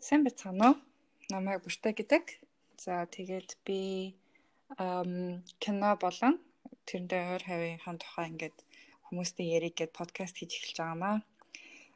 Сайн 0.00 0.24
байцгаана 0.24 0.64
уу? 0.72 0.76
Намайг 1.28 1.60
Бүртэ 1.60 1.92
гэдэг. 1.92 2.24
За 2.80 3.04
тэгээд 3.04 3.60
би 3.68 4.16
кино 5.60 5.90
болон 6.00 6.40
тэрнтэй 6.88 7.20
ойр 7.36 7.44
хавийнхаа 7.44 8.00
тухай 8.00 8.32
ингээд 8.32 8.56
хүмүүстэй 9.04 9.52
ярих 9.60 9.76
гээд 9.76 9.92
подкаст 9.92 10.40
хийж 10.40 10.56
эхэлж 10.56 10.78
байгаамаа. 10.80 11.20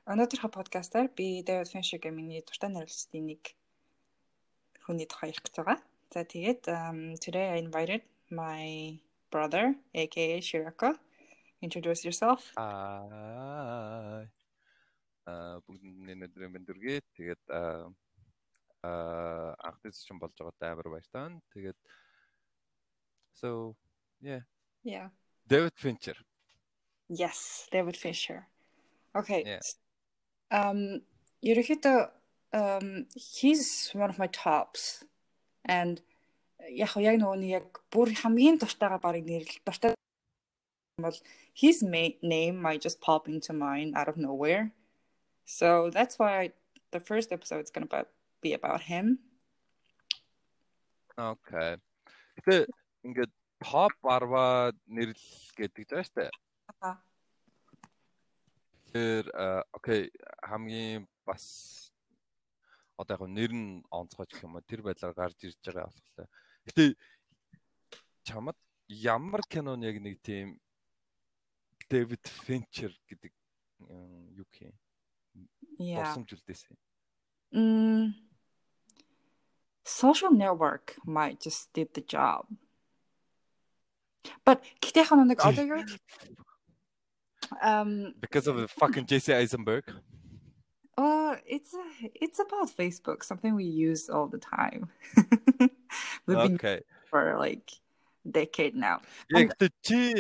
Өнөөдрийнхөө 0.05 0.53
подкастаар 0.53 1.09
би 1.17 1.41
David 1.49 1.73
Fincher 1.73 1.97
гэмийн 1.97 2.45
дуртай 2.45 2.69
найруулагчдын 2.69 3.25
нэг 3.25 3.43
хүний 4.85 5.09
тухай 5.09 5.33
ярих 5.33 5.41
гэж 5.41 5.55
байгаа. 5.65 5.81
За 6.13 6.29
тэгээд 6.29 6.63
today 7.25 7.57
I 7.57 7.65
invited 7.65 8.05
my 8.29 9.01
brother 9.33 9.81
aka 9.97 10.45
Shirako. 10.45 11.01
Introduce 11.65 12.05
yourself. 12.05 12.53
Аа 12.61 14.29
бүгдэнд 15.25 16.13
өнөөдөр 16.13 16.49
мэнд 16.53 16.67
дүргээ. 16.69 17.01
Тэгээд 17.17 17.43
аа 17.49 17.89
анх 19.65 19.79
дээдс 19.81 20.05
чинь 20.05 20.21
болж 20.21 20.37
байгаатай 20.37 20.69
амар 20.71 20.89
баяртай. 20.93 21.41
Тэгээд 21.57 21.79
so 23.33 23.77
yeah. 24.21 24.45
Yeah. 24.85 25.09
David 25.49 25.75
Fincher. 25.77 26.17
Yes, 27.09 27.69
David 27.73 27.97
Fincher. 27.97 28.49
Okay. 29.17 29.45
Yeah. 29.45 29.65
Um 30.53 31.01
ерөөхдөө 31.41 31.99
um 32.53 33.07
he's 33.17 33.91
one 33.95 34.11
of 34.11 34.19
my 34.19 34.29
tops 34.29 35.05
and 35.65 36.01
яг 36.69 36.93
яг 37.01 37.17
нөгөө 37.21 37.39
нэг 37.41 37.51
яг 37.51 37.67
бүр 37.93 38.13
хамгийн 38.13 38.61
дуртайгаа 38.61 39.01
барыг 39.01 39.25
нэрлэл 39.25 39.65
дуртай 39.65 39.93
бол 41.01 41.19
his 41.53 41.83
name 41.83 42.57
might 42.61 42.81
just 42.81 43.01
pop 43.01 43.29
into 43.29 43.53
mind 43.53 43.97
out 43.97 44.09
of 44.09 44.17
nowhere. 44.17 44.73
So 45.45 45.91
that's 45.91 46.19
why 46.19 46.53
the 46.91 47.01
first 47.01 47.33
episode 47.33 47.65
is 47.65 47.71
going 47.71 47.87
to 47.89 48.07
be 48.41 48.55
about 48.55 48.83
him. 48.83 49.19
Okay. 51.19 51.79
Гэтэ 52.35 52.67
ингээд 53.07 53.33
pop 53.63 53.95
арва 54.03 54.75
нэрлэл 54.91 55.55
гэдэг 55.55 55.85
жаа 55.87 56.03
штэ. 56.03 56.27
Аа. 56.83 56.99
Тэр 58.91 59.31
окей 59.71 60.11
хамгийн 60.43 61.07
бас 61.23 61.95
одоо 62.99 63.15
яг 63.15 63.31
нэр 63.31 63.53
нь 63.55 63.83
онцгой 63.95 64.27
гэх 64.27 64.43
юм 64.43 64.59
уу 64.59 64.67
тэр 64.67 64.83
байдлаар 64.83 65.15
гарч 65.15 65.39
ирж 65.47 65.63
байгаа 65.63 65.87
болохоор. 65.87 66.29
Гэтэ 66.67 66.85
чамд 68.27 68.59
ямар 68.89 69.43
кинон 69.47 69.87
яг 69.87 70.03
нэг 70.03 70.19
тийм 70.19 70.59
Дэвид 71.87 72.27
Финчер 72.27 72.91
гэдэг 73.07 73.33
юу 74.35 74.47
гэх 75.79 76.17
юм 76.17 76.25
Дурсамжлдээсэн. 76.25 76.77
Mm. 77.55 78.15
Social 79.85 80.31
network 80.31 80.97
might 81.05 81.41
just 81.41 81.73
did 81.73 81.93
the 81.95 82.01
job. 82.01 82.49
But 84.45 84.65
гэтээ 84.81 85.05
ханаа 85.05 85.29
нэг 85.29 85.41
одоо 85.45 85.65
юу 85.65 85.85
um 87.61 88.15
because 88.21 88.49
of 88.49 88.57
the 88.57 88.69
fucking 88.69 89.05
JC 89.05 89.37
Eisenberg. 89.37 89.85
Uh 90.97 91.37
it's 91.47 91.75
a, 91.75 91.85
it's 92.15 92.39
about 92.41 92.71
Facebook, 92.71 93.23
something 93.23 93.55
we 93.55 93.65
use 93.65 94.09
all 94.09 94.27
the 94.27 94.41
time. 94.41 94.89
We've 96.27 96.41
been 96.41 96.57
okay. 96.57 96.81
for 97.11 97.37
like 97.37 97.69
decade 98.25 98.75
now. 98.75 99.05
Яг 99.29 99.53
чи 99.85 100.17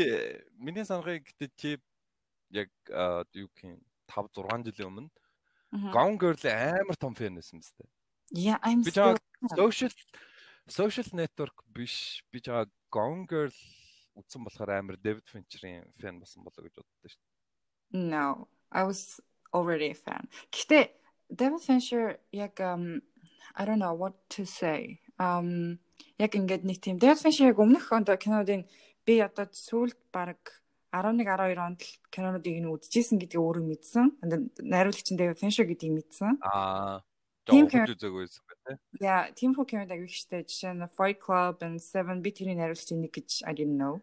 миний 0.61 0.85
санахыг 0.85 1.25
гэтээ 1.25 1.51
чи 1.57 1.71
яг 2.53 2.69
юу 3.33 3.49
гэх 3.57 3.81
5 4.13 4.37
6 4.37 4.69
жилийн 4.69 4.89
өмнө 4.93 5.11
Gone 5.75 6.17
Girl 6.19 6.39
амар 6.47 6.97
том 6.97 7.14
фэн 7.14 7.34
байсан 7.34 7.58
мэт. 7.58 7.75
Yeah, 8.30 8.58
I'm 8.62 8.83
би 8.83 8.91
still 8.91 9.19
social 9.56 9.91
social 10.67 11.08
network 11.12 11.67
биш. 11.67 12.22
Би 12.30 12.39
жаа 12.39 12.70
Gone 12.94 13.27
Girl 13.27 13.53
үзсэн 14.14 14.47
болохоор 14.47 14.70
амар 14.70 14.96
David 14.96 15.27
Fincher-ийн 15.27 15.90
фэн 15.98 16.23
болсон 16.23 16.46
болоо 16.46 16.63
гэж 16.63 16.74
боддоо 16.79 17.11
шүү 17.11 17.18
дээ. 17.18 17.33
No, 17.95 18.48
I 18.70 18.86
was 18.86 19.20
already 19.51 19.90
a 19.90 19.98
fan. 19.98 20.30
Гэхдээ 20.55 20.95
David 21.30 21.63
Fincher 21.67 22.18
яг 22.30 22.61
um 22.63 23.02
I 23.55 23.67
don't 23.67 23.83
know 23.83 23.95
what 23.95 24.14
to 24.39 24.46
say. 24.46 25.02
Um 25.18 25.83
яг 26.18 26.39
ингээд 26.39 26.63
нэг 26.63 26.79
тийм 26.79 27.02
David 27.02 27.18
Fincher 27.18 27.51
яг 27.51 27.58
өмнөх 27.58 27.90
онд 27.90 28.14
кинодын 28.14 28.63
би 29.02 29.18
одоо 29.18 29.51
сүүлд 29.51 29.98
баг 30.14 30.39
11 30.95 31.27
12 31.27 31.59
онд 31.59 31.81
л 31.83 31.93
кинонуудыг 32.15 32.55
нь 32.63 32.71
үзчихсэн 32.71 33.19
гэдгийг 33.19 33.43
өөрөө 33.43 33.65
мэдсэн. 33.67 34.07
Найруулагч 34.63 35.09
нь 35.11 35.19
Дэвид 35.19 35.43
Финшер 35.43 35.67
гэдгийг 35.67 35.99
мэдсэн. 35.99 36.39
Аа. 36.47 37.03
Тийм 37.45 37.67
үзэг 37.69 38.15
байсан 38.15 38.43
байх. 38.47 38.79
Yeah, 39.03 39.29
тийм 39.37 39.53
хөө 39.53 39.67
кинод 39.69 39.93
агиг 39.93 40.09
штэ 40.09 40.49
жишээ 40.49 40.73
нь 40.79 40.89
Fight 40.97 41.21
Club 41.21 41.61
and 41.61 41.83
Seven 41.83 42.25
би 42.25 42.33
тэрийн 42.33 42.57
найруулагчийн 42.57 43.05
нэг 43.05 43.13
гэж 43.13 43.45
I 43.45 43.53
didn't 43.53 43.77
know. 43.77 44.01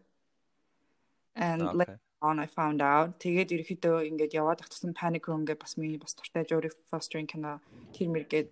And 1.34 1.64
later 1.74 1.98
on 2.22 2.38
I 2.38 2.46
found 2.46 2.78
out. 2.78 3.18
Тэгээд 3.18 3.50
ерөөхдөө 3.50 4.06
ингээд 4.14 4.36
яваад 4.38 4.62
тагтсан 4.62 4.94
Panic 4.94 5.26
Room 5.26 5.42
гэдэг 5.42 5.58
бас 5.58 5.74
миний 5.74 5.98
бас 5.98 6.14
туртай 6.14 6.46
Jodie 6.46 6.70
Foster-ийн 6.86 7.26
кино 7.26 7.58
тэр 7.96 8.14
мэргээд 8.14 8.48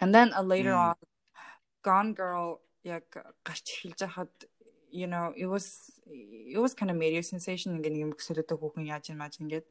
And 0.00 0.10
then 0.14 0.32
uh, 0.32 0.42
later 0.42 0.72
on 0.72 0.96
Gone 1.84 2.16
Girl 2.16 2.64
яг 2.82 3.06
гарч 3.46 3.66
эхэлж 3.76 4.00
хахад 4.02 4.32
you 4.91 5.07
know 5.07 5.33
it 5.35 5.47
was 5.47 5.91
it 6.05 6.59
was 6.59 6.73
kind 6.73 6.91
of 6.91 6.97
media 6.97 7.23
sensation 7.23 7.77
ингээ 7.77 7.91
нэг 7.91 8.01
юм 8.05 8.11
өсөлтөд 8.15 8.51
хүүхэн 8.55 8.91
яаж 8.93 9.11
юм 9.11 9.21
ааж 9.21 9.39
ингээд 9.43 9.67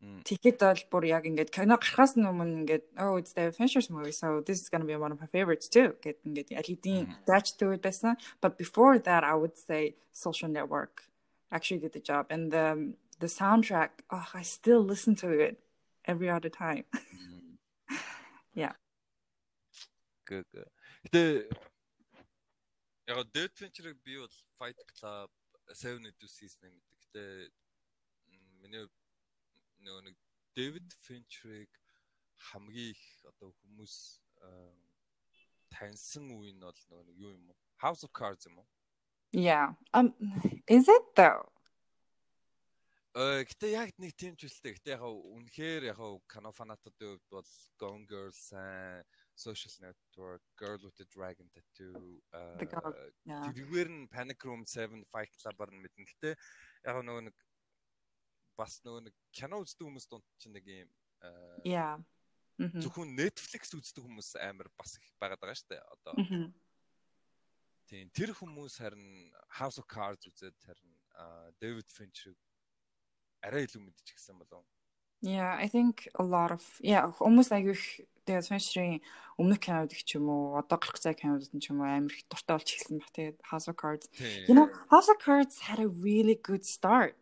Тэгэхэд 0.00 0.56
бол 0.64 0.80
бүр 1.04 1.04
яг 1.12 1.28
ингээд 1.28 1.52
кино 1.52 1.76
гарахаас 1.76 2.16
өмнө 2.16 2.64
ингээд 2.64 2.84
oh 2.96 3.20
it's 3.20 3.36
the 3.36 3.52
Fincher's 3.52 3.92
movie 3.92 4.16
so 4.16 4.40
this 4.40 4.56
is 4.56 4.72
going 4.72 4.80
to 4.80 4.88
be 4.88 4.96
one 4.96 5.12
of 5.12 5.20
my 5.20 5.28
favorites 5.28 5.68
too 5.68 5.92
гэт 6.00 6.24
ингээд 6.24 6.56
алидийн 6.56 7.04
attached 7.20 7.60
to 7.60 7.68
it 7.76 7.84
байсан 7.84 8.16
but 8.40 8.56
before 8.56 8.96
that 8.96 9.22
I 9.28 9.36
would 9.36 9.60
say 9.60 10.00
Social 10.16 10.48
Network 10.48 11.12
actually 11.52 11.84
did 11.84 11.92
the 11.92 12.00
job 12.00 12.32
and 12.32 12.48
the 12.48 12.96
the 13.20 13.28
soundtrack 13.28 14.00
oh 14.08 14.24
I 14.32 14.40
still 14.40 14.80
listen 14.80 15.12
to 15.20 15.28
it 15.36 15.60
every 16.08 16.32
other 16.32 16.48
time 16.48 16.88
yeah 18.56 18.72
good 20.24 20.48
good 20.48 20.72
Гэтэ 21.04 21.22
Яг 23.07 23.21
Dead 23.33 23.53
Venture-ыг 23.53 23.97
би 24.03 24.17
бол 24.17 24.35
Fight 24.57 24.79
Club, 24.97 25.29
Seven 25.73 26.05
Education 26.09 26.57
гэдэг. 26.57 26.81
Гэтэ 27.05 27.23
миний 28.61 28.85
нөгөө 29.85 30.01
нэг 30.09 30.15
David 30.57 30.89
Fincher-ыг 31.05 31.69
хамгийн 32.49 32.95
их 32.97 33.03
одоо 33.29 33.53
хүмүүс 33.61 33.95
таньсан 35.69 36.31
үе 36.33 36.49
нь 36.49 36.63
бол 36.65 36.81
нөгөө 36.89 37.05
нэг 37.05 37.17
юу 37.21 37.31
юм 37.37 37.49
уу? 37.53 37.57
House 37.77 38.01
of 38.01 38.09
Cards 38.09 38.49
юм 38.49 38.57
уу? 38.57 38.67
Yeah. 39.31 39.75
Um 39.93 40.15
is 40.65 40.89
it 40.89 41.05
though? 41.13 41.45
Э 43.13 43.45
гэтээ 43.45 43.71
яг 43.77 43.93
нэг 44.01 44.17
тийм 44.17 44.33
ч 44.33 44.49
үлтэй. 44.49 44.81
Гэтээ 44.81 44.97
яг 44.97 45.05
үнэхээр 45.05 45.93
яг 45.93 46.01
кино 46.25 46.49
фанатуудын 46.49 47.21
хувьд 47.21 47.29
бол 47.29 47.51
Gone 47.77 48.05
Girl 48.09 48.33
сайн 48.33 49.05
social 49.35 49.71
network, 49.83 50.41
girl 50.55 50.79
with 50.81 50.95
the 50.95 51.05
dragon 51.11 51.47
tattoo. 51.51 52.23
Тэргээр 53.27 53.89
нь 53.91 54.07
Panic 54.07 54.39
Room 54.47 54.63
7 54.65 55.03
Fight 55.11 55.35
Club-аар 55.37 55.71
нь 55.75 55.83
мэднэ. 55.83 56.07
Гэтэ 56.07 56.35
яг 56.87 56.95
нөгөө 57.03 57.27
нэг 57.27 57.35
бас 58.55 58.79
нөгөө 58.87 59.11
нэг 59.11 59.15
кино 59.35 59.59
үздэг 59.59 59.83
хүмүүс 59.83 60.07
дунд 60.07 60.23
чинь 60.39 60.55
нэг 60.55 60.63
юм 60.63 60.89
яа. 61.67 61.99
Зөвхөн 62.55 63.11
Netflix 63.19 63.75
үздэг 63.75 63.99
хүмүүс 64.07 64.39
амар 64.39 64.71
бас 64.79 64.95
их 64.95 65.11
байгаад 65.19 65.43
байгаа 65.43 65.59
шүү 65.59 65.69
дээ. 65.75 65.83
Одоо. 65.91 66.13
Тийм 67.91 68.07
тэр 68.15 68.31
хүмүүс 68.31 68.79
харин 68.79 69.35
House 69.59 69.77
of 69.77 69.85
Cards 69.91 70.23
үзээд 70.31 70.55
харин 70.63 70.95
David 71.59 71.91
Fincher 71.91 72.31
арай 73.43 73.67
илүү 73.67 73.83
мэдчихсэн 73.83 74.39
болов. 74.39 74.63
Yeah, 75.24 75.54
I 75.58 75.68
think 75.68 76.08
a 76.16 76.24
lot 76.24 76.50
of 76.50 76.64
yeah, 76.80 77.12
хүмүүс 77.12 77.52
аягүй 77.52 77.76
тэгээд 78.24 78.48
Fincher-ийн 78.48 79.00
өмнөх 79.36 79.60
кинод 79.60 79.92
их 79.92 80.04
ч 80.08 80.16
юм 80.16 80.32
уу, 80.32 80.56
одоо 80.56 80.80
гарах 80.80 80.96
цай 80.96 81.12
кинодод 81.12 81.52
ч 81.60 81.68
юм 81.68 81.84
уу 81.84 81.88
амар 81.88 82.12
их 82.12 82.24
дуртай 82.24 82.56
болж 82.56 82.68
эхэлсэн 82.72 82.98
баг. 83.04 83.12
Тэгээд 83.12 83.36
House 83.44 83.68
of 83.68 83.76
Cards. 83.76 84.08
You 84.48 84.56
know, 84.56 84.72
House 84.88 85.12
of 85.12 85.20
Cards 85.20 85.60
had 85.68 85.76
a 85.76 85.88
really 85.88 86.40
good 86.40 86.64
start. 86.64 87.20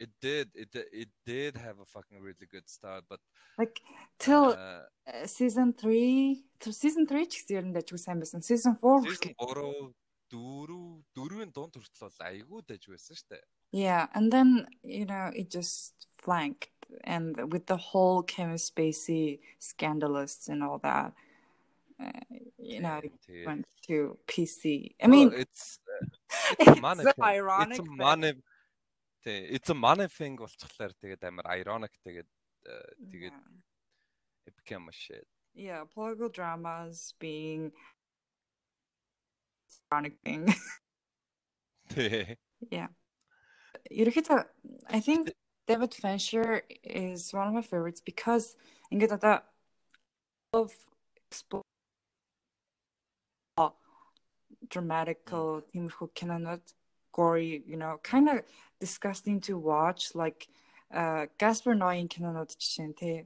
It 0.00 0.08
did. 0.24 0.48
It 0.54 0.72
it 0.72 1.10
did 1.26 1.60
have 1.60 1.80
a 1.84 1.88
fucking 1.88 2.16
really 2.22 2.48
good 2.48 2.64
start, 2.70 3.04
but 3.10 3.20
like 3.60 3.82
till 4.16 4.56
uh, 4.56 4.88
season 5.26 5.74
3, 5.76 6.44
till 6.60 6.72
season 6.72 7.04
3 7.04 7.28
ч 7.28 7.44
гэсэн 7.44 7.56
ер 7.60 7.64
нь 7.68 7.74
дайггүй 7.76 8.00
сайн 8.00 8.22
байсан. 8.22 8.40
Season 8.40 8.78
4 8.78 9.04
season 9.04 9.36
3 9.36 9.92
дөрөв 10.32 11.04
дөрвийн 11.16 11.52
дунд 11.52 11.76
хүртэл 11.76 12.04
бол 12.04 12.20
айгүй 12.28 12.60
дайж 12.68 12.84
байсан 12.88 13.16
шүү 13.16 13.28
дээ. 13.32 13.44
Yeah, 13.72 14.08
and 14.14 14.32
then 14.32 14.66
you 14.82 15.04
know, 15.04 15.30
it 15.34 15.50
just 15.50 16.08
flanked 16.16 16.72
and 17.04 17.36
with 17.52 17.66
the 17.66 17.76
whole 17.76 18.22
Kevin 18.22 18.56
Spacey 18.56 19.40
scandalous 19.58 20.48
and 20.48 20.62
all 20.62 20.78
that. 20.78 21.12
Uh, 22.00 22.12
you 22.58 22.80
know, 22.80 23.00
it 23.02 23.12
went 23.44 23.66
to 23.88 24.16
PC. 24.26 24.94
I 25.02 25.06
mean, 25.08 25.30
well, 25.30 25.40
it's 25.40 25.80
uh, 25.84 26.06
it's, 26.58 26.68
it's 26.68 26.80
money 26.80 27.04
so 27.04 27.12
ironic. 27.22 27.78
It's 27.78 27.88
a 27.88 27.92
money. 27.92 28.32
It's 29.24 29.70
a 29.70 29.74
money 29.74 30.08
thing 30.08 30.38
болчихлоор 30.38 30.92
тэгээд 31.02 31.24
амар 31.28 31.46
ironic 31.52 31.92
тэгээд 32.06 32.28
тэгээд 33.12 33.36
it 34.48 34.54
became 34.56 34.88
a 34.88 34.92
shit. 34.92 35.26
Yeah, 35.52 35.84
political 35.84 36.28
dramas 36.28 37.14
being 37.18 37.72
ironic 39.91 40.13
thing. 40.23 40.53
yeah. 42.71 42.87
Yurikita, 43.91 44.45
I 44.89 44.99
think 44.99 45.31
David 45.67 45.93
Fincher 45.93 46.63
is 46.83 47.33
one 47.33 47.47
of 47.47 47.53
my 47.53 47.61
favorites 47.61 48.01
because 48.01 48.55
인게다가 48.91 49.41
of 50.53 50.71
explore 51.27 51.63
dramatical 54.69 55.61
mm. 55.61 55.71
team 55.71 55.89
who 55.89 56.09
cannot 56.15 56.61
gory, 57.11 57.63
you 57.67 57.77
know, 57.77 57.99
kind 58.03 58.29
of 58.29 58.41
disgusting 58.79 59.39
to 59.41 59.57
watch. 59.57 60.15
Like 60.15 60.47
uh, 60.93 61.27
Gaspar 61.37 61.75
noy 61.75 61.97
in 61.97 62.07
Kinanot 62.07 62.55
Chente, 62.57 63.25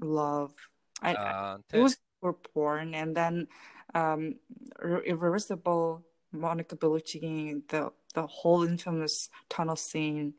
love. 0.00 0.52
I, 1.00 1.14
uh, 1.14 1.58
I, 1.72 1.76
it 1.76 1.80
was 1.80 1.96
for 2.22 2.36
born, 2.54 2.94
and 2.94 3.14
then 3.14 3.48
um 3.94 4.36
irreversible 4.82 6.02
Monica 6.32 6.76
Bellucci 6.76 7.68
the 7.68 7.92
the 8.14 8.26
whole 8.26 8.62
infamous 8.62 9.28
tunnel 9.50 9.76
scene 9.76 10.34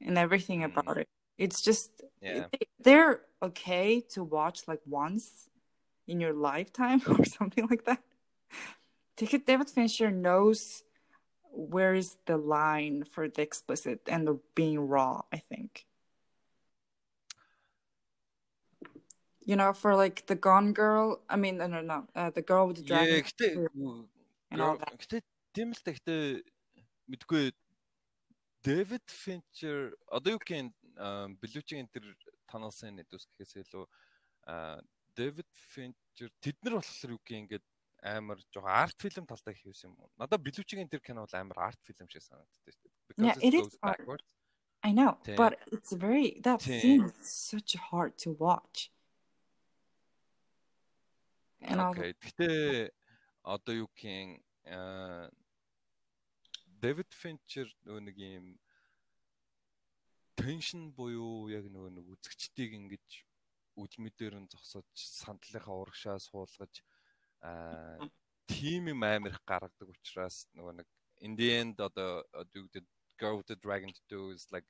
and 0.00 0.18
everything 0.18 0.60
mm. 0.60 0.76
about 0.76 0.96
it. 0.96 1.08
It's 1.38 1.60
just 1.60 1.90
yeah. 2.20 2.46
they're 2.80 3.20
okay 3.42 4.00
to 4.10 4.24
watch 4.24 4.66
like 4.66 4.80
once 4.86 5.48
in 6.06 6.20
your 6.20 6.32
lifetime 6.32 7.02
or 7.08 7.24
something 7.24 7.66
like 7.68 7.84
that. 7.84 8.02
David 9.16 9.70
Fincher 9.70 10.10
knows 10.10 10.82
where 11.52 11.94
is 11.94 12.16
the 12.26 12.36
line 12.36 13.04
for 13.04 13.28
the 13.28 13.42
explicit 13.42 14.00
and 14.08 14.26
the 14.26 14.40
being 14.54 14.80
raw, 14.80 15.22
I 15.32 15.38
think. 15.38 15.86
You 19.44 19.56
know, 19.56 19.72
for 19.72 19.96
like 19.96 20.26
the 20.26 20.36
Gone 20.36 20.72
Girl, 20.72 21.20
I 21.28 21.36
mean, 21.36 21.58
no, 21.58 21.66
no, 21.66 21.80
no, 21.80 22.06
uh, 22.14 22.30
the 22.30 22.42
girl 22.42 22.68
with 22.68 22.76
the 22.76 22.84
dragon. 22.84 23.24
Yeah, 23.40 23.66
and 24.50 24.60
all 24.60 24.76
that. 24.78 24.94
Гэтэ 25.02 25.22
тийм 25.56 25.72
л 25.72 25.82
тэгтээ 25.82 26.46
мэдгүй 27.10 27.50
Дэвид 28.62 29.06
Финчер 29.10 29.96
одоо 30.06 30.38
юу 30.38 30.42
юм 30.46 30.70
Блючийн 31.42 31.88
тэр 31.90 32.06
таналсан 32.46 32.94
нэдүс 33.00 33.26
гэхээс 33.34 33.66
илүү 33.66 33.84
Дэвид 35.16 35.50
Финчер 35.50 36.30
тэд 36.38 36.56
нар 36.62 36.78
болохоор 36.78 37.16
юу 37.16 37.20
гэх 37.26 37.38
ингээд 37.42 37.66
амар 38.02 38.38
жоо 38.54 38.68
арт 38.68 38.94
фильм 39.02 39.26
талтай 39.26 39.58
хийсэн 39.58 39.90
юм? 39.96 40.10
Надад 40.14 40.38
Блючийн 40.44 40.86
тэр 40.86 41.02
кино 41.02 41.26
бол 41.26 41.34
амар 41.34 41.74
арт 41.74 41.80
фильм 41.82 42.06
шиг 42.06 42.22
санагддаг 42.22 42.70
шүү 42.70 42.86
дээ. 42.86 43.26
Yeah, 43.26 43.36
it 43.42 43.54
is. 43.58 43.78
I 44.84 44.90
know, 44.90 45.18
but 45.36 45.58
it's 45.70 45.92
very 45.92 46.40
that 46.42 46.62
scene 46.62 47.06
is 47.06 47.14
such 47.22 47.74
hard 47.90 48.18
to 48.26 48.34
watch. 48.38 48.90
Okay. 51.62 52.14
Гэтэ 52.18 52.90
одоо 53.42 53.74
юу 53.74 53.88
юм 54.02 54.40
Дэвид 56.82 57.10
Финчер 57.14 57.70
нэг 57.86 58.16
юм 58.18 58.58
теншн 60.34 60.90
буюу 60.90 61.46
яг 61.50 61.70
нөгөө 61.70 61.90
нэг 61.94 62.06
үзэгчдийг 62.18 62.74
ингэж 62.74 63.06
үдмэдээр 63.78 64.34
нь 64.42 64.50
зогсоож 64.50 64.90
сандлынхаа 64.94 65.78
урагшаа 65.78 66.18
суулгаж 66.18 66.82
аа 67.40 68.02
тим 68.50 68.90
юм 68.90 69.02
амирх 69.06 69.38
гаргадаг 69.46 69.88
учраас 69.94 70.50
нөгөө 70.58 70.82
нэг 70.82 70.88
in 71.22 71.38
the 71.38 71.48
end 71.54 71.78
одоо 71.78 72.26
гэдэг 72.50 72.84
go 73.22 73.38
with 73.38 73.46
the 73.46 73.56
dragon 73.62 73.92
to 73.94 74.02
do 74.10 74.34
is 74.34 74.50
like 74.50 74.66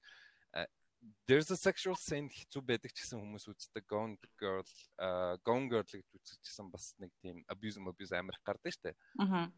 there's 1.26 1.50
a 1.50 1.56
sexual 1.56 1.96
scene 1.98 2.30
хэцүү 2.30 2.62
байдаг 2.62 2.94
ч 2.94 3.02
гэсэн 3.02 3.18
хүмүүс 3.18 3.48
үздэг 3.50 3.84
gone 3.90 4.14
girl 4.38 4.66
uh, 5.02 5.34
gone 5.42 5.66
girl 5.66 5.82
гэж 5.82 6.02
үзчихсэн 6.04 6.70
бас 6.70 6.94
нэг 7.02 7.10
тийм 7.22 7.42
abuse 7.50 7.78
abuse 7.78 8.14
амирх 8.14 8.42
гардаг 8.46 8.72
штэ. 8.72 8.94
Аа 9.18 9.50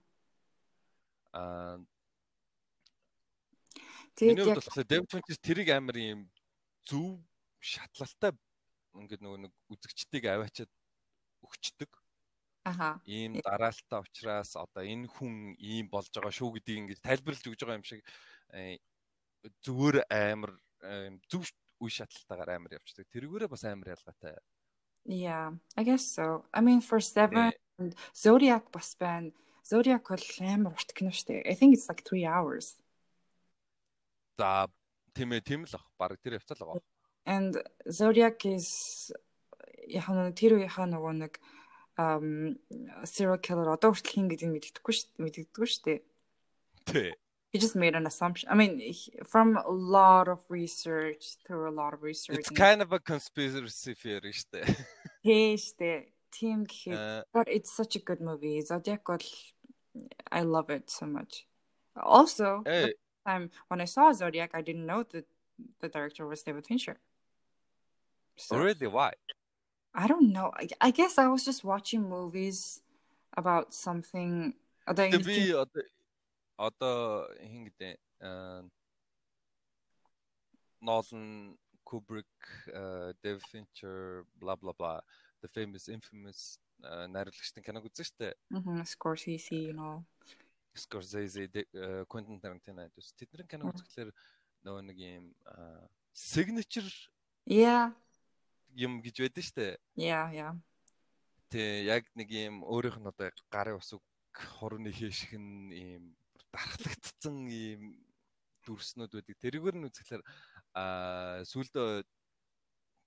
Аа 1.35 1.82
Тэгээд 4.14 4.46
яг 4.46 4.87
David 4.87 5.11
Fincher 5.11 5.38
тэрийг 5.43 5.69
амар 5.75 5.99
юм 5.99 6.20
зөв 6.87 7.19
шатлалтай 7.58 8.31
ингээд 8.94 9.23
нөгөө 9.26 9.41
нэг 9.43 9.52
үзэгчдийг 9.75 10.31
аваачаад 10.31 10.70
өгчдөг. 11.43 11.91
Аха. 12.62 13.02
Ийм 13.11 13.43
дараалтаа 13.43 14.06
учраас 14.06 14.55
одоо 14.55 14.87
энэ 14.87 15.11
хүн 15.11 15.58
ийм 15.58 15.91
болж 15.91 16.14
байгаа 16.14 16.31
шүү 16.31 16.55
гэдгийг 16.55 16.79
ингээд 16.94 17.02
тайлбарлаж 17.02 17.43
өгж 17.50 17.61
байгаа 17.67 17.81
юм 17.82 17.88
шиг 17.91 18.06
э, 18.55 18.79
зүгээр 19.67 20.06
амар 20.06 20.55
зөв 21.31 21.48
үе 21.81 21.90
шатлалтаагаар 21.90 22.56
амар 22.56 22.76
явчихдаг. 22.78 23.08
Тэргүүрээ 23.12 23.48
бас 23.50 23.64
амар 23.64 23.94
ялгаатай. 23.94 24.36
Yeah, 25.04 25.52
I 25.76 25.82
guess 25.84 26.06
so. 26.06 26.44
I 26.52 26.60
mean 26.60 26.81
for 26.81 27.00
7 27.00 27.52
Zodiac 28.14 28.70
бас 28.72 28.96
байна. 28.96 29.32
Zodiac 29.64 30.08
бол 30.08 30.25
амар 30.40 30.72
урт 30.72 30.92
кино 30.96 31.10
шүү 31.10 31.26
дээ. 31.28 31.50
I 31.50 31.54
think 31.54 31.76
it's 31.76 31.88
like 31.88 32.04
3 32.04 32.25
hours. 32.25 32.76
За 34.38 34.69
тийм 35.14 35.32
ээ 35.32 35.44
тийм 35.44 35.64
л 35.69 35.76
ах 35.76 35.86
баг 35.98 36.16
тэр 36.20 36.40
явцал 36.40 36.60
байгаа. 36.64 36.82
And 37.26 37.56
Zodiac 37.88 38.44
is 38.44 39.12
яхан 39.88 40.32
тэр 40.32 40.56
үеийнхаа 40.60 40.88
нөгөө 40.88 41.14
нэг 41.20 41.32
um 42.00 42.56
serial 43.06 43.38
killer 43.38 43.70
одоо 43.70 43.92
хүртэл 43.92 44.14
хин 44.14 44.28
гэдгийг 44.32 44.52
мэддэггүй 44.52 44.94
шүү 44.94 45.08
мэддэггүй 45.22 45.66
шүү 45.69 45.82
дээ. 45.84 46.00
Тий. 46.88 47.10
He 47.54 47.57
just 47.57 47.75
made 47.75 47.95
an 47.95 48.06
assumption. 48.06 48.48
I 48.50 48.54
mean, 48.54 48.94
from 49.25 49.57
a 49.57 49.71
lot 49.71 50.27
of 50.27 50.39
research, 50.50 51.38
through 51.48 51.68
a 51.68 51.74
lot 51.74 51.94
of 51.95 52.04
research. 52.04 52.38
It's 52.38 52.50
kind 52.51 52.81
of 52.81 52.94
a 52.94 53.00
conspiracy 53.00 53.95
theory 53.95 54.33
шүү 54.33 54.45
дээ. 54.54 54.75
Тий 55.24 55.57
шүү 55.57 55.74
дээ. 55.81 55.98
Тийм 56.30 56.66
гэхэд 56.66 57.24
but 57.33 57.50
it's 57.50 57.71
such 57.71 57.95
a 57.95 58.00
good 58.00 58.21
movie. 58.21 58.62
Zodiac 58.62 59.04
бол 59.04 59.19
I 60.31 60.42
love 60.42 60.69
it 60.69 60.89
so 60.89 61.06
much. 61.07 61.48
Also, 61.95 62.62
hey. 62.66 62.86
the 62.86 62.94
time 63.25 63.50
when 63.68 63.81
I 63.81 63.86
saw 63.86 64.12
Zodiac, 64.13 64.51
I 64.54 64.62
didn't 64.62 64.86
know 64.86 65.04
that 65.12 65.25
the 65.81 65.89
director 65.89 66.27
was 66.27 66.44
David 66.44 66.66
Fincher. 66.66 66.98
So, 68.38 68.57
really? 68.57 68.88
Why? 68.88 69.13
I 69.94 70.07
don't 70.07 70.31
know. 70.31 70.51
I, 70.56 70.68
I 70.80 70.92
guess 70.92 71.18
I 71.18 71.27
was 71.27 71.44
just 71.44 71.63
watching 71.63 72.07
movies 72.07 72.81
about 73.36 73.74
something. 73.74 74.54
Одоо 74.88 75.10
би 75.19 75.51
одоо 75.51 75.83
Одоо 76.56 77.29
хин 77.41 77.69
гэдэг 77.69 77.99
Nolan, 80.85 81.56
Kubrick, 81.85 82.29
David 83.23 83.45
Fincher, 83.49 84.25
blah 84.37 84.56
blah 84.56 84.73
blah. 84.77 85.01
The 85.41 85.49
famous 85.49 85.89
infamous 85.89 86.58
найруулагчдын 86.84 87.65
киног 87.65 87.89
үзэн 87.89 88.05
штэ. 88.05 88.29
Аа, 88.53 88.84
Scorsese 88.84 89.56
you 89.56 89.73
know. 89.73 90.05
Scorsese, 90.77 91.49
Quentin 92.08 92.41
Tarantino 92.41 92.84
гэдэг. 92.84 93.05
Тэдний 93.17 93.49
кино 93.49 93.73
үзэхлээр 93.73 94.11
нөгөө 94.65 94.82
нэг 94.91 94.99
юм 94.99 95.25
signature 96.13 96.89
Yeah. 97.46 97.93
юм 98.73 99.01
гэж 99.01 99.20
байдаг 99.20 99.44
штэ. 99.44 99.77
Yeah, 99.96 100.29
yeah. 100.32 100.53
Тэ 101.49 101.84
яг 101.84 102.08
нэг 102.17 102.29
юм 102.32 102.65
өөрийнх 102.65 103.01
нь 103.01 103.08
одоо 103.08 103.31
гарын 103.53 103.79
усыг 103.81 104.01
хорны 104.32 104.91
хийших 104.91 105.37
нь 105.37 105.73
ийм 105.73 106.05
дархлагдсан 106.55 107.37
ийм 107.51 107.82
дүрснүүд 108.65 109.13
байдаг. 109.13 109.37
Тэрүүгээр 109.43 109.77
нь 109.79 109.87
үзэхлээр 109.91 110.23
аа 110.79 111.43
сүулдэ 111.43 112.06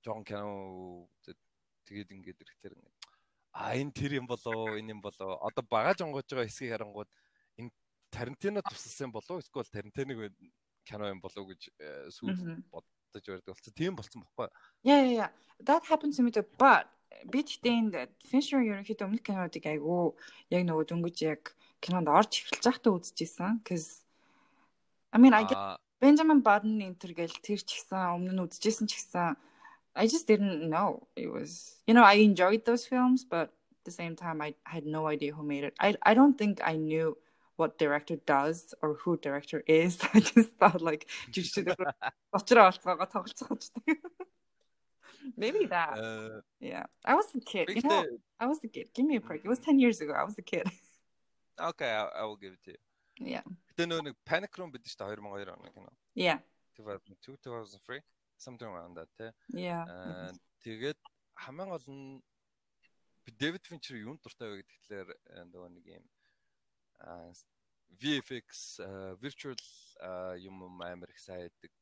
жоон 0.03 0.23
кино 0.27 1.07
тэгээд 1.87 2.11
ингээд 2.11 2.43
ирэхлээр 2.43 2.75
а 3.57 3.73
энэ 3.73 3.95
тэр 3.95 4.19
юм 4.19 4.27
болоо 4.27 4.77
энэ 4.77 4.93
юм 4.93 5.01
болоо 5.01 5.39
одоо 5.41 5.63
багаж 5.65 6.03
онгож 6.03 6.27
байгаа 6.29 6.45
хэсгийг 6.45 6.75
харангууд 6.75 7.09
энэ 7.57 7.71
Тарантино 8.11 8.61
тусалсан 8.61 9.11
болов 9.11 9.41
эсвэл 9.41 9.71
Тарантиног 9.71 10.31
кино 10.85 11.09
юм 11.09 11.19
болов 11.19 11.43
гэж 11.49 11.61
э, 11.79 12.07
сүүл 12.13 12.61
бодож 12.71 13.25
байдаг 13.25 13.51
болсон. 13.51 13.73
Тийм 13.73 13.95
болсон 13.95 14.21
бохгүй. 14.23 14.47
Yeah 14.83 15.01
yeah 15.03 15.15
yeah. 15.19 15.31
That 15.63 15.83
happened 15.89 16.13
to 16.15 16.23
me. 16.23 16.31
But 16.31 16.87
би 17.31 17.43
тэгтээ 17.43 18.13
Fincher 18.29 18.61
ерөнхийдөө 18.61 19.07
өмнөх 19.07 19.23
кинодыг 19.25 19.65
айгүй 19.65 20.13
яг 20.53 20.63
нөгөө 20.67 20.85
дөнгөж 20.91 21.17
яг 21.25 21.55
кинонд 21.80 22.08
орж 22.08 22.44
эхэлж 22.44 22.64
байхдаа 22.64 22.92
үзчихсэн. 22.96 23.60
Cause 23.66 24.04
I 25.12 25.18
mean 25.18 25.34
I 25.34 25.44
get 25.44 25.58
Benjamin 26.00 26.40
Button 26.42 26.82
энтер 26.82 27.12
гэл 27.14 27.36
тэр 27.42 27.60
ч 27.62 27.82
гэсэн 27.82 28.16
өмнө 28.16 28.32
нь 28.34 28.44
үзчихсэн 28.44 28.86
ч 28.90 28.98
гэсэн 28.98 29.36
I 29.94 30.06
just 30.06 30.26
didn't 30.26 30.68
know. 30.68 31.06
It 31.16 31.30
was, 31.30 31.76
you 31.86 31.94
know, 31.94 32.02
I 32.02 32.14
enjoyed 32.14 32.64
those 32.64 32.86
films, 32.86 33.24
but 33.24 33.52
at 33.52 33.84
the 33.84 33.90
same 33.90 34.16
time, 34.16 34.40
I, 34.40 34.54
I 34.66 34.70
had 34.70 34.86
no 34.86 35.06
idea 35.06 35.34
who 35.34 35.42
made 35.42 35.64
it. 35.64 35.74
I, 35.78 35.94
I 36.02 36.14
don't 36.14 36.36
think 36.38 36.60
I 36.64 36.76
knew 36.76 37.16
what 37.56 37.78
director 37.78 38.16
does 38.16 38.74
or 38.80 38.94
who 38.94 39.18
director 39.18 39.62
is. 39.66 39.98
I 40.14 40.20
just 40.20 40.50
thought 40.56 40.80
like, 40.80 41.08
maybe 45.36 45.66
that. 45.66 45.98
Uh, 45.98 46.40
yeah, 46.60 46.84
I 47.04 47.14
was 47.14 47.26
a 47.36 47.40
kid. 47.40 47.68
You 47.68 47.82
know, 47.84 48.06
I 48.40 48.46
was 48.46 48.58
a 48.64 48.68
kid. 48.68 48.88
Give 48.94 49.06
me 49.06 49.16
a 49.16 49.20
break. 49.20 49.44
It 49.44 49.48
was 49.48 49.58
ten 49.58 49.78
years 49.78 50.00
ago. 50.00 50.12
I 50.12 50.24
was 50.24 50.38
a 50.38 50.42
kid. 50.42 50.70
Okay, 51.59 51.89
I, 51.89 52.21
I 52.21 52.23
will 52.25 52.37
give 52.37 52.53
it 52.53 52.63
to 52.65 52.71
you. 52.71 52.81
Yeah. 53.17 53.43
Гэтэ 53.73 53.89
нөө 53.89 54.01
нэг 54.05 54.15
Panic 54.25 54.53
Room 54.57 54.69
бид 54.69 54.85
дээ 54.85 54.93
2002 54.93 55.49
оны 55.49 55.73
кино. 55.73 55.89
Yeah. 56.13 56.39
2002 56.77 57.37
2003 57.41 58.01
something 58.37 58.69
around 58.69 58.93
that 58.93 59.09
те. 59.17 59.33
Yeah. 59.49 59.89
Аа 59.89 60.31
тэгээд 60.61 60.97
хамгийн 61.33 61.69
гол 61.73 61.87
нь 61.89 62.21
Дэвид 63.41 63.65
Финчер 63.65 63.97
юунд 63.97 64.21
дуртай 64.21 64.53
вэ 64.53 64.61
гэхлээр 64.63 65.09
нөгөө 65.49 65.69
нэг 65.73 65.85
юм 65.97 66.05
VFX 67.97 68.79
virtual 69.17 69.57
юм 70.37 70.77
амар 70.81 71.09
их 71.09 71.19
сайдаг 71.19 71.73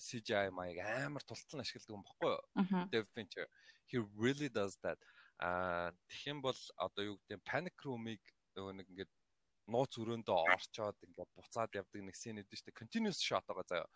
CGI 0.00 0.48
маяг 0.50 0.80
амар 0.80 1.22
тултал 1.22 1.60
ашигладаг 1.60 1.92
юм 1.92 2.04
баггүй 2.08 2.32
юу? 2.32 2.88
Дэвид 2.88 3.12
Финчер 3.14 3.46
he 3.86 3.98
really 4.16 4.48
does 4.48 4.80
that. 4.82 4.98
Аа 5.38 5.92
тэгэх 6.08 6.26
юм 6.26 6.40
бол 6.40 6.58
одоо 6.76 7.04
юу 7.04 7.16
гэдэг 7.28 7.44
Panic 7.44 7.76
Room-ыг 7.84 8.20
нөгөө 8.56 8.74
нэг 8.78 8.88
ингээд 8.90 9.12
нууц 9.70 9.94
өрөөндөө 10.02 10.38
орчоод 10.54 10.98
ингээд 11.06 11.30
буцаад 11.38 11.70
явдаг 11.78 12.00
нэг 12.02 12.16
сцен 12.18 12.40
үүдэн 12.42 12.58
штэ 12.58 12.74
continuous 12.74 13.20
shot 13.22 13.46
байгаа 13.46 13.66
заяа. 13.70 13.88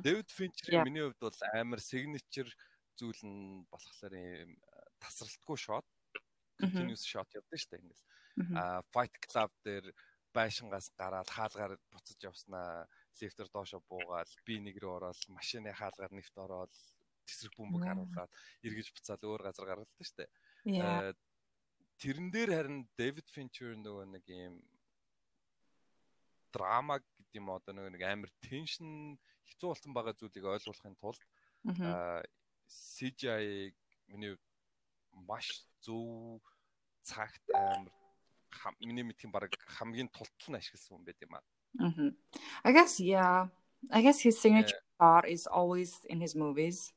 Дэвид 0.00 0.30
Финчер 0.32 0.84
миний 0.84 1.04
хувьд 1.04 1.20
бол 1.20 1.40
амар 1.52 1.80
signature 1.84 2.48
зүйл 2.96 3.20
нь 3.24 3.66
болохоор 3.68 4.14
юм 4.16 4.56
тасралтгүй 5.00 5.58
shot. 5.60 5.86
Continuous 6.60 7.04
shot 7.04 7.28
явдаг 7.36 7.58
штэ 7.60 7.80
ингээс. 7.80 8.02
А 8.56 8.80
Fight 8.92 9.14
Club 9.28 9.52
дээр 9.64 9.92
байшингаас 10.32 10.88
гараад 10.96 11.28
хаалгаар 11.28 11.76
буцаж 11.92 12.18
явснаа. 12.22 12.86
Лифтер 13.20 13.48
доошо 13.52 13.82
буугаад 13.90 14.30
би 14.46 14.60
нэг 14.64 14.80
рүү 14.80 14.92
ороод 14.96 15.20
машины 15.28 15.74
хаалгаар 15.76 16.12
нэвт 16.16 16.36
ороод 16.38 16.72
тесрэг 17.28 17.52
бөмбөг 17.58 17.84
харуулад 17.84 18.30
эргэж 18.64 18.88
буцаад 18.96 19.20
өөр 19.26 19.42
газар 19.44 19.66
гаргалдаг 19.68 20.06
штэ. 20.06 20.24
Тэрэн 22.00 22.32
дээр 22.32 22.50
харин 22.56 22.88
Дэвид 22.96 23.28
Финчер 23.28 23.76
нөгөө 23.76 24.08
нэг 24.08 24.24
юм 24.32 24.56
драма 26.48 26.96
гэдэг 27.04 27.36
юм 27.36 27.52
одоо 27.52 27.76
нэг 27.76 28.00
амар 28.00 28.32
теншн 28.40 29.20
хэцүү 29.44 29.68
болсон 29.68 29.92
байгаа 29.92 30.16
зүйлийг 30.16 30.48
ойлгуулахын 30.48 30.96
тулд 30.96 31.20
CGI 32.70 33.76
миний 34.08 34.34
маш 35.12 35.68
зөв 35.84 36.40
цагт 37.04 37.44
амар 37.52 37.92
миний 38.80 39.04
мэдхийн 39.04 39.28
баг 39.28 39.52
хамгийн 39.76 40.08
тултал 40.08 40.50
нь 40.50 40.58
ашигласан 40.58 40.96
хүн 40.96 41.04
байт 41.04 41.20
юм 41.20 41.36
аа. 41.36 41.44
I 42.64 42.72
guess 42.72 42.96
yeah. 42.98 43.52
I 43.92 44.00
guess 44.00 44.20
his 44.20 44.40
signature 44.40 44.80
part 44.98 45.28
is 45.28 45.46
always 45.46 46.04
in 46.08 46.20
his 46.20 46.34
movies. 46.34 46.92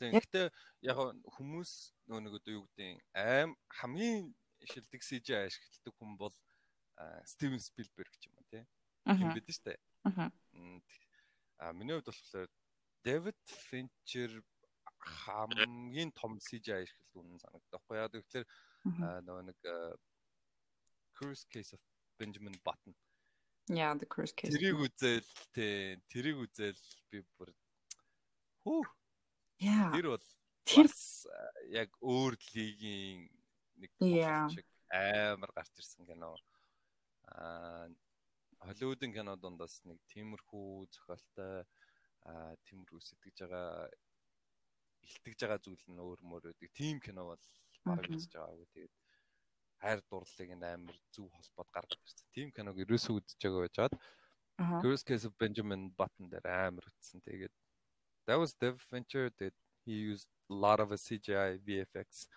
Тэгэхдээ 0.00 0.46
яг 0.88 0.96
хүмүүс 1.36 1.70
нөгөө 2.08 2.22
нэг 2.24 2.34
одоо 2.40 2.52
юу 2.56 2.64
гэдэг 2.72 3.04
аим 3.12 3.52
хамгийн 3.68 4.32
шилдэг 4.64 5.04
CGI 5.04 5.44
ашигладаг 5.44 5.94
хүн 6.00 6.16
бол 6.16 6.36
Стивен 7.28 7.60
Спилберг 7.60 8.12
ч 8.16 8.32
юм 8.32 8.40
уу 8.40 8.48
тий. 8.48 8.64
юм 9.04 9.32
бид 9.36 9.48
штэ. 9.52 9.76
Аа 11.60 11.72
миний 11.76 11.92
хувьд 12.00 12.08
болохоор 12.08 12.48
Дэвид 13.04 13.40
Финчер 13.68 14.40
хамгийн 15.00 16.12
том 16.16 16.40
CGI 16.40 16.84
ашиглалт 16.84 17.20
үнэн 17.20 17.40
санагдах 17.40 17.84
байхгүй 17.84 17.96
яа 18.00 18.08
тэгэхээр 18.08 18.46
нөгөө 19.28 19.44
нэг 19.52 19.58
Cruise 21.20 21.44
Case 21.52 21.76
of 21.76 21.80
Benjamin 22.16 22.56
Button. 22.64 22.96
Yeah, 23.68 23.92
the 23.94 24.06
Cruise 24.08 24.32
Case. 24.32 24.56
Тэрийг 24.56 24.80
үзэл 24.80 25.28
тий, 25.52 26.00
тэрийг 26.08 26.40
үзэл 26.48 26.80
би 27.12 27.20
бүр 27.36 27.52
хүү. 28.64 28.80
Тэр 29.94 30.08
бол 30.14 30.26
бас 30.64 31.26
яг 31.70 31.90
өөр 32.00 32.34
лигийн 32.54 33.28
нэг 33.80 33.90
шиг 34.54 34.66
амар 34.90 35.52
гарч 35.54 35.72
ирсэн 35.78 36.06
кино 36.08 36.34
аа 37.28 37.88
Холливуудын 38.60 39.12
кино 39.16 39.36
дундаас 39.40 39.80
нэг 39.88 40.00
тиймэрхүү 40.12 40.88
зохиолтой 40.92 41.64
аа 42.28 42.52
тиймэрхүү 42.68 43.00
сэтгэж 43.00 43.36
байгаа 43.40 43.88
илтгэж 45.08 45.38
байгаа 45.40 45.60
зүйл 45.64 45.84
нь 45.88 46.02
өөр 46.04 46.20
мөр 46.20 46.52
үүдэг. 46.52 46.68
Тим 46.76 47.00
кино 47.00 47.32
бол 47.32 47.44
бараг 47.84 48.12
үзэж 48.12 48.36
байгаагүй. 48.36 48.68
Тэгээд 48.68 48.94
хайр 49.80 50.00
дурлалыг 50.04 50.50
амар 50.60 50.98
зөв 51.08 51.32
холбоод 51.32 51.70
гаргаж 51.72 52.00
ирсэн. 52.04 52.28
Тим 52.36 52.48
киног 52.52 52.76
ерөөсөө 52.84 53.16
үзэж 53.16 53.40
байгаа 53.40 53.64
байжгаад 53.64 53.94
Girls 54.84 55.02
Case 55.08 55.24
of 55.24 55.32
Benjamin 55.40 55.88
Button 55.96 56.28
дээр 56.28 56.46
амар 56.68 56.84
утсан. 56.84 57.24
Тэгээд 57.24 57.54
that 58.27 58.39
was 58.39 58.53
Dev 58.53 58.81
Venture 58.91 59.31
that 59.39 59.53
he 59.85 59.93
used 59.93 60.27
a 60.49 60.53
lot 60.53 60.79
of 60.79 60.91
a 60.91 60.95
CGI 60.95 61.59
VFX. 61.67 62.27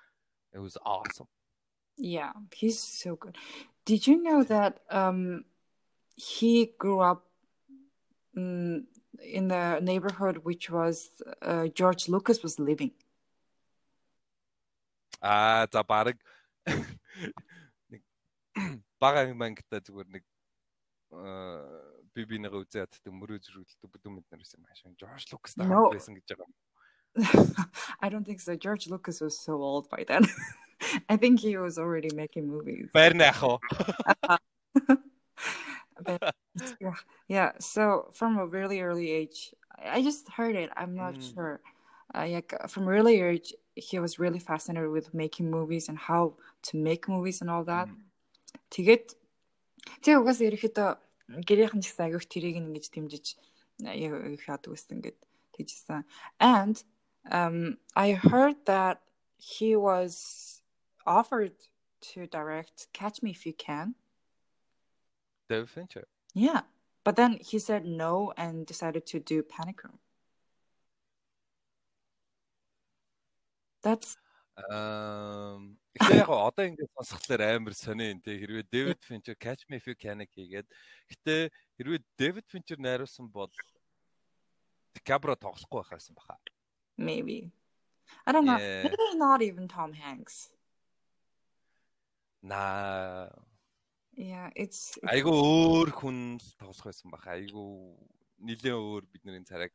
It 0.53 0.59
was 0.59 0.77
awesome. 0.85 1.29
Yeah, 1.97 2.33
he's 2.55 2.79
so 2.79 3.17
good. 3.17 3.37
Did 3.85 4.07
you 4.07 4.23
know 4.23 4.43
that 4.45 4.81
um, 4.91 5.45
he 6.17 6.73
grew 6.79 7.01
up 7.01 7.27
um, 8.37 8.87
in 9.23 9.49
the 9.49 9.81
neighborhood 9.81 10.39
which 10.45 10.71
was 10.71 11.11
uh, 11.43 11.69
George 11.69 12.09
Lucas 12.09 12.43
was 12.43 12.59
living? 12.59 12.93
Аа 15.21 15.67
за 15.73 15.83
баг 15.83 16.15
нэг 17.91 18.03
бага 19.03 19.27
мангта 19.35 19.83
зүгээр 19.83 20.09
нэг 20.15 20.25
би 22.15 22.25
би 22.25 22.37
нэг 22.43 22.55
үзээд 22.55 22.93
тэг 23.03 23.13
мөрөө 23.13 23.39
зөрүүлдэг 23.45 23.91
бүдүүн 23.93 24.15
мэд 24.19 24.27
нараас 24.33 24.55
юм 24.55 24.65
хаашаа 24.67 24.95
George 24.99 25.27
Lucas 25.33 25.55
таа 25.55 25.91
байсан 25.93 26.15
гэж 26.19 26.27
байгаа 26.35 26.47
юм. 26.49 26.55
I 28.01 28.09
don't 28.09 28.25
think 28.25 28.41
so. 28.41 28.55
George 28.55 28.89
Lucas 28.89 29.21
was 29.21 29.39
so 29.39 29.55
old 29.55 29.89
by 29.91 30.05
then. 30.07 30.27
I 31.09 31.17
think 31.17 31.41
he 31.41 31.57
was 31.57 31.79
already 31.79 32.11
making 32.15 32.47
movies. 32.47 32.89
Bernejo. 32.95 33.59
but 36.03 36.35
yeah, 36.81 36.95
yeah, 37.27 37.53
so 37.59 38.11
from 38.15 38.39
a 38.39 38.47
really 38.47 38.81
early 38.81 39.11
age, 39.11 39.55
I 39.79 40.03
just 40.03 40.29
heard 40.31 40.55
it. 40.55 40.71
I'm 40.77 40.95
not 40.95 41.15
mm. 41.15 41.35
sure. 41.35 41.61
Uh, 42.15 42.27
like 42.29 42.55
from 42.69 42.87
really 42.87 43.21
age, 43.21 43.53
he 43.75 43.99
was 43.99 44.19
really 44.19 44.39
fascinated 44.39 44.91
with 44.91 45.13
making 45.13 45.51
movies 45.51 45.89
and 45.89 45.99
how 45.99 46.35
to 46.63 46.77
make 46.77 47.09
movies 47.09 47.41
and 47.41 47.51
all 47.51 47.65
that. 47.65 47.89
Тэгээд 48.71 49.17
тэг 50.05 50.21
угаас 50.21 50.41
ерөөхдөө 50.45 51.02
гэрийнхэн 51.29 51.83
ч 51.83 51.93
гэсэн 51.93 52.07
агиох 52.09 52.25
тэрийг 52.25 52.57
ингэж 52.57 52.87
дэмжиж 52.91 53.27
яг 53.85 54.13
их 54.33 54.49
яадаг 54.49 54.73
гэсэн 54.73 54.97
ингээд 54.99 55.19
тэгжсэн. 55.55 56.05
And 56.41 56.77
um 57.31 57.79
I 57.95 58.13
heard 58.17 58.57
that 58.67 59.03
he 59.37 59.77
was 59.77 60.63
offered 61.07 61.55
to 62.13 62.27
direct 62.27 62.89
Catch 62.93 63.23
Me 63.23 63.31
If 63.31 63.47
You 63.47 63.53
Can. 63.53 63.95
David 65.49 65.71
Fincher. 65.71 66.07
Yeah. 66.35 66.63
But 67.05 67.17
then 67.17 67.39
he 67.41 67.59
said 67.59 67.85
no 67.87 68.33
and 68.37 68.67
decided 68.67 69.07
to 69.07 69.19
do 69.19 69.43
Panic 69.43 69.85
Room. 69.85 69.99
That's 73.83 74.17
Um 74.71 75.79
ихтэй 75.94 76.18
яг 76.22 76.30
одоо 76.50 76.66
ингээд 76.66 76.92
сонсохлоор 76.98 77.42
амар 77.46 77.74
сонио 77.78 78.10
энэ 78.14 78.26
хэрвээ 78.26 78.66
David 78.70 79.00
Fincher 79.06 79.38
Catch 79.38 79.70
Me 79.70 79.78
If 79.78 79.86
You 79.86 79.96
Can 79.96 80.26
хийгээд 80.26 80.68
гэтээ 81.10 81.42
хэрвээ 81.78 82.02
David 82.18 82.46
Fincher 82.50 82.78
найруулсан 82.82 83.30
бол 83.30 83.52
DiCaprio 84.98 85.36
тоглохгүй 85.38 85.82
байх 85.82 85.92
байсан 85.94 86.16
баха. 86.18 86.38
Maybe. 86.98 87.50
I 88.26 88.32
don't 88.32 88.46
know. 88.46 88.58
Yeah. 88.58 88.84
Maybe 88.86 88.98
not 89.18 89.42
even 89.42 89.68
Tom 89.68 89.94
Hanks. 89.94 90.50
Nah. 92.42 93.30
Yeah, 94.14 94.54
it's 94.54 94.94
айгу 95.10 95.34
өөр 95.34 95.90
хүн 95.90 96.18
тоглох 96.62 96.86
байсан 96.86 97.10
баха. 97.10 97.34
Айгу 97.34 97.98
нилээ 98.38 98.78
өөр 98.78 99.10
бидний 99.10 99.42
царайг 99.42 99.74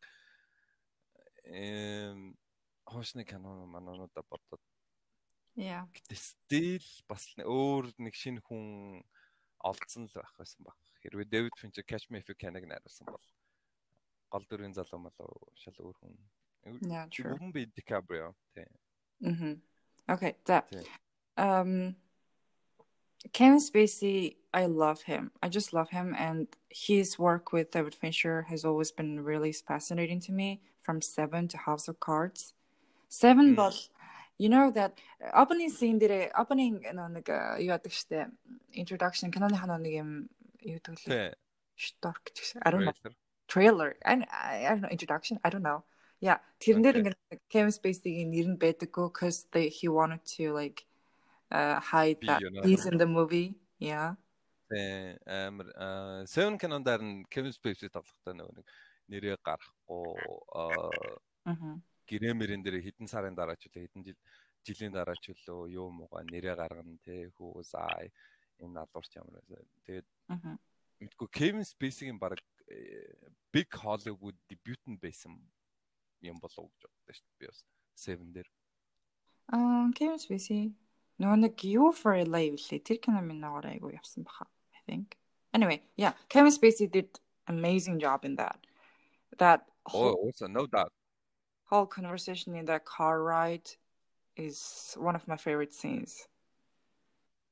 эм 1.49 2.37
хоошны 2.87 3.25
кино 3.27 3.67
манонуудаа 3.67 4.23
бодоод 4.23 4.63
Yeah. 5.58 5.86
Гэтэ 5.94 6.16
стил 6.18 6.88
бас 7.06 7.30
өөр 7.38 7.94
нэг 8.02 8.14
шинэ 8.18 8.42
хүн 8.42 9.06
олдсон 9.62 10.10
л 10.10 10.16
байх 10.18 10.34
байсан 10.38 10.66
баг. 10.66 10.78
Хэрвээ 11.06 11.30
David 11.30 11.54
Fincher 11.62 11.86
Catch 11.86 12.10
Me 12.10 12.18
If 12.20 12.30
You 12.30 12.36
Can-ыг 12.36 12.66
найруулсан 12.66 13.06
бол 13.06 13.22
гол 14.34 14.46
дөрвийн 14.50 14.74
залуу 14.74 14.98
малуу 14.98 15.54
шал 15.54 15.78
өөр 15.78 15.98
хүн. 16.02 16.18
Yeah, 16.82 17.06
true. 17.12 17.38
Хүн 17.38 17.54
би 17.54 17.70
DiCaprio 17.70 18.34
тий. 18.56 18.66
Mhm. 19.22 19.62
Okay, 20.10 20.36
that. 20.46 20.74
Um 21.38 21.96
Kevin 23.32 23.60
Spacey, 23.60 24.36
I 24.54 24.66
love 24.66 25.04
him. 25.04 25.32
I 25.42 25.48
just 25.48 25.72
love 25.72 25.90
him, 25.90 26.14
and 26.18 26.48
his 26.70 27.18
work 27.18 27.54
with 27.54 27.72
David 27.72 27.96
Fincher 27.96 28.44
has 28.50 28.66
always 28.66 28.92
been 28.92 29.24
really 29.24 29.54
fascinating 29.54 30.20
to 30.28 30.32
me. 30.34 30.62
From 30.84 31.00
Seven 31.00 31.48
to 31.48 31.58
House 31.58 31.88
of 31.88 32.02
Cards, 32.02 32.54
Seven, 33.08 33.54
mm. 33.54 33.56
but 33.56 33.88
you 34.39 34.49
know 34.49 34.71
that 34.71 34.95
opening 35.35 35.71
scene 35.71 35.99
дээр 35.99 36.31
opening 36.39 36.81
нэг 36.81 37.27
юу 37.59 37.75
яадаг 37.75 37.93
штэ 37.93 38.31
introduction 38.73 39.35
киноныхаа 39.35 39.79
нэг 39.79 39.93
юм 39.93 40.11
юу 40.63 40.79
гэдэг 40.79 41.07
лээ. 41.11 41.35
Short 41.79 42.19
гэж. 42.27 42.59
I 42.63 42.71
don't 42.71 42.87
know. 42.87 42.95
Trailer. 43.47 43.97
I, 44.05 44.27
I 44.31 44.75
don't 44.75 44.83
know 44.83 44.91
introduction. 44.91 45.39
I 45.45 45.51
don't 45.51 45.63
know. 45.63 45.83
Yeah, 46.19 46.43
тэрэн 46.59 46.83
дээр 46.83 46.99
ингээд 46.99 47.19
Kevin 47.47 47.71
Spacey-гийн 47.71 48.31
нэр 48.35 48.49
нь 48.51 48.59
байдаггүй 48.59 49.07
because 49.15 49.47
they 49.55 49.71
he 49.71 49.87
wanted 49.87 50.27
to 50.35 50.51
like 50.51 50.83
uh, 51.55 51.79
hide 51.79 52.19
that 52.27 52.43
he's 52.67 52.91
in 52.91 52.99
the 52.99 53.07
movie. 53.07 53.55
Yeah. 53.79 54.19
Тэ 54.67 55.15
амар 55.27 55.71
Seven 56.27 56.59
Canon-аар 56.59 57.03
нь 57.07 57.23
Kevin 57.31 57.55
Spacey 57.55 57.87
тоглохтой 57.87 58.35
нөгөө 58.35 58.55
нэг 58.59 58.67
нэрээ 59.15 59.39
гарахгүй 59.47 60.19
аа 60.59 60.91
гэрэмэрэн 62.09 62.63
дээр 62.65 62.81
хэдэн 62.81 63.07
сарын 63.07 63.37
дараа 63.37 63.57
ч 63.61 63.69
үлээ 63.69 63.85
хэдэн 63.87 64.03
жил 64.09 64.21
жилийн 64.65 64.93
дараа 64.93 65.17
ч 65.21 65.31
үлээ 65.33 65.77
юу 65.77 65.93
мууга 65.93 66.25
нэрээ 66.25 66.57
гаргана 66.57 66.97
те 67.05 67.29
хүү 67.37 67.63
заа 67.63 68.09
энэ 68.59 68.75
надуурч 68.75 69.13
ямар 69.21 69.45
тэгээд 69.87 70.07
мэдгүй 70.99 71.29
Kevin 71.31 71.65
Spacey-ийн 71.65 72.19
баг 72.19 72.41
big 73.53 73.71
Hollywood 73.73 74.37
debut 74.51 74.83
нь 74.89 74.99
байсан 74.99 75.39
юм 76.21 76.41
болов 76.43 76.67
уу 76.67 76.73
гэж 76.75 76.83
боддог 76.91 77.15
шүү 77.15 77.27
дээ 77.29 77.39
би 77.39 77.47
бас 77.47 77.61
Seven 77.95 78.29
дээр. 78.35 78.49
Аа 79.55 79.89
Kevin 79.95 80.21
Spacey 80.21 80.75
нөгөө 81.23 81.39
нэг 81.45 81.55
You 81.65 81.93
for 81.95 82.19
LA 82.19 82.51
үлээ 82.55 82.83
тэр 82.83 82.99
кино 82.99 83.23
минь 83.23 83.41
ногоор 83.41 83.71
айгу 83.71 83.95
явсан 83.95 84.27
баха 84.27 84.47
I 84.75 84.83
think. 84.87 85.17
Anyway 85.55 85.83
yeah 85.97 86.15
Kevin 86.29 86.53
Spacey 86.53 86.91
did 86.91 87.11
amazing 87.47 87.99
job 87.99 88.25
in 88.25 88.37
that. 88.37 88.59
That 89.39 89.71
whole, 89.87 90.19
oh, 90.19 90.27
also 90.27 90.47
no 90.49 90.67
doubt. 90.67 90.93
Whole 91.68 91.86
conversation 91.86 92.56
in 92.56 92.66
that 92.66 92.86
car 92.86 93.22
ride 93.24 93.70
is 94.36 94.96
one 94.98 95.16
of 95.16 95.28
my 95.28 95.38
favorite 95.38 95.74
scenes 95.74 96.28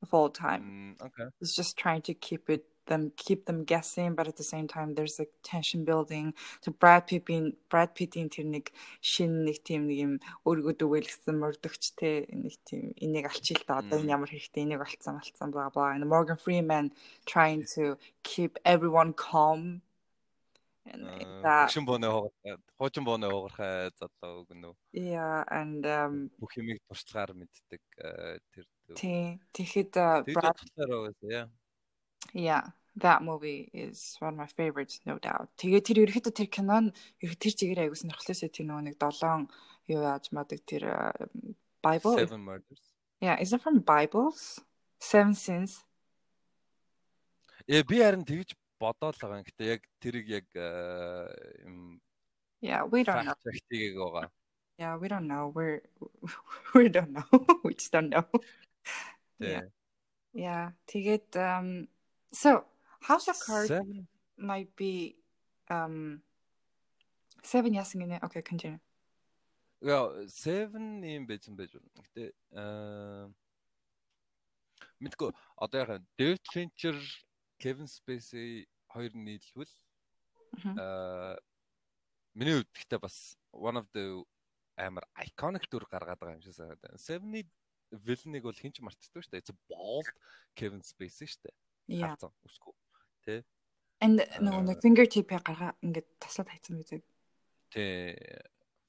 of 0.01 0.13
all 0.13 0.29
time. 0.29 0.95
Mm, 1.01 1.05
okay. 1.07 1.29
It's 1.39 1.55
just 1.55 1.77
trying 1.77 2.01
to 2.03 2.13
keep 2.13 2.49
it 2.49 2.65
them 2.87 3.11
keep 3.15 3.45
them 3.45 3.63
guessing, 3.63 4.15
but 4.15 4.27
at 4.27 4.37
the 4.37 4.43
same 4.43 4.67
time 4.67 4.95
there's 4.95 5.19
a 5.19 5.27
tension 5.43 5.85
building. 5.85 6.33
So 6.61 6.71
Brad 6.71 7.07
Pitt 7.07 7.25
Brad 7.69 7.95
Pitt-ийн 7.95 8.29
тэр 8.29 8.45
нэг 8.45 8.71
шин 9.01 9.45
нэг 9.45 9.63
тийм 9.63 9.87
нэг 9.87 9.97
юм 10.01 10.13
өөргөө 10.45 10.73
дүгээлгсэн 10.81 11.35
мөрдөгчтэй 11.37 12.33
нэг 12.33 12.55
тийм 12.65 12.91
энийг 12.97 13.29
алчил 13.29 13.61
та 13.63 13.79
одоо 13.79 14.01
энэ 14.01 14.13
ямар 14.17 14.29
хэрэгтэй 14.29 14.65
энийг 14.65 14.81
олцсон 14.81 15.21
олцсон 15.21 15.53
blah 15.53 15.69
blah 15.69 15.93
and 15.93 16.09
Morgan 16.09 16.37
Freeman 16.37 16.91
trying 17.25 17.63
to 17.75 17.97
keep 18.23 18.57
everyone 18.65 19.13
calm 19.13 19.81
Хөгшин 20.86 21.86
бооны 21.86 22.08
хоогархаа, 22.10 22.56
хуучин 22.78 23.04
бооны 23.04 23.26
хоогархаа 23.30 23.90
залуу 23.98 24.46
гэнэ 24.46 24.66
үү? 24.70 24.76
Yeah, 24.94 25.42
and 25.50 25.82
um 25.86 26.30
бүх 26.38 26.54
юмыг 26.58 26.78
туршлагаар 26.86 27.34
мэддэг 27.34 27.82
тэр. 28.54 28.66
Тий. 28.94 29.38
Тэгэхэд 29.50 29.92
Brad 30.30 30.54
yeah. 31.26 31.50
Yeah, 32.32 32.70
that 32.94 33.22
movie 33.22 33.68
is 33.72 34.16
one 34.20 34.34
of 34.34 34.38
my 34.38 34.46
favorites 34.46 35.00
no 35.04 35.18
doubt. 35.18 35.50
Тэгээ 35.58 35.82
тэр 35.82 35.98
ерөөхдөө 36.06 36.34
тэр 36.38 36.48
кинон 36.50 36.94
ерөөд 37.18 37.40
тэр 37.42 37.54
чигээр 37.58 37.82
аягүй 37.82 37.98
сонирхолтой 37.98 38.46
тэр 38.46 38.66
нөгөө 38.70 38.84
нэг 38.86 38.96
7 39.02 39.50
юу 39.90 40.00
яаж 40.06 40.30
мадаг 40.30 40.62
тэр 40.62 40.86
Bible 41.82 42.14
Seven 42.14 42.42
Murders. 42.46 42.82
Yeah, 43.18 43.40
is 43.42 43.52
it 43.52 43.62
from 43.62 43.82
Bibles? 43.82 44.62
Seven 45.02 45.34
Sins. 45.34 45.82
Э 47.66 47.82
би 47.82 47.98
харин 47.98 48.22
тэгж 48.22 48.54
бодоол 48.80 49.16
байгаа. 49.16 49.44
Гэтэ 49.46 49.64
яг 49.76 49.82
тэрийг 50.00 50.26
яг 50.28 50.46
юм 51.64 52.00
Yeah, 52.60 52.84
we 52.84 53.04
don't 53.04 53.24
know. 53.24 53.36
Фактийг 53.44 53.96
байгаа. 53.96 54.30
Yeah, 54.78 54.96
we 55.00 55.08
don't 55.08 55.26
know. 55.26 55.52
We're 55.54 55.82
we 56.74 56.88
don't 56.88 57.12
know. 57.12 57.28
we 57.64 57.74
just 57.74 57.92
don't 57.92 58.10
know. 58.10 58.26
Yeah. 59.38 59.68
Yeah. 60.32 60.72
Тэгээд 60.88 61.32
um 61.36 61.88
so 62.32 62.64
House 63.04 63.28
of 63.28 63.38
Cards 63.40 63.72
seven. 63.72 64.08
might 64.36 64.72
be 64.76 65.16
um 65.70 66.20
seven 67.42 67.72
яасан 67.72 68.04
гинэ. 68.04 68.20
Okay, 68.24 68.42
continue. 68.42 68.80
Яа, 69.80 70.28
seven 70.28 71.04
юм 71.04 71.24
байсан 71.28 71.56
байж 71.56 71.72
болно. 71.76 72.04
Гэтэ 72.12 72.32
аа 72.56 73.32
мэдгүй 75.00 75.30
одоо 75.60 75.78
яг 75.84 76.02
David 76.16 76.44
Fincher 76.52 76.96
Kevin 77.58 77.88
Spacey 77.88 78.66
хоёр 78.92 79.12
нийлвэл 79.14 79.74
аа 80.76 81.36
миний 82.34 82.54
хувьд 82.60 82.70
гэхдээ 82.72 83.00
бас 83.00 83.36
one 83.52 83.76
of 83.80 83.88
the 83.92 84.24
амар 84.76 85.04
iconic 85.16 85.64
дүр 85.68 85.88
гаргаад 85.88 86.20
байгаа 86.20 86.36
юм 86.36 86.44
шиг 86.44 86.56
санагдав. 86.56 87.00
Seven-ийн 87.00 87.48
villain-ыг 87.92 88.44
бол 88.44 88.56
хинч 88.56 88.80
мартдаг 88.84 89.08
шүү 89.08 89.32
дээ. 89.32 89.40
It's 89.40 89.52
a 89.52 89.56
bald 89.68 90.08
Kevin 90.54 90.84
Spacey 90.84 91.26
шүү 91.28 91.48
дээ. 91.48 91.56
Харцсан 92.04 92.32
үсгүй. 92.44 92.74
Тэ. 93.24 93.44
And 94.04 94.20
нөгөө 94.20 94.62
нэг 94.68 94.78
fingertip-ийг 94.84 95.40
гаргаа 95.40 95.72
ингээд 95.80 96.08
таслаад 96.20 96.52
хайцсан 96.52 96.76
гэдэг. 96.76 97.02
Тэ. 97.72 97.84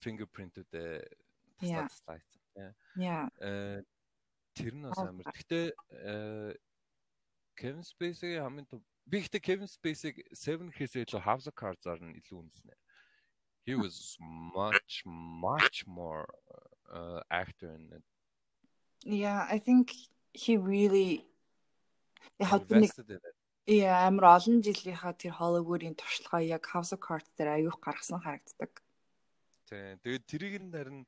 Fingerprint-үүдээ 0.03 0.91
таслаад 1.63 1.87
таслаад 1.87 2.19
хайцсан. 2.19 2.41
Yeah. 2.99 3.31
Э 3.39 3.85
тэр 4.57 4.73
нь 4.75 4.83
бас 4.83 4.99
амар. 4.99 5.31
Гэхдээ 5.31 5.65
Kevin 7.57 7.83
Spacey 7.83 8.37
хамгийн 8.37 8.67
би 9.09 9.17
ихтэй 9.23 9.41
Kevin 9.41 9.67
Spacey 9.67 10.13
7 10.31 10.69
гэхээс 10.71 10.93
илүү 11.01 11.21
House 11.25 11.47
of 11.49 11.55
Cards-аар 11.57 11.99
нь 12.03 12.17
илүү 12.21 12.37
үнэлнэ. 12.43 12.75
He 13.67 13.75
was 13.75 14.15
much 14.21 15.03
much 15.05 15.83
more 15.87 16.23
uh, 16.87 17.21
actor 17.29 17.73
in 17.73 17.91
it. 17.97 18.05
Yeah, 19.03 19.47
I 19.49 19.59
think 19.59 19.91
he 20.33 20.55
really 20.57 21.25
invested 22.39 23.09
in 23.09 23.19
it. 23.19 23.35
Yeah, 23.67 24.07
амар 24.07 24.39
олон 24.39 24.63
жилийнхаа 24.63 25.17
тэр 25.19 25.35
Hollywood-ийн 25.35 25.97
туршлагаа 25.99 26.39
яг 26.45 26.63
House 26.71 26.95
of 26.95 27.03
Cards 27.03 27.27
дээр 27.35 27.59
аюух 27.59 27.81
гаргасан 27.83 28.23
харагддаг. 28.23 28.79
Тий. 29.67 29.99
Тэгээд 30.03 30.23
тэрийг 30.23 30.55
нь 30.63 30.71
харин 30.71 31.03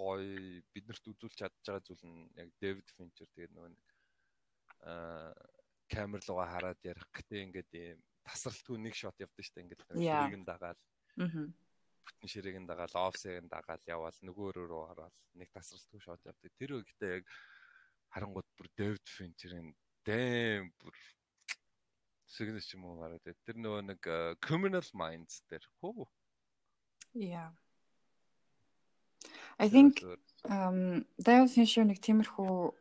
гоё 0.00 0.62
биднэрт 0.72 1.04
үзүүлж 1.10 1.34
чадж 1.34 1.54
байгаа 1.66 1.82
зүйл 1.82 2.04
нь 2.06 2.30
яг 2.38 2.48
David 2.62 2.86
Fincher 2.94 3.26
тэгээд 3.34 3.52
нөгөө 3.58 3.74
камер 5.90 6.22
руугаа 6.26 6.48
хараад 6.54 6.80
ярих 6.86 7.06
гэдэг 7.12 7.38
ингээд 7.44 7.70
ийм 7.74 7.98
тасралтгүй 8.24 8.78
нэг 8.78 8.94
шот 8.94 9.16
явдаг 9.18 9.44
штэ 9.44 9.62
ингээд 9.64 9.82
ширээг 9.98 10.36
нь 10.38 10.46
дагаал. 10.46 10.80
Аа. 11.18 11.50
Бүтэн 12.06 12.28
ширээг 12.30 12.58
нь 12.62 12.68
дагаал, 12.70 12.94
офсыг 13.10 13.42
нь 13.42 13.50
дагаал 13.50 13.82
яваал 13.86 14.18
нөгөө 14.22 14.48
рүү 14.54 14.82
хараад 14.88 15.16
нэг 15.34 15.48
тасралтгүй 15.50 16.00
шот 16.00 16.22
явдаг. 16.24 16.50
Тэр 16.56 16.78
үедээ 16.78 17.20
яг 17.20 17.26
харангууд 18.14 18.48
бүр 18.56 18.68
Дэвид 18.78 19.06
Финчерийн 19.06 19.74
дэм 20.06 20.70
бүр 20.78 20.94
сигнэс 22.30 22.70
юм 22.74 22.86
уу 22.86 23.02
гараад 23.02 23.26
тэр 23.26 23.56
нөгөө 23.58 23.82
нэг 23.90 24.00
criminal 24.44 24.86
minds 24.94 25.42
дээр 25.50 25.66
хөө. 25.82 26.06
Yeah. 27.14 27.50
I 29.58 29.68
think 29.68 30.00
um 30.46 31.04
Дэвид 31.18 31.50
Финчер 31.50 31.84
нэг 31.84 31.98
тиймэрхүү 32.00 32.79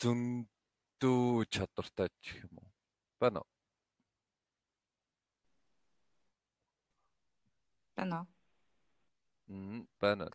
зөндөө 0.00 1.46
чадвартай 1.52 2.08
ч 2.24 2.40
юм 2.40 2.58
уу. 2.60 2.68
Байна 3.20 3.44
уу? 3.44 3.50
Байна 7.96 8.20
уу? 8.20 8.26
Мм, 9.50 9.86
байна. 10.00 10.30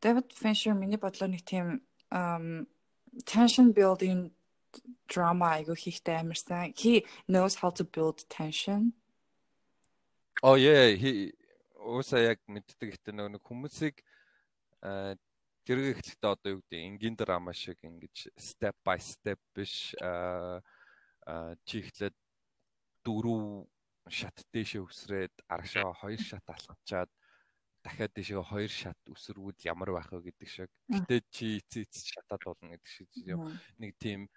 David 0.00 0.32
Fincher 0.32 0.74
миний 0.74 0.96
бодлоор 0.96 1.30
нэг 1.30 1.44
тийм 1.44 1.86
tension 3.26 3.72
building 3.72 4.32
drama 5.06 5.54
айгу 5.56 5.74
хийхтэй 5.74 6.16
амарсан. 6.18 6.72
He 6.74 7.04
knows 7.28 7.54
how 7.60 7.70
to 7.70 7.84
build 7.84 8.24
tension. 8.28 8.92
Oh 10.42 10.54
yeah, 10.54 10.96
he 10.96 11.34
ууса 11.76 12.18
яг 12.18 12.40
мэддэг 12.48 12.96
ихтэй 12.96 13.12
нэг 13.12 13.42
хүмүүсийг 13.44 14.00
тэргээ 15.66 15.92
эхлэхдээ 15.94 16.30
одоо 16.30 16.50
юу 16.56 16.62
гэдэг 16.64 16.80
энгийн 16.88 17.16
драма 17.16 17.52
шиг 17.52 17.78
ингэж 17.84 18.32
step 18.38 18.76
by 18.84 18.98
step 18.98 19.40
биш 19.54 19.94
аа 20.00 20.62
чи 21.64 21.84
эхлээд 21.84 22.16
дөрөв 23.04 23.68
шат 24.08 24.36
дэшээ 24.52 24.82
өсрээд 24.82 25.34
арагшаа 25.48 25.92
хоёр 26.00 26.20
шат 26.20 26.44
алхачаад 26.48 27.10
дахиад 27.84 28.12
дэшээ 28.16 28.42
хоёр 28.42 28.72
шат 28.72 28.98
өсрвүүд 29.08 29.58
ямар 29.68 29.90
байх 29.94 30.10
вэ 30.12 30.32
гэдэг 30.32 30.48
шиг. 30.48 30.70
Гэтэ 30.88 31.16
чи 31.30 31.60
эцэц 31.60 32.08
шатаад 32.12 32.42
болно 32.44 32.74
гэдэг 32.74 32.90
шиг 32.90 33.08
нэг 33.78 33.90
тийм 34.00 34.28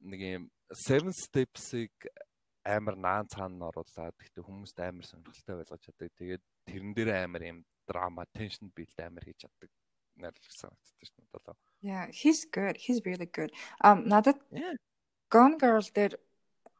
нэг 0.00 0.20
юм 0.22 0.44
seven 0.72 1.12
steps-ыг 1.12 1.92
амар 2.64 2.96
наан 2.96 3.26
цаана 3.26 3.70
оруулаад 3.70 4.16
гэхдээ 4.18 4.46
хүмүүст 4.46 4.78
амар 4.82 5.06
сонирхолтой 5.06 5.56
байлгаж 5.58 5.82
чаддаг. 5.82 6.10
Тэгээд 6.18 6.42
тэрэн 6.66 6.92
дээр 6.94 7.10
амар 7.26 7.42
юм 7.42 7.58
драма, 7.86 8.26
tension 8.34 8.70
build 8.74 8.98
амар 8.98 9.24
хийж 9.26 9.46
чаддаг 9.46 9.70
найруулагч 10.17 10.57
санагддаг 10.57 11.03
шүү 11.03 11.15
дээ 11.17 11.27
долоо. 11.33 11.55
Yeah, 11.83 12.07
he's 12.11 12.45
good. 12.45 12.77
He's 12.77 13.05
really 13.05 13.27
good. 13.27 13.51
Um 13.83 14.07
надад 14.07 14.39
Gone 15.29 15.57
Girl 15.57 15.81
дээр 15.81 16.17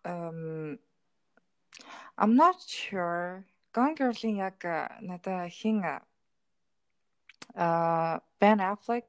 um 0.06 0.80
I'm 2.18 2.36
not 2.36 2.62
sure. 2.62 3.46
Gone 3.74 3.96
Girl-ийн 3.96 4.38
яг 4.38 4.64
надад 5.02 5.52
хин 5.52 5.84
uh 5.84 6.00
Ben 8.40 8.60
Affleck 8.60 9.04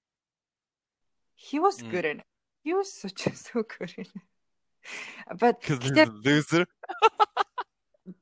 he 1.35 1.59
was 1.59 1.83
good 1.83 2.05
in 2.05 2.21
it. 2.21 2.27
He 2.63 2.73
was 2.73 2.93
such 2.93 3.27
a 3.27 3.35
so 3.37 3.63
good 3.63 3.93
in 3.97 4.07
it. 4.07 5.39
But 5.39 5.63
loser. 6.25 6.67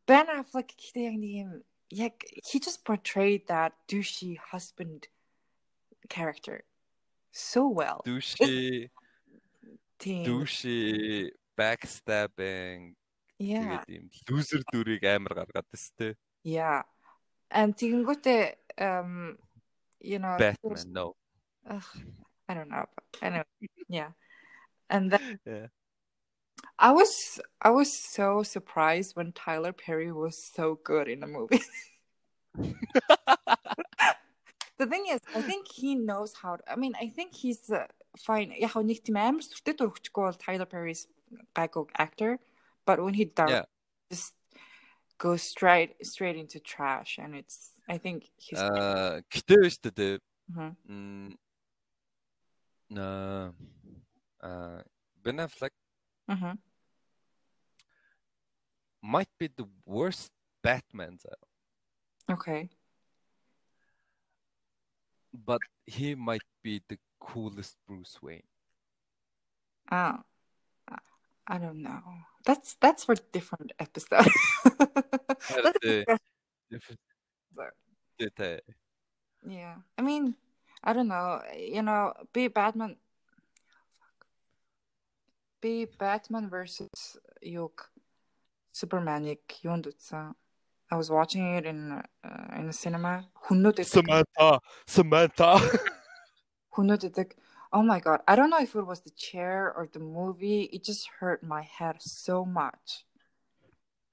Ben 0.07 0.27
Affleck 0.27 0.69
гэхдээ 0.77 1.05
яг 1.09 1.17
нэг 1.23 1.33
юм 1.43 1.51
яг 1.91 2.15
he 2.49 2.59
just 2.59 2.85
portrayed 2.85 3.47
that 3.47 3.73
douchey 3.89 4.37
husband 4.39 5.09
character 6.09 6.65
so 7.33 7.69
well. 7.69 8.03
Douchey. 8.05 8.91
Тийм. 9.99 10.27
Дүүши 10.27 11.31
backstabbing 11.57 12.95
Yeah. 13.39 13.83
тэгээд 13.83 13.91
ийм 13.91 14.05
loser 14.31 14.63
дүрийг 14.71 15.03
амар 15.03 15.35
гаргаад 15.35 15.67
тест 15.71 15.95
те. 15.99 16.15
Yeah. 16.45 16.83
And 17.51 17.75
тэгэнгүүтээ 17.75 18.79
um 18.79 19.39
you 20.01 20.19
know 20.19 20.37
Batman 20.39 20.93
no. 20.93 21.17
Ugh, 21.67 21.87
I 22.49 22.55
don't 22.55 22.71
know. 22.71 22.87
But 22.95 23.05
anyway, 23.23 23.47
yeah. 23.89 24.11
And 24.91 25.11
then 25.11 25.39
Yeah. 25.47 25.69
I 26.79 26.91
was 26.91 27.41
I 27.63 27.71
was 27.71 27.91
so 27.91 28.43
surprised 28.43 29.15
when 29.17 29.33
Tyler 29.33 29.73
Perry 29.73 30.13
was 30.13 30.39
so 30.55 30.79
good 30.83 31.09
in 31.09 31.21
the 31.21 31.31
movie. 31.31 31.63
the 34.79 34.87
thing 34.87 35.05
is, 35.09 35.21
I 35.35 35.43
think 35.43 35.69
he 35.69 35.95
knows 35.95 36.35
how. 36.35 36.57
To, 36.57 36.63
I 36.71 36.77
mean, 36.77 36.95
I 37.01 37.09
think 37.09 37.35
he's 37.35 37.71
uh, 37.71 37.87
fine. 38.19 38.53
Яг 38.59 38.75
нэг 38.75 39.03
тийм 39.05 39.17
амар 39.21 39.43
сүртэй 39.45 39.77
дөрөвчгүй 39.79 40.23
бол 40.27 40.39
Tyler 40.39 40.67
Perry's 40.67 41.07
гайгүй 41.55 41.87
actor, 41.97 42.39
but 42.85 42.99
when 43.01 43.15
he 43.15 43.25
does, 43.27 43.51
Yeah. 43.51 43.65
just 44.11 44.35
goes 45.19 45.43
straight 45.43 45.95
straight 46.05 46.37
into 46.37 46.59
trash, 46.61 47.19
and 47.19 47.35
it's. 47.35 47.73
I 47.89 47.99
think 47.99 48.31
he's. 48.37 48.59
Аа 48.59 49.23
гэтээ 49.31 49.59
биш 49.63 49.79
үү 49.83 49.93
те. 49.95 50.09
Mhm. 50.51 50.77
Мм 50.89 51.39
на 52.91 53.55
а 54.43 54.85
Ben 55.23 55.39
Affleck 55.41 55.73
Mhm. 56.29 56.59
might 59.03 59.31
be 59.39 59.49
the 59.49 59.67
worst 59.87 60.31
Batman 60.63 61.19
though, 61.23 61.43
Okay. 62.35 62.71
but 65.46 65.62
he 65.86 66.16
might 66.16 66.42
be 66.64 66.82
the 66.88 66.98
coolest 67.20 67.76
Bruce 67.88 68.18
Wayne. 68.22 68.44
Oh, 69.92 70.20
I 71.48 71.58
don't 71.58 71.82
know. 71.82 72.02
That's 72.46 72.76
that's 72.82 73.06
for 73.06 73.16
different 73.32 73.72
episode. 73.80 74.28
yeah, 79.48 79.76
I 79.98 80.02
mean, 80.02 80.36
I 80.84 80.94
don't 80.94 81.08
know. 81.08 81.42
You 81.58 81.82
know, 81.82 82.14
be 82.34 82.48
Batman. 82.50 82.98
Be 85.62 85.86
Batman 85.86 86.50
versus 86.50 87.18
Yok, 87.42 87.90
Superman. 88.72 89.26
You 89.26 89.38
want 89.70 89.88
I 90.90 90.96
was 90.96 91.10
watching 91.12 91.56
it 91.56 91.66
in 91.66 91.92
uh, 92.24 92.48
in 92.56 92.68
the 92.68 92.74
cinema. 92.74 93.28
Хүннүүд 93.48 93.84
идэг. 93.84 94.08
Samantha, 94.08 94.60
Samantha. 94.88 95.52
Хүннүүд 96.76 97.04
идэг. 97.12 97.36
Oh 97.74 97.84
my 97.84 98.00
god. 98.00 98.22
I 98.28 98.36
don't 98.36 98.50
know 98.50 98.64
if 98.64 98.76
it 98.76 98.86
was 98.88 99.02
the 99.02 99.12
chair 99.12 99.74
or 99.76 99.88
the 99.92 100.00
movie. 100.00 100.64
It 100.72 100.84
just 100.84 101.10
hurt 101.20 101.44
my 101.44 101.64
head 101.64 102.02
so 102.02 102.46
much. 102.46 103.04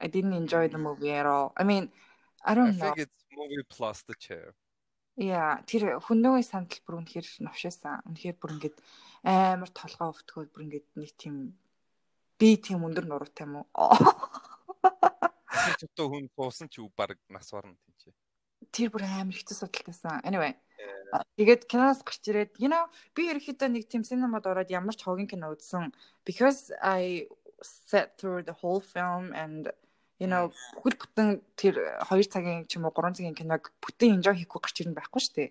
I 0.00 0.08
didn't 0.08 0.34
enjoy 0.34 0.66
the 0.68 0.78
movie 0.78 1.12
at 1.12 1.26
all. 1.26 1.52
I 1.56 1.62
mean, 1.62 1.90
I 2.44 2.52
I 2.52 2.54
don't 2.54 2.76
know. 2.76 2.90
think 2.90 2.98
it's 3.06 3.24
movie 3.36 3.62
plus 3.68 4.02
the 4.02 4.14
chair. 4.18 4.54
Яа, 5.14 5.62
тэр 5.62 6.02
хүннөөгийн 6.02 6.42
сандал 6.42 6.82
бүр 6.82 6.98
үнэхээр 6.98 7.26
навшаасан. 7.46 8.02
Үнэхээр 8.10 8.34
бүр 8.34 8.50
ингээд 8.58 8.76
амар 9.22 9.70
толгоо 9.70 10.10
өвтгөө 10.10 10.50
бүр 10.50 10.62
ингээд 10.66 10.86
нэг 10.98 11.14
тийм 11.14 11.54
би 12.34 12.58
тийм 12.58 12.82
өндөр 12.82 13.06
нуруутай 13.06 13.46
юм 13.46 13.62
уу? 13.62 13.94
Тэр 15.84 15.92
ч 15.92 16.00
одоо 16.00 16.08
хүн 16.08 16.26
туусан 16.32 16.68
ч 16.72 16.80
баг 16.96 17.20
нас 17.28 17.52
барна 17.52 17.76
тийм 17.76 17.94
чи. 18.00 18.08
Тэр 18.72 18.88
бүр 18.88 19.04
амар 19.04 19.36
хэцүү 19.36 19.56
судалтайсан. 19.60 20.24
Anyway. 20.24 20.56
а, 21.12 21.22
Тэгээд 21.36 21.68
киноос 21.68 22.00
гарч 22.00 22.24
ирээд 22.24 22.52
you 22.56 22.72
know 22.72 22.88
би 23.12 23.28
ерөөхдөө 23.28 23.68
нэг 23.68 23.84
тийм 23.88 24.02
синемад 24.04 24.48
ороод 24.48 24.72
ямар 24.72 24.96
ч 24.96 25.04
хогийн 25.04 25.28
кино 25.28 25.52
үзсэн 25.52 25.92
because 26.24 26.72
I 26.80 27.28
sat 27.60 28.16
through 28.18 28.42
the 28.48 28.56
whole 28.60 28.80
film 28.80 29.32
and 29.36 29.68
you 30.18 30.26
know 30.26 30.50
хөл 30.80 30.96
бүтэн 30.96 31.44
тэр 31.60 32.00
2 32.08 32.32
цагийн 32.32 32.64
ч 32.64 32.80
юм 32.80 32.88
уу 32.88 32.94
3 32.96 33.20
цагийн 33.20 33.36
киног 33.36 33.72
бүтэн 33.84 34.16
enjoy 34.18 34.34
хийхгүй 34.40 34.60
гарч 34.64 34.76
ирнэ 34.80 34.96
байхгүй 34.96 35.20
шүү 35.20 35.36
дээ. 35.36 35.50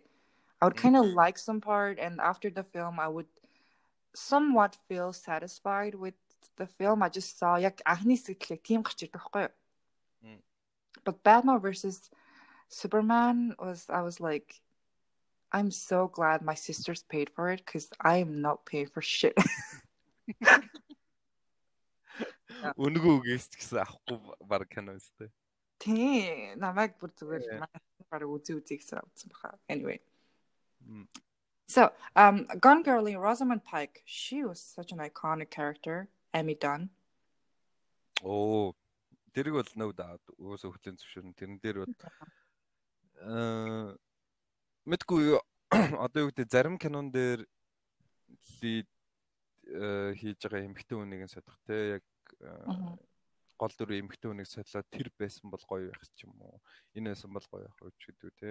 I 0.59 0.63
would 0.65 0.79
kind 0.79 0.97
of 0.97 1.05
like 1.13 1.37
some 1.37 1.59
part 1.61 1.99
and 1.99 2.17
after 2.19 2.49
the 2.49 2.63
film 2.63 2.97
I 2.99 3.07
would 3.07 3.29
somewhat 4.15 4.77
feel 4.87 5.11
satisfied 5.13 5.95
with 5.95 6.17
the 6.55 6.67
film 6.67 7.03
I 7.03 7.09
just 7.09 7.37
saw 7.37 7.55
яг 7.59 7.81
анхны 7.85 8.15
сэтгэлээ 8.17 8.59
тийм 8.63 8.81
гарч 8.83 9.05
ирдэг 9.05 9.19
байхгүй 9.21 9.41
юу? 9.47 9.53
Mm. 10.24 10.42
But 11.04 11.22
Batman 11.22 11.60
versus 11.60 12.10
Superman 12.68 13.54
was 13.58 13.86
I 13.88 14.02
was 14.02 14.20
like 14.20 14.60
I'm 15.52 15.70
so 15.70 16.08
glad 16.08 16.42
my 16.42 16.54
sisters 16.54 17.02
paid 17.08 17.30
for 17.30 17.50
it 17.50 17.64
because 17.64 17.88
I 18.00 18.18
am 18.18 18.42
not 18.42 18.66
paying 18.66 18.88
for 18.88 19.00
shit. 19.00 19.34
Үнгүү 22.76 23.12
үгээс 23.22 23.48
ч 23.48 23.62
гэсэн 23.62 23.80
авахгүй 23.80 24.18
баг 24.44 24.66
кино 24.68 24.98
өстэй. 24.98 25.30
Тий, 25.78 26.52
намайг 26.58 26.98
бүр 26.98 27.14
Yeah. 27.14 27.22
зүгээр 27.22 27.42
баг 28.10 28.22
үзий 28.26 28.58
үзий 28.58 28.76
гэсэн 28.82 28.98
авсан 28.98 29.30
баха. 29.30 29.58
Anyway. 29.68 30.00
Mm. 30.84 31.06
So, 31.68 31.92
um 32.16 32.44
Gone 32.60 32.82
Girl 32.82 33.06
in 33.06 33.16
Rosamund 33.18 33.64
Pike, 33.64 34.02
she 34.04 34.44
was 34.44 34.60
such 34.60 34.92
an 34.92 34.98
iconic 34.98 35.50
character. 35.50 36.08
Emmy 36.34 36.54
Dunn. 36.54 36.90
Оо. 38.24 38.74
Тэрийг 39.33 39.55
бол 39.57 39.71
нөө 39.75 39.91
даа 39.97 40.17
уусаа 40.37 40.71
хөтлийн 40.71 40.97
зөвшөөрн 40.97 41.33
тэрэн 41.33 41.57
дээр 41.59 41.77
бол 41.83 41.95
аа 43.21 43.97
мэдгүй 44.85 45.39
одоо 46.05 46.19
юу 46.23 46.29
гэдэг 46.29 46.49
зарим 46.53 46.77
кинон 46.77 47.09
дээр 47.09 47.41
лид 48.61 48.89
э, 49.67 50.13
хийж 50.13 50.39
байгаа 50.45 50.67
эмхтэн 50.69 50.97
хүнийг 51.01 51.29
содох 51.29 51.57
те 51.65 51.97
яг 51.97 52.05
э, 52.39 52.65
гол 53.57 53.73
дүр 53.73 53.97
эмхтэн 53.97 54.29
хүнийг 54.37 54.49
содлоо 54.49 54.83
тэр 54.91 55.09
байсан 55.17 55.49
бол 55.49 55.63
гоё 55.65 55.89
байх 55.89 56.03
ч 56.13 56.29
юм 56.29 56.37
уу? 56.37 56.61
Энэ 56.93 57.15
байсан 57.15 57.33
бол 57.33 57.47
гоё 57.49 57.65
байх 57.65 57.95
ч 57.97 58.11
гэдэг 58.11 58.31
те? 58.37 58.49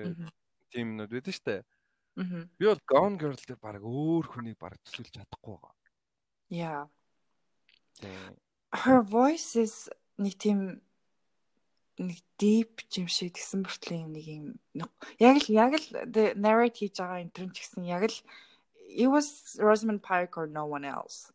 Тийм 0.75 0.99
нүд 0.99 1.14
байдаг 1.14 1.37
штэ 1.37 1.62
би 2.16 2.66
бол 2.66 2.81
Gone 2.87 3.16
Girl 3.16 3.37
дээр 3.37 3.59
баг 3.61 3.81
өөр 3.81 4.27
хүнийг 4.29 4.59
баг 4.61 4.77
төсөөлж 4.85 5.16
чадахгүй 5.16 5.57
байгаа. 5.57 5.75
Тийм 8.01 8.37
Her 8.73 9.01
voice 9.05 9.57
is 9.57 9.88
нэг 10.18 10.35
тийм 10.37 10.81
нэг 12.01 12.18
deep 12.40 12.83
юм 12.96 13.09
шиг 13.09 13.37
тэгсэн 13.37 13.62
бүртлээ 13.62 14.03
юм 14.05 14.12
нэг 14.12 14.27
юм 14.27 14.44
яг 15.20 15.37
л 15.44 15.48
яг 15.53 15.72
л 15.77 15.87
the 16.09 16.33
narrate 16.35 16.77
хийж 16.81 16.96
байгаа 16.98 17.20
интерн 17.22 17.53
ч 17.53 17.62
гэсэн 17.62 17.85
яг 17.85 18.09
л 18.09 18.16
it 18.92 19.09
was 19.09 19.57
Rosamund 19.61 20.03
Pike 20.03 20.37
or 20.37 20.46
no 20.46 20.66
one 20.66 20.85
else. 20.85 21.33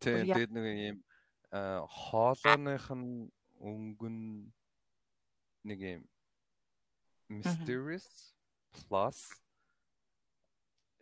Тийм 0.00 0.26
тэгээд 0.26 0.50
нэг 0.54 0.66
юм 0.94 0.98
хоолойных 1.52 2.86
нь 2.94 3.30
өнгөн 3.60 4.18
нэг 5.66 5.78
юм 5.80 6.02
mysterious 7.28 8.34
plus 8.72 9.30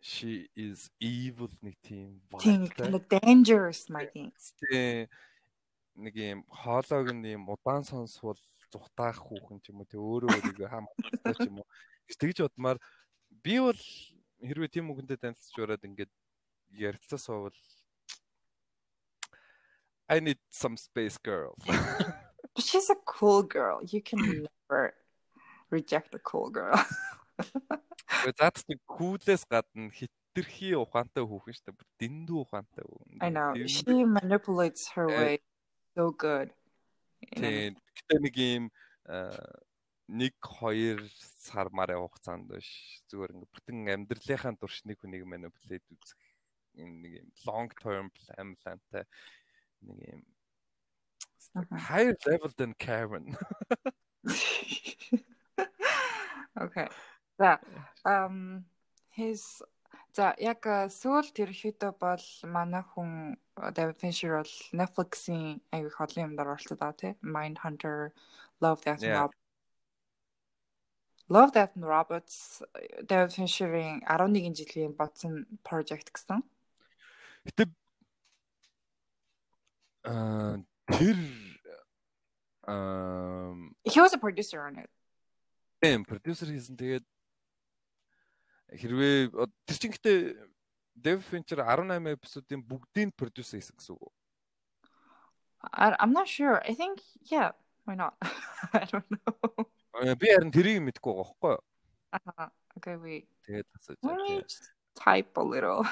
she 0.01 0.49
is 0.55 0.89
evil 0.99 1.49
нэг 1.61 1.75
тийм 1.83 2.21
Тийм 2.39 2.67
kind 2.69 2.95
of 2.95 3.07
dangerous 3.09 3.89
my 3.89 4.05
thing. 4.05 4.31
Нэг 5.99 6.15
юм 6.15 6.41
хоолойг 6.47 7.11
нь 7.11 7.35
юм 7.35 7.49
удаан 7.51 7.83
сонсвол 7.83 8.39
зүхтаах 8.71 9.19
хүүхэн 9.19 9.59
ч 9.59 9.73
юм 9.75 9.83
уу 9.83 9.89
тий 9.89 9.99
өөрөө 9.99 10.29
өөрийгөө 10.31 10.69
хамгаалдаг 10.71 11.35
ч 11.35 11.47
юм 11.49 11.59
уу 11.59 11.67
тэгж 12.07 12.37
бодмаар 12.47 12.77
би 13.43 13.59
бол 13.59 13.81
хэрвээ 14.39 14.69
тийм 14.71 14.87
үгэнтэй 14.93 15.19
танилцж 15.19 15.55
ураад 15.59 15.83
ингээд 15.83 16.11
ярилцаа 16.71 17.19
суувал 17.19 17.57
I 20.09 20.17
need 20.19 20.39
some 20.49 20.73
space 20.77 21.17
girl. 21.21 21.53
But 21.67 21.77
she's 22.65 22.89
a 22.89 22.97
cool 23.05 23.43
girl. 23.43 23.77
You 23.85 24.01
can 24.01 24.17
never 24.25 24.93
reject 25.69 26.15
a 26.15 26.21
cool 26.25 26.49
girl. 26.49 26.73
Гэхдээ 28.09 28.33
заад 28.41 28.57
нэг 28.65 28.79
күүлээс 28.89 29.45
гадна 29.45 29.93
хитрхи 29.93 30.73
ухаантай 30.73 31.21
хүүхэн 31.21 31.53
шүү 31.53 31.65
дээ. 31.69 31.85
Дэндүү 32.01 32.37
ухаантай. 32.41 32.83
I 33.21 33.29
know. 33.29 33.53
She 33.69 34.01
manipulates 34.01 34.89
her 34.97 35.05
Eh. 35.13 35.17
way 35.21 35.33
so 35.99 36.15
good. 36.15 36.55
Тийм. 37.35 37.75
Гэтэ 37.75 38.15
нэг 38.23 38.35
юм 38.39 38.71
нэг 40.07 40.33
хоёр 40.39 41.03
сар 41.19 41.67
марын 41.75 41.99
хугацаанд 41.99 42.47
биш 42.47 43.03
зүгээр 43.11 43.35
ингээ 43.35 43.51
бүтэн 43.51 43.77
амьдралынхаа 43.93 44.55
туршныг 44.55 44.95
хүнийг 45.03 45.27
манипулейт 45.27 45.83
үзэх 45.91 46.15
нэг 46.79 47.19
юм 47.19 47.27
long 47.43 47.67
term 47.83 48.07
plan 48.15 48.55
planтай 48.63 49.03
нэг 49.83 49.99
юм 50.07 50.23
higher 51.75 52.15
level 52.23 52.51
than 52.55 52.71
Karen. 52.79 53.35
Okay. 56.59 56.89
За 57.39 57.59
um 58.03 58.65
his 59.15 59.63
за 60.11 60.33
яг 60.43 60.65
сүүлд 60.91 61.39
ерөөхдөө 61.39 61.91
бол 62.03 62.25
манай 62.51 62.83
хүн 62.83 63.39
David 63.73 63.97
Fincher 63.99 64.37
бол 64.37 64.53
Netflix-ийн 64.71 65.59
аягүй 65.75 65.91
хотлын 65.91 66.31
юмдаар 66.31 66.55
оролцоод 66.55 66.79
байгаа 66.79 66.97
тий. 66.99 67.13
Mindhunter, 67.21 68.11
Love 68.61 68.81
Death 68.85 69.03
and. 69.03 69.15
Robots. 69.15 69.39
Love 71.29 71.51
Death 71.53 71.75
and 71.75 71.85
Robots 71.85 72.63
э, 72.73 73.03
David 73.05 73.31
Fincher-ийн 73.35 74.01
11 74.07 74.55
жилийн 74.57 74.95
бодсон 74.97 75.45
project 75.63 76.09
гэсэн. 76.15 76.41
Гэтэ 77.45 77.69
Аа 80.09 80.57
тэр 80.87 81.17
um 82.67 83.75
he 83.83 83.99
was 83.99 84.13
a 84.13 84.17
producer 84.17 84.65
on 84.65 84.79
it. 84.79 84.89
Тийм, 85.81 86.03
продюсер 86.03 86.49
хийсэн. 86.49 86.75
Тэгээд 86.75 87.05
хэрвээ 88.73 89.29
тэр 89.67 89.77
чинь 89.77 89.93
гэтээ 89.93 90.19
Dev 90.98 91.22
Fincher 91.26 91.58
18 91.60 92.14
эпизодын 92.14 92.62
бүгдийг 92.62 93.14
продюс 93.18 93.50
хийсэн 93.50 93.76
гэсэн 93.76 93.94
үг 93.96 94.02
үү? 94.02 94.12
I'm 95.72 96.12
not 96.12 96.28
sure. 96.28 96.62
I 96.62 96.74
think 96.74 97.00
yeah, 97.30 97.52
why 97.84 97.94
not? 97.94 98.14
I 98.72 98.84
don't 98.84 99.08
know. 99.10 99.66
Би 100.20 100.28
харин 100.34 100.52
тэрийг 100.52 100.82
мэдгүй 100.82 101.12
байгаа 101.14 101.24
байхгүй 101.30 101.54
юу? 101.54 101.62
Аа. 102.14 102.50
Okay, 102.76 102.96
wait. 102.98 103.26
Тэгээд 103.46 103.68
асууж 103.78 103.98
байна. 104.02 104.42
Type 104.94 105.32
a 105.38 105.42
little. 105.42 105.82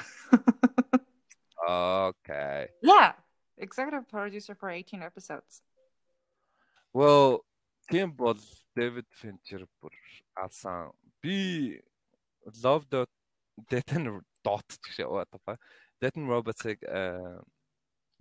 okay. 1.67 2.67
Yeah, 2.81 3.13
executive 3.57 4.07
producer 4.07 4.55
for 4.55 4.69
18 4.69 5.01
episodes. 5.03 5.61
Well, 6.93 7.43
тийм 7.91 8.11
бол 8.15 8.37
David 8.75 9.07
Fincher 9.11 9.63
бүр 9.81 9.95
алсан. 10.35 10.91
Би 11.23 11.79
Love 12.63 12.87
the 12.89 13.07
Death 13.69 13.95
and 13.95 14.23
Dot 14.44 14.78
гэж 14.82 15.02
яваад 15.04 15.28
байгаа. 15.32 15.56
Death 16.00 16.16
and 16.16 16.30
Robots-ыг 16.30 16.78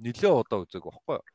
нэлээд 0.01 0.33
удаа 0.33 0.63
үзег 0.65 0.83
байхгүй 0.85 1.17
юу? 1.17 1.25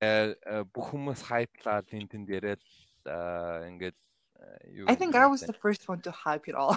Э 0.00 0.36
бүх 0.68 0.92
хүмүүс 0.92 1.24
хайплаад 1.24 1.88
энэ 1.88 2.10
тэнд 2.12 2.28
яриад 2.28 2.62
ингээд 3.72 3.96
I 4.86 4.94
think 4.94 5.16
I 5.16 5.26
was 5.26 5.40
the 5.40 5.56
first 5.56 5.88
one 5.88 6.00
to 6.04 6.12
hype 6.12 6.48
it 6.48 6.54
all. 6.54 6.76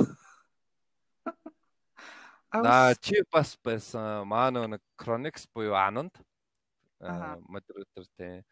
На 2.54 2.96
чи 2.96 3.22
бас 3.32 3.60
байсан 3.62 4.24
маа 4.26 4.50
нэг 4.50 4.82
Chronix 4.96 5.46
буюу 5.54 5.76
Anand 5.76 6.16
модератор 7.48 8.08
тий 8.18 8.44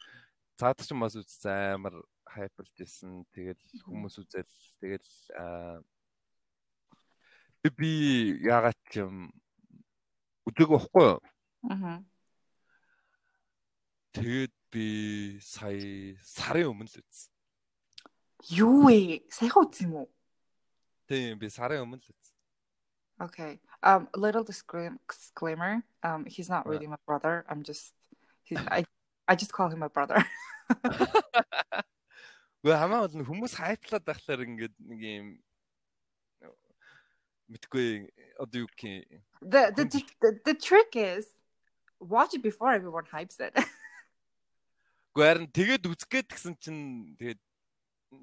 цаад 0.60 0.84
ч 0.84 0.94
бас 0.94 1.16
үзсэн 1.16 1.80
амар 1.80 1.96
хайпалж 2.28 2.76
исэн. 2.84 3.24
Тэгэл 3.32 3.62
хүмүүс 3.88 4.20
үзэл 4.22 4.46
тэгэл 4.82 5.08
би 7.74 7.92
яагаад 8.46 8.78
ч 8.92 9.04
юм 9.04 9.32
үзег 10.48 10.70
байхгүй 10.72 11.04
юу? 11.04 11.20
Аа. 11.72 12.00
Тэгээд 14.16 14.54
би 14.72 14.88
сая 15.42 16.16
сарын 16.24 16.72
өмнө 16.72 16.88
л 16.88 17.00
үзсэн. 17.02 17.32
Юу 18.56 18.88
вэ? 18.88 19.28
Саяхан 19.34 19.68
үзсэн 19.68 19.88
юм 19.92 20.06
уу? 20.06 20.10
Тийм 21.10 21.40
би 21.42 21.50
сарын 21.52 21.84
өмнө 21.84 22.00
л 22.00 22.08
үзсэн. 22.08 22.36
Okay. 23.18 23.60
Um 23.82 24.08
little 24.14 24.46
disclaimer. 24.46 25.84
Um 26.04 26.26
he's 26.26 26.50
not 26.50 26.66
really 26.70 26.88
my 26.88 27.02
brother. 27.06 27.46
I'm 27.50 27.64
just 27.64 27.94
he, 28.44 28.56
I 28.56 28.86
I 29.28 29.36
just 29.36 29.52
call 29.52 29.70
him 29.70 29.80
my 29.80 29.90
brother. 29.90 30.22
Гэхдээ 32.68 32.78
хамаа 32.84 33.08
бол 33.08 33.24
хүмүүс 33.24 33.54
хайплаад 33.56 34.04
байхлаар 34.04 34.44
ингээд 34.44 34.76
нэг 34.82 35.02
юм 35.02 35.28
мэдгүй 37.48 38.12
одоо 38.38 38.68
юу 38.68 38.70
гэх 38.76 39.08
The 39.42 39.72
the 39.76 39.84
the, 40.44 40.56
trick 40.56 40.96
is 40.96 41.26
watch 42.00 42.34
it 42.34 42.44
before 42.44 42.74
everyone 42.74 43.06
hypes 43.08 43.40
it. 43.40 43.54
Гэхдээ 45.18 45.50
тэгээд 45.50 45.84
үзгээд 45.90 46.28
гисэн 46.30 46.54
чинь 46.62 47.16
тэгээд 47.18 47.42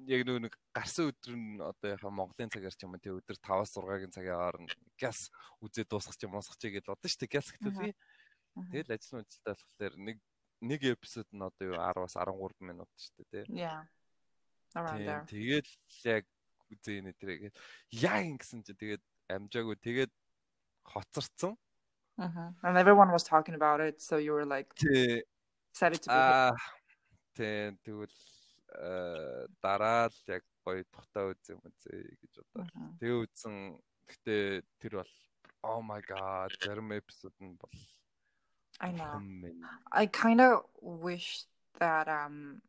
яг 0.07 0.21
нэг 0.25 0.55
гарсан 0.73 1.11
өдөр 1.11 1.33
нь 1.35 1.59
одоо 1.61 1.89
яхаа 1.91 2.09
Монголын 2.09 2.49
цагаар 2.49 2.73
ч 2.73 2.87
юм 2.87 2.95
уу 2.95 3.03
тэг 3.03 3.19
өдөр 3.19 3.37
5-аас 3.37 3.75
6-гийн 3.75 4.15
цагийн 4.15 4.39
хооронд 4.39 4.71
газ 4.97 5.29
үзээд 5.61 5.91
дуусгах 5.91 6.17
юм 6.23 6.39
уусгах 6.39 6.57
чи 6.57 6.71
гэж 6.71 6.87
бодсон 6.87 7.11
шүү 7.11 7.21
дээ. 7.21 7.33
Газ 7.35 7.47
би 7.51 7.91
тэгэл 8.71 8.95
ажил 8.95 9.19
үйлдэлтэй 9.19 9.53
болохоор 9.53 9.93
нэг 9.99 10.17
нэг 10.63 10.81
эпизод 10.95 11.29
нь 11.35 11.43
одоо 11.43 11.65
юу 11.67 11.77
10-аас 11.77 12.15
13 12.15 12.63
минут 12.63 12.89
шүү 12.95 13.13
дээ 13.29 13.43
тий. 13.45 13.61
Yeah. 13.61 13.83
Around 14.73 15.03
there. 15.03 15.23
Тэгээд 15.27 15.67
яг 16.07 16.23
үзээ 16.71 16.99
нэ 17.03 17.11
тэрэг 17.19 17.39
яг 17.91 18.23
ингэсэн 18.23 18.63
чи 18.63 18.73
тэгээд 18.73 19.03
амжаагүй 19.29 19.75
тэгээд 19.81 20.11
хоцорцсон. 20.85 21.57
Uh-huh. 22.17 22.49
And 22.63 22.77
everyone 22.77 23.11
was 23.11 23.23
talking 23.23 23.55
about 23.55 23.81
it 23.81 24.01
so 24.01 24.15
you 24.15 24.31
were 24.31 24.45
like 24.45 24.71
excited 25.73 25.99
to 26.03 26.09
be 26.09 26.15
Ah 26.15 26.55
тэг 27.35 27.75
тэгвэл 27.83 28.07
э, 28.79 29.47
дараа 29.59 30.07
л 30.07 30.19
яг 30.31 30.43
гоё 30.63 30.87
тухтаа 30.87 31.35
үзэн 31.35 31.59
үзээ 31.59 32.15
гэж 32.23 32.33
бодоо. 32.55 32.65
Тэгээ 33.03 33.21
үзсэн. 33.27 33.55
Гэтэ 34.07 34.63
тэр 34.79 35.03
бол 35.03 35.13
oh 35.65 35.81
my 35.83 35.99
god 36.05 36.53
зарим 36.63 36.95
эпизод 36.95 37.35
нь 37.43 37.59
бол 37.59 37.75
I 38.79 38.91
know. 38.91 39.19
I 39.91 40.05
kind 40.07 40.39
of 40.39 40.67
wish 40.79 41.47
that 41.79 42.07
um 42.07 42.61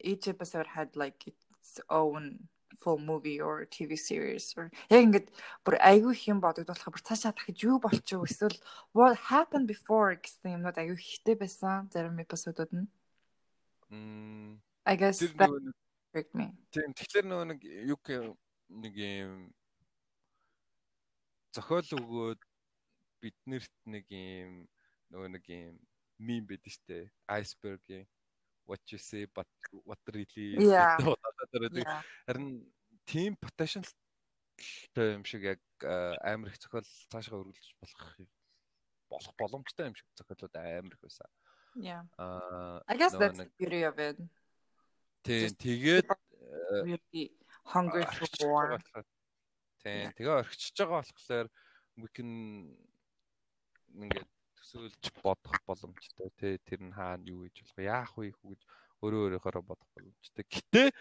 each 0.00 0.28
episode 0.28 0.68
had 0.68 0.96
like 0.96 1.26
its 1.26 1.80
own 1.88 2.48
full 2.80 2.98
movie 2.98 3.40
or 3.40 3.64
TV 3.66 3.96
series 3.96 4.54
or 4.56 4.70
яг 4.90 5.04
ингээд 5.06 5.28
бүр 5.64 5.78
айгүй 5.78 6.12
их 6.14 6.24
юм 6.28 6.40
бодогдуулах 6.44 6.90
бүр 6.90 7.02
цаашаа 7.04 7.32
дахиж 7.32 7.64
юу 7.64 7.78
болчих 7.78 8.22
эсвэл 8.24 8.56
what 8.92 9.16
happened 9.30 9.66
before 9.70 10.14
гэсэн 10.16 10.58
юмнууд 10.58 10.78
айгүй 10.78 10.98
ихтэй 10.98 11.36
байсан 11.38 11.90
зарим 11.90 12.18
эпизодууд 12.18 12.72
нь. 12.74 12.88
Мм 13.90 14.62
I 14.86 14.96
guess 14.96 15.18
that 15.20 15.50
tricked 16.12 16.34
me. 16.34 16.52
Тэгэхээр 16.72 17.26
нөгөө 17.26 17.46
нэг 17.52 17.60
юу 17.62 18.36
нэг 18.68 18.94
юм 18.96 19.52
зохиол 21.54 21.88
өгөөд 22.00 22.40
биднэрт 23.22 23.74
нэг 23.86 24.04
юм 24.10 24.66
нөгөө 25.14 25.28
нэг 25.38 25.44
юм 25.48 25.74
мим 26.18 26.42
байдаг 26.48 26.72
штэ 26.74 26.98
iceberg-ийн 27.30 28.06
what 28.66 28.80
you 28.90 28.98
say 28.98 29.26
but 29.30 29.46
what 29.84 30.00
really 30.10 30.58
is 31.62 31.86
харин 32.26 32.48
team 33.06 33.36
potential 33.36 33.84
юм 34.96 35.24
шиг 35.24 35.42
яг 35.42 35.60
амар 36.22 36.48
их 36.48 36.58
зохиол 36.60 36.86
цаашгаа 37.10 37.42
өргөлж 37.42 37.74
болох 37.80 38.04
болох 39.10 39.34
боломжтой 39.38 39.86
юм 39.90 39.94
шиг 39.94 40.06
зохиолууд 40.18 40.54
амар 40.56 40.94
их 40.94 41.00
байсан. 41.00 41.30
Yeah. 41.74 42.02
Uh, 42.18 42.78
I 42.86 42.96
guess 42.96 43.12
that's 43.12 43.38
the 43.38 43.50
beauty 43.58 43.82
of 43.82 43.98
it. 43.98 44.16
Тэгээд 45.24 46.06
really 46.84 47.32
hungry 47.64 48.04
for 48.06 48.28
more. 48.46 48.78
Тийм 49.82 50.12
тэгээ 50.16 50.38
орхичж 50.40 50.76
байгаа 50.78 51.02
болохоор 51.02 51.46
we 51.98 52.08
can 52.14 52.30
ингээд 53.94 54.30
төсөөлж 54.58 55.04
бодох 55.20 55.58
боломжтой 55.66 56.30
тий 56.40 56.56
тэр 56.62 56.80
нь 56.88 56.94
хаана 56.94 57.26
юу 57.28 57.44
гэж 57.44 57.62
болох 57.62 57.80
яах 57.84 58.12
вэ 58.16 58.32
гэж 58.32 58.60
өөрөө 59.02 59.20
өөрөөхөөрөө 59.24 59.64
бодох 59.66 59.88
боломжтой. 59.92 60.44
Гэтэ 60.48 60.82
э 60.88 60.94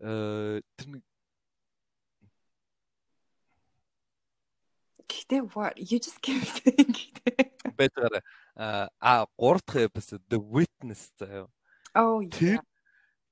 тэр 0.00 0.86
нэг 0.88 1.02
Гэтэ 5.10 5.42
what 5.54 5.74
you 5.76 5.98
just 5.98 6.22
keep 6.22 6.42
saying 6.42 6.94
бэтэр 7.76 8.22
а 8.56 9.26
3 9.36 9.60
дахь 9.66 9.90
эпизод 9.90 10.22
The 10.28 10.38
Witness 10.38 11.12
заяа. 11.18 11.48
Oh 11.94 12.20
yeah. 12.22 12.62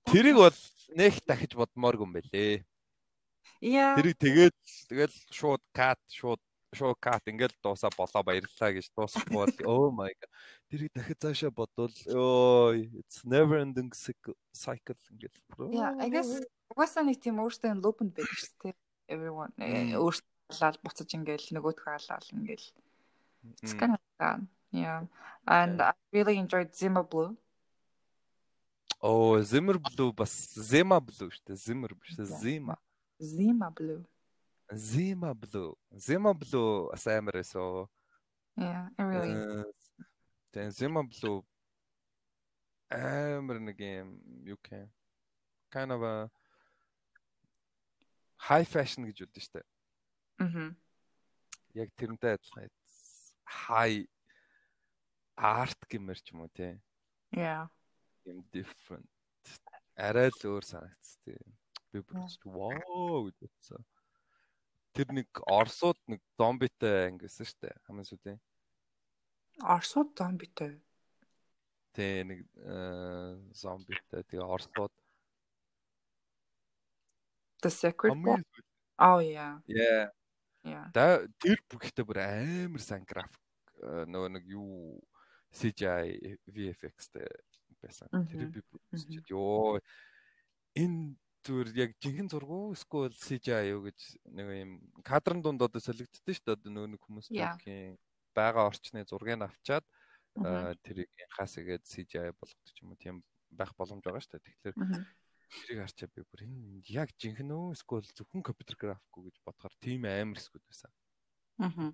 Тэрийг 0.05 0.37
бол 0.37 0.59
нэг 0.97 1.15
дахиж 1.25 1.55
бодмооргүй 1.55 2.05
юм 2.05 2.13
байлээ. 2.17 2.65
Yeah. 3.61 3.95
Тэрийг 3.97 4.17
тэгээд 4.19 4.57
тэгэл 4.89 5.17
шууд 5.31 5.63
кат 5.71 6.01
шууд 6.11 6.43
шоу 6.75 6.95
кат 7.01 7.25
ингээл 7.29 7.57
дуусаа 7.63 7.91
болоо 7.97 8.23
баярлалаа 8.23 8.73
гэж 8.77 8.93
дуусахгүй 8.93 9.35
бол 9.35 9.55
oh 9.65 9.89
my 9.93 10.13
god. 10.13 10.31
Тэрийг 10.69 10.93
дахиад 10.93 11.21
цаашаа 11.23 11.51
бодвол 11.51 11.95
ой 12.13 12.93
it's 13.01 13.25
never 13.25 13.57
ending 13.61 13.93
cycle 13.95 15.01
ингээл. 15.13 15.39
Yeah 15.73 15.97
i 16.01 16.09
guess 16.13 16.29
угаасаа 16.73 17.05
нэг 17.09 17.21
тийм 17.25 17.41
өөртөө 17.41 17.81
лупэнд 17.81 18.13
байдаг 18.13 18.37
шүү 18.37 18.53
дээ 18.63 18.77
everyone 19.09 19.53
э, 19.57 19.97
өөртөө 19.97 20.53
халаал 20.53 20.79
буцаж 20.85 21.09
ингээл 21.17 21.49
нөгөөдхөө 21.57 21.97
халаал 21.97 22.29
ингээл. 22.37 22.69
It's 23.63 23.73
kind 23.73 23.97
of 23.97 24.03
fun 24.21 24.49
yeah. 24.73 25.09
And 25.49 25.81
i 25.81 25.97
really 26.13 26.37
enjoyed 26.37 26.77
zima 26.77 27.03
blue. 27.03 27.37
Oh, 29.01 29.41
Zimmer 29.41 29.79
Blue 29.79 30.13
бас 30.13 30.33
Zima 30.59 30.99
Blue 31.01 31.31
шүү 31.31 31.45
дээ. 31.47 31.57
Zimmer 31.57 31.95
биш 31.95 32.19
Zima. 32.43 32.75
Zima 33.23 33.71
Blue. 33.71 34.03
Zima 34.75 35.35
Blue. 35.35 35.75
Zima 35.97 36.35
Blue 36.35 36.89
бас 36.91 37.07
амар 37.07 37.33
байсан. 37.33 37.89
Yeah, 38.57 38.89
I 38.99 39.03
really. 39.03 39.65
Тэн 40.53 40.71
Zima 40.71 41.03
Blue 41.03 41.45
амар 42.91 43.61
нэг 43.61 43.81
юм 43.81 44.21
гэх 44.45 44.89
kind 45.71 45.93
of 45.93 46.03
a 46.03 46.31
high 48.49 48.65
fashion 48.65 49.05
гэж 49.05 49.29
үдэн 49.29 49.45
штэ. 49.45 49.63
Мм. 50.41 50.77
Яг 51.75 51.93
тэрнтэй 51.97 52.37
адилхан 52.37 52.73
high 53.45 54.09
art 55.37 55.81
гэмэр 55.89 56.19
ч 56.21 56.33
юм 56.33 56.45
уу 56.45 56.53
те. 56.53 56.81
Yeah. 57.33 57.69
Юм 58.25 58.45
different. 58.53 59.09
Арай 59.97 60.33
л 60.33 60.41
өөр 60.45 60.65
санагдц 60.65 61.17
тийм. 61.25 61.57
Би 61.93 62.01
бүр 62.01 62.25
wow 62.45 63.29
гэж 63.29 63.37
бодсон. 63.45 63.85
Тэр 64.99 65.15
нэг 65.15 65.31
Оросууд 65.47 65.99
нэг 66.11 66.19
зомбитэй 66.35 67.07
ангисан 67.07 67.47
шүү 67.47 67.63
дээ. 67.63 67.75
Хамгийн 67.87 68.09
сүүлийн. 68.11 68.39
Орсууд 69.63 70.11
зомбитэй. 70.19 70.75
Тэ 71.95 72.27
нэг 72.27 72.43
зомбитэй 73.55 74.27
тэгээ 74.27 74.43
орсууд 74.43 74.91
The 77.63 77.71
Secret 77.71 78.19
War. 78.27 78.43
Oh 78.99 79.23
yeah. 79.23 79.63
Yeah. 79.71 80.11
Yeah. 80.67 80.91
Тэр 81.39 81.63
бүгдээ 81.71 82.03
бүр 82.03 82.19
амар 82.23 82.83
сайн 82.83 83.07
график 83.07 83.43
нөгөө 83.79 84.31
нэг 84.35 84.45
юу 84.51 84.99
CGI 85.55 86.39
VFX-тэй 86.51 87.27
байсан. 87.79 88.11
Тэр 88.31 88.51
би 88.51 88.63
үзчихээд 88.91 89.31
ёо 89.31 89.79
энэ 90.75 91.15
зүгээр 91.45 91.69
яг 91.79 91.91
жинхэнэ 92.03 92.31
зураг 92.33 92.51
уу 92.51 92.75
эсвэл 92.75 93.15
CGI 93.15 93.75
юу 93.75 93.87
гэж 93.87 93.99
нэг 94.35 94.47
юм 94.53 94.73
кадрын 95.07 95.43
дунд 95.43 95.63
одоо 95.63 95.81
солигддөө 95.81 96.35
шүү 96.35 96.45
дээ 96.47 96.57
одоо 96.59 96.71
нөгөө 96.73 96.91
нэг 96.95 97.03
хүмүүс 97.05 97.29
түүхийн 97.31 97.97
байгаа 98.35 98.69
орчны 98.71 99.05
зургийг 99.07 99.43
авчаад 99.43 99.85
тэрийг 100.85 101.11
хаас 101.35 101.59
игээд 101.59 101.85
CGI 101.87 102.35
болгодог 102.37 102.71
ч 102.75 102.83
юм 102.83 102.93
уу 102.93 102.99
тийм 102.99 103.17
байх 103.51 103.73
боломж 103.75 104.03
байгаа 104.05 104.23
шүү 104.23 104.39
дээ. 104.39 104.45
Тэгэхээр 104.45 104.77
тэрийг 105.49 105.81
харчаа 105.81 106.09
би 106.13 106.23
бүр 106.29 106.45
энэ 106.45 106.85
яг 106.93 107.09
жинхэнэ 107.17 107.55
үү 107.55 107.75
эсвэл 107.75 108.09
зөвхөн 108.13 108.45
компьютер 108.45 108.77
график 108.77 109.15
үү 109.17 109.33
гэж 109.33 109.37
бодохоор 109.43 109.75
тийм 109.81 110.05
амар 110.05 110.39
эсгүүд 110.39 110.65
байсан. 110.69 110.93
Аа. 111.59 111.93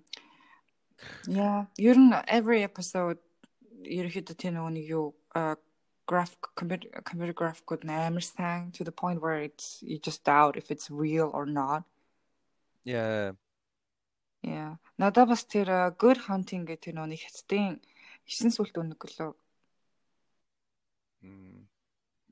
Yeah, 1.27 1.67
ер 1.75 1.97
нь 1.99 2.11
every 2.27 2.63
episode 2.63 3.19
ерөөхдөө 3.83 4.35
тийм 4.35 4.55
нөгөө 4.59 4.73
нэг 4.75 4.85
юу 4.91 5.07
graphic 6.05 6.39
computer 6.55 6.89
computer 7.03 7.33
graphic 7.33 7.65
code 7.65 7.85
амар 7.85 8.21
сайн 8.21 8.71
to 8.71 8.83
the 8.83 8.91
point 8.91 9.21
where 9.21 9.41
it's 9.41 9.81
you 9.81 9.97
just 9.99 10.23
doubt 10.23 10.55
if 10.55 10.69
it's 10.69 10.89
real 10.89 11.31
or 11.33 11.45
not. 11.45 11.83
Yeah. 12.83 13.33
Yeah. 14.41 14.77
Надад 14.99 15.29
бас 15.29 15.45
тэр 15.45 15.95
good 15.97 16.29
hunting 16.29 16.65
гэх 16.65 16.79
тэр 16.85 17.01
нэг 17.01 17.19
хэцдийн 17.19 17.81
9 18.29 18.53
сүлт 18.53 18.77
үнэг 18.77 19.01
гэлөө. 19.01 19.33
Мм. 21.25 21.65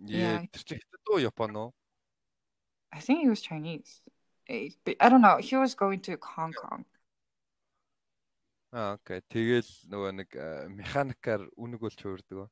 Yeah, 0.06 0.46
тэр 0.52 0.64
чи 0.64 0.76
хятад 0.78 1.06
уу 1.10 1.20
Япон 1.22 1.56
уу? 1.56 1.74
I 2.92 3.00
think 3.00 3.22
he 3.22 3.30
was 3.30 3.42
Chinese. 3.42 4.02
I 4.50 5.08
don't 5.10 5.22
know. 5.22 5.38
He 5.38 5.56
was 5.56 5.74
going 5.74 6.02
to 6.02 6.18
Hong 6.22 6.54
Kong. 6.54 6.86
Аа, 8.74 8.98
окей. 8.98 9.22
Тэгэл 9.30 9.70
нөгөө 9.90 10.12
нэг 10.18 10.30
механикаар 10.78 11.50
үнэг 11.58 11.80
болж 11.82 11.98
хуурдаг. 11.98 12.50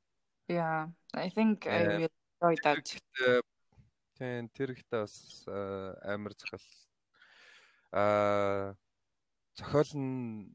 Yeah, 0.51 0.91
I 1.13 1.29
think 1.29 1.67
I 1.67 1.87
really 1.87 2.11
enjoyed 2.11 2.59
that. 2.67 2.83
Тийм 4.19 4.51
тэр 4.53 4.75
ихтэй 4.75 4.99
бас 5.01 5.47
амар 5.47 6.35
зохиол 6.35 6.67
аа 7.95 8.75
зохиол 9.55 9.91
нь 9.95 10.51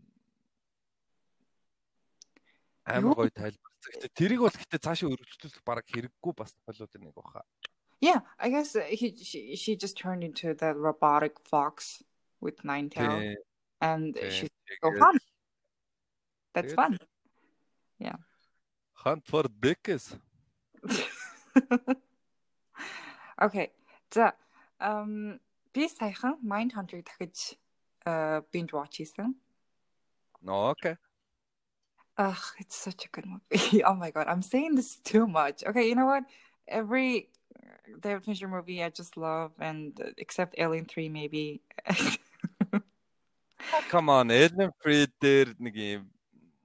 амар 2.84 3.16
гоё 3.16 3.32
тайлбарласан. 3.32 3.90
Гэтэ 3.96 4.12
тэрийг 4.14 4.40
бол 4.44 4.54
гэтээ 4.54 4.84
цаашаа 4.84 5.10
өргөжлүүлэх 5.10 5.64
бараг 5.66 5.86
хэрэггүй 5.88 6.32
бас 6.36 6.52
зохиолуудын 6.54 7.02
нэг 7.08 7.14
баха. 7.16 7.42
Yeah, 7.98 8.20
I 8.38 8.52
guess 8.52 8.76
he 8.76 9.16
she, 9.16 9.56
she 9.56 9.74
just 9.74 9.96
turned 9.96 10.22
into 10.22 10.52
that 10.52 10.76
robotic 10.76 11.40
fox 11.40 12.04
with 12.44 12.62
nine 12.62 12.92
tails 12.92 13.24
and 13.80 14.14
she's 14.30 14.52
so 14.84 14.92
fun. 15.00 15.16
That's 16.54 16.76
fun. 16.76 17.00
Yeah. 17.98 18.20
Hunt 18.95 19.25
for 19.25 19.43
Dickies. 19.61 20.15
Okay. 23.41 23.71
За 24.13 24.33
um 24.79 25.39
би 25.73 25.87
саяхан 25.87 26.37
Mindhunter-ыг 26.43 27.05
дахиж 27.05 27.57
binge 28.51 28.73
watch 28.73 28.97
хийсэн. 28.97 29.35
Okay. 30.45 30.95
Ugh, 32.17 32.43
it's 32.59 32.75
such 32.75 33.05
a 33.05 33.09
good 33.09 33.25
movie. 33.25 33.83
oh 33.83 33.95
my 33.95 34.11
god, 34.11 34.27
I'm 34.27 34.41
saying 34.43 34.75
this 34.75 34.97
too 34.97 35.25
much. 35.25 35.63
Okay, 35.63 35.87
you 35.87 35.95
know 35.95 36.05
what? 36.05 36.23
Every 36.67 37.29
David 37.99 38.25
Fincher 38.25 38.47
movie 38.47 38.83
I 38.83 38.89
just 38.89 39.17
love, 39.17 39.51
and 39.59 39.99
uh, 39.99 40.11
except 40.17 40.55
Alien 40.57 40.85
3 40.85 41.09
maybe. 41.09 41.61
Come 43.89 44.09
on, 44.09 44.29
Alien 44.29 44.71
3 44.83 45.07
дээр 45.21 45.55
нэг 45.57 45.75
юм 45.75 46.11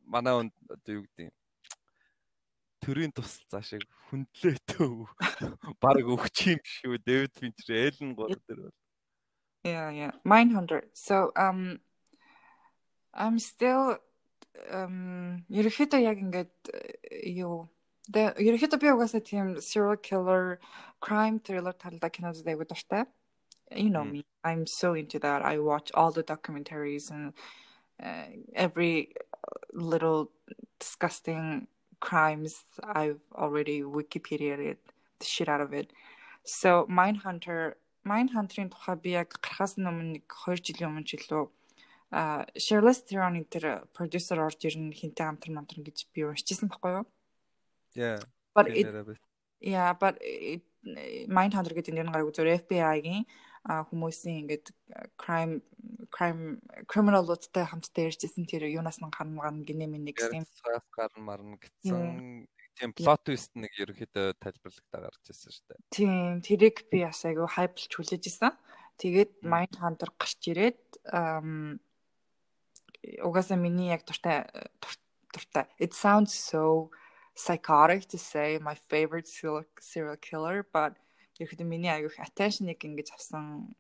манай 0.04 0.52
одоо 0.68 0.92
юу 0.92 1.02
гэдэг 1.06 1.30
юм 1.30 1.34
Төрийн 2.83 3.13
тусалцаа 3.15 3.61
шиг 3.61 3.85
хүндлээтэй 4.09 4.89
баг 5.81 6.05
өгч 6.05 6.37
юм 6.51 6.61
шүү 6.65 6.97
Дэвид 7.05 7.33
Финчер 7.37 7.69
Эллен 7.87 8.15
гол 8.17 8.35
дээр 8.35 8.67
бол 8.67 8.77
Yeah 9.63 9.89
yeah 9.93 10.13
Mindhunter 10.25 10.89
so 10.93 11.31
um 11.37 11.77
I'm 13.13 13.37
still 13.37 14.01
um 14.73 15.45
ерөөхдөө 15.49 16.01
яг 16.01 16.17
ингээд 16.17 16.53
юу 17.37 17.69
Тэ 18.11 18.33
ерөөхдөө 18.41 18.79
би 18.81 18.89
угаасаа 18.91 19.21
тийм 19.21 19.47
serial 19.61 19.95
killer 20.01 20.57
crime 21.05 21.37
thriller 21.45 21.75
талдаа 21.77 22.09
кинод 22.09 22.41
дэйгүү 22.43 22.67
дуртай. 22.67 23.05
You 23.71 23.89
know 23.93 24.03
me. 24.03 24.25
I'm 24.43 24.65
so 24.67 24.95
into 24.97 25.19
that. 25.19 25.45
I 25.45 25.59
watch 25.59 25.93
all 25.93 26.11
the 26.11 26.23
documentaries 26.23 27.11
and 27.11 27.31
uh, 28.03 28.27
every 28.53 29.13
little 29.71 30.31
disgusting 30.79 31.67
crimes. 32.01 32.65
I've 32.83 33.23
already 33.31 33.77
Wikipedia'd 33.81 34.77
the 35.21 35.25
shit 35.25 35.47
out 35.47 35.61
of 35.61 35.71
it. 35.73 35.93
So 36.43 36.85
Mindhunter 36.89 37.75
Mindhunter-ын 38.03 38.73
тухай 38.73 38.97
би 38.97 39.11
яг 39.13 39.37
гарахаас 39.37 39.77
өмнө 39.77 40.17
нэг 40.17 40.23
2 40.25 40.57
жилийн 40.65 40.89
өмнө 40.89 41.05
ч 41.05 41.21
илүү 41.21 41.45
а 42.11 42.43
Charlize 42.57 43.05
Theron-ын 43.05 43.45
тэр 43.45 43.85
продюсер 43.93 44.41
орж 44.41 44.57
ирнэ 44.65 44.91
хинтээ 44.91 45.29
хамтран 45.29 45.61
хамтран 45.61 45.85
гэж 45.85 46.09
би 46.09 46.25
уншижсэн 46.25 46.67
байхгүй 46.67 46.91
юу? 46.97 47.05
Yeah. 47.93 48.19
But 48.57 48.73
it, 48.73 48.89
yeah, 49.61 49.93
but 49.93 50.17
it, 50.19 50.65
Mindhunter 51.29 51.77
гэдэг 51.77 51.93
нэр 51.93 52.09
нь 52.09 52.13
гараг 52.13 52.33
зүгээр 52.33 52.65
FBI-гийн 52.65 53.23
хүмүүсийн 53.61 54.41
ингээд 54.41 54.73
crime 55.21 55.61
crime 56.09 56.57
criminal-уудтай 56.89 57.69
хамтдаа 57.69 58.09
ярьжсэн 58.09 58.49
тэр 58.49 58.65
юунаас 58.65 58.97
нь 58.97 59.13
гарна 59.13 59.37
гарна 59.45 59.61
гинэ 59.61 59.85
минь 59.85 60.09
нэг 60.09 60.17
юм 60.17 60.45
гарна 60.89 61.21
марна 61.21 61.57
гэсэн 61.61 62.49
тийм 62.81 62.91
plot 62.97 63.21
twist 63.29 63.53
нэг 63.53 63.69
ерөөхдөө 63.77 64.33
тайлбарлагтаа 64.41 65.01
гарч 65.05 65.23
ирсэн 65.29 65.53
шүү 65.53 65.65
дээ. 65.69 65.79
Тийм, 65.93 66.41
тэрийг 66.41 66.77
би 66.89 67.05
бас 67.05 67.21
айгүй 67.21 67.45
хайплж 67.45 67.91
хүлээж 67.93 68.23
исэн. 68.25 68.57
Тэгээд 68.97 69.45
Mind 69.45 69.77
Hunter 69.77 70.09
гарч 70.17 70.41
ирээд 70.49 70.81
угаасаа 73.21 73.57
миний 73.61 73.93
яг 73.93 74.05
дуртай 74.09 74.49
дуртай. 75.33 75.69
It 75.77 75.93
sounds 75.93 76.33
so 76.33 76.89
psychotic 77.35 78.09
to 78.09 78.17
say 78.17 78.57
my 78.57 78.75
favorite 78.89 79.27
serial 79.27 80.17
killer 80.17 80.65
but 80.73 80.97
ерөөхдөө 81.40 81.66
миний 81.68 81.92
аяг 81.92 82.08
их 82.08 82.18
attention-ыг 82.20 82.80
ингэж 82.80 83.12
авсан 83.12 83.76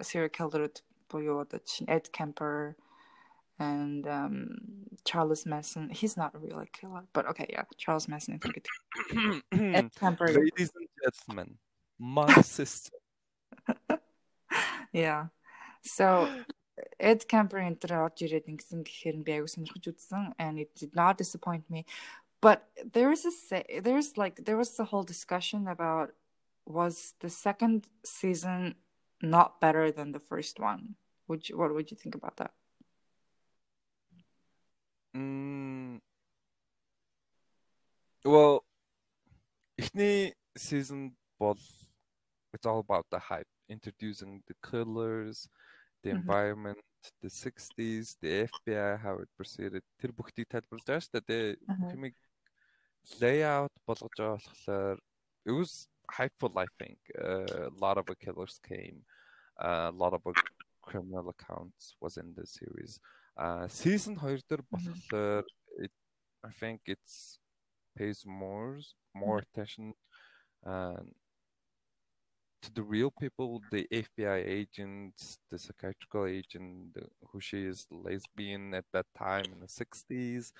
serial 0.00 0.30
killer-ууд 0.30 0.82
буюу 1.10 1.42
одоо 1.42 1.60
Ed 1.86 2.10
Kemper 2.12 2.76
and 3.58 4.06
um, 4.06 4.36
Charles 5.04 5.46
Manson. 5.46 5.90
He's 5.90 6.16
not 6.16 6.34
a 6.34 6.38
real 6.38 6.62
killer, 6.72 7.04
but 7.12 7.26
okay, 7.26 7.46
yeah, 7.48 7.62
Charles 7.76 8.08
Manson. 8.08 8.34
I 8.34 8.38
think 8.38 8.56
it. 8.58 8.66
Ed 9.52 9.90
Kemper. 9.94 10.26
Ladies 10.26 10.72
and 10.74 10.88
gentlemen, 11.02 11.58
my 11.98 12.32
sister. 12.42 12.96
yeah. 14.92 15.26
So 15.82 16.28
Ed 16.98 17.28
Kemper 17.28 17.58
энэ 17.58 17.78
орж 17.78 18.26
ирээд 18.26 18.50
ингэсэн 18.50 18.82
гэхээр 18.82 19.16
би 19.22 19.32
аягүй 19.38 19.50
сонирхож 19.50 19.84
үзсэн 19.94 20.34
and 20.38 20.58
it 20.58 20.74
did 20.74 20.94
not 20.94 21.18
disappoint 21.18 21.68
me. 21.70 21.86
But 22.40 22.66
there 22.82 23.12
is 23.14 23.22
a 23.24 23.62
there's 23.80 24.18
like 24.18 24.42
there 24.44 24.58
was 24.58 24.74
a 24.80 24.84
whole 24.84 25.06
discussion 25.06 25.68
about 25.68 26.10
was 26.68 27.14
the 27.20 27.30
second 27.30 27.86
season 28.04 28.74
not 29.22 29.60
better 29.60 29.90
than 29.90 30.12
the 30.12 30.20
first 30.20 30.58
one? 30.58 30.96
Would 31.28 31.48
you, 31.48 31.58
what 31.58 31.74
would 31.74 31.90
you 31.90 31.96
think 31.96 32.14
about 32.14 32.36
that? 32.36 32.52
Mm, 35.16 36.00
well, 38.24 38.64
эхний 39.78 40.32
season 40.56 41.12
бол 41.38 41.56
it's 42.52 42.66
all 42.66 42.78
about 42.78 43.06
the 43.10 43.18
hype, 43.18 43.46
introducing 43.68 44.42
the 44.46 44.54
killers, 44.62 45.48
the 46.02 46.10
mm-hmm. 46.10 46.18
environment, 46.18 46.78
the 47.20 47.28
60s, 47.28 48.16
the 48.22 48.48
FBI, 48.48 49.00
how 49.00 49.18
it 49.18 49.28
proceeded. 49.36 49.82
Тэр 50.00 50.12
бүгдийг 50.14 50.48
тайлбарлаж 50.48 50.86
байгаа 50.86 51.02
шүү 51.02 51.22
дээ. 51.28 51.56
Хэмиг 51.90 52.14
layout 53.20 53.74
болгож 53.86 54.14
байгаа 54.14 54.38
болохоор 54.38 54.98
it 55.44 55.52
was 55.52 55.88
hypeful 56.10 56.52
I 56.58 56.66
think. 56.78 56.98
Uh, 57.18 57.68
a 57.68 57.76
lot 57.80 57.98
of 57.98 58.06
the 58.06 58.16
killers 58.16 58.58
came. 58.66 59.04
Uh, 59.58 59.90
a 59.92 59.96
lot 59.96 60.12
of 60.14 60.22
criminal 60.82 61.28
accounts 61.28 61.94
was 62.00 62.16
in 62.16 62.34
the 62.34 62.46
series. 62.46 63.00
Uh, 63.36 63.66
season 63.68 64.16
2 64.16 64.38
дээр 64.48 64.62
болохоор 64.70 65.44
I 66.44 66.52
think 66.60 66.80
it's 66.86 67.38
pays 67.96 68.26
more 68.26 68.78
more 69.14 69.38
attention 69.38 69.94
uh, 70.66 71.02
to 72.61 72.73
the 72.73 72.83
real 72.83 73.11
people, 73.11 73.61
the 73.71 73.87
FBI 73.91 74.43
agent, 74.45 75.15
the 75.49 75.57
psychiatrical 75.57 76.25
agent, 76.25 76.95
who 77.31 77.39
she 77.39 77.65
is 77.65 77.87
lesbian 77.89 78.73
at 78.73 78.85
that 78.91 79.05
time 79.17 79.45
in 79.53 79.59
the 79.61 79.67
60s. 79.67 80.51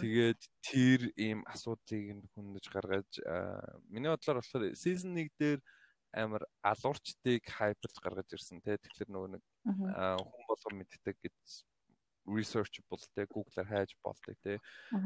Тэгээд 0.00 0.40
тэр 0.64 1.00
ийм 1.20 1.44
асуудлыг 1.44 2.24
хүндэж 2.32 2.64
гаргаж 2.72 3.10
миний 3.92 4.08
бодлоор 4.08 4.40
болохоор 4.40 4.72
season 4.72 5.12
1 5.12 5.28
дээр 5.36 5.60
амар 6.16 6.48
алуурчдыг 6.64 7.44
хайперлж 7.44 7.96
гаргаж 8.00 8.28
ирсэн 8.32 8.64
те. 8.64 8.80
Тэгэхээр 8.80 9.12
нөгөө 9.12 9.30
нэг 9.36 9.42
хүн 9.68 10.44
болгон 10.48 10.74
мэддэг 10.80 11.16
гэж 11.20 11.36
researchable 12.24 13.04
те 13.12 13.28
Google-аар 13.28 13.68
хайж 13.68 13.92
болдог 14.00 14.36
те. 14.40 14.56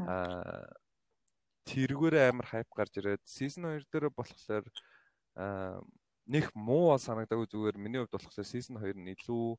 Аа 0.07 0.71
тэргээр 1.67 2.31
амар 2.31 2.47
хайп 2.47 2.71
гарч 2.73 2.95
ирээд 3.03 3.27
season 3.27 3.67
2 3.75 3.91
дээр 3.91 4.15
болохоор 4.15 4.65
нэх 6.29 6.53
муу 6.55 6.93
санагдаагүй 7.01 7.49
зүгээр 7.49 7.77
миний 7.81 8.01
хувьд 8.01 8.13
болохоор 8.13 8.45
season 8.45 8.77
2 8.77 8.93
нь 9.01 9.13
илүү 9.17 9.57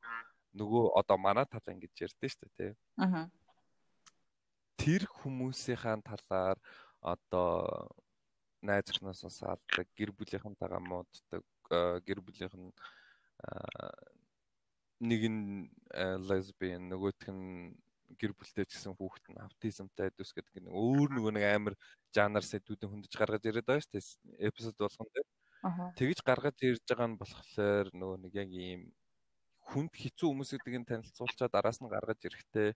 нөгөө 0.54 0.84
одоо 1.00 1.16
манай 1.18 1.46
талаа 1.46 1.74
ингэж 1.74 1.94
ярьдэн 2.06 2.30
шүү 2.30 2.48
дээ 2.54 2.54
тий. 2.58 2.72
Аа. 3.02 3.26
Тэр 4.78 5.02
хүмүүсийнхаа 5.20 5.98
талаар 6.02 6.58
одоо 7.02 7.90
найз 8.62 8.90
охноос 8.92 9.24
салдаг 9.28 9.86
гэр 9.98 10.10
бүлийнхэнтэйгээ 10.14 10.82
мууддаг 10.84 11.44
гэр 12.06 12.20
бүлийнх 12.22 12.56
нь 12.56 12.72
нэг 15.00 15.22
нь 15.32 15.44
лесбиан 16.28 16.90
нөгөөх 16.92 17.24
нь 17.32 17.74
гэр 18.20 18.32
бүлтэй 18.36 18.66
ч 18.68 18.76
гэсэн 18.76 18.94
хүүхэд 18.98 19.32
нь 19.32 19.40
аутизмтай 19.40 20.10
дүүс 20.12 20.34
гэдэг 20.34 20.66
нэг 20.66 20.74
өөр 20.74 21.08
нөгөө 21.14 21.32
нэг 21.34 21.44
амар 21.46 21.74
жанр 22.12 22.44
сэдвүүдэн 22.44 22.90
хөндөж 22.90 23.14
гаргаж 23.16 23.44
ирээд 23.48 23.68
байгаа 23.70 23.84
шүү 23.86 23.96
дээ 23.96 24.50
эпизод 24.50 24.76
болгон 24.76 25.08
дээр. 25.14 25.28
Тэгж 25.62 26.18
гаргаж 26.24 26.56
ирж 26.64 26.84
байгаа 26.88 27.08
нь 27.12 27.20
болохоор 27.20 27.86
нөгөө 27.92 28.18
нэг 28.24 28.32
яг 28.34 28.50
ийм 28.50 28.82
хүнд 29.70 29.92
хэцүү 29.92 30.28
хүмүүс 30.32 30.50
гэдгийг 30.56 30.88
танилцуулчаад 30.88 31.54
араас 31.54 31.78
нь 31.84 31.92
гаргаж 31.92 32.20
ирэхдээ 32.24 32.70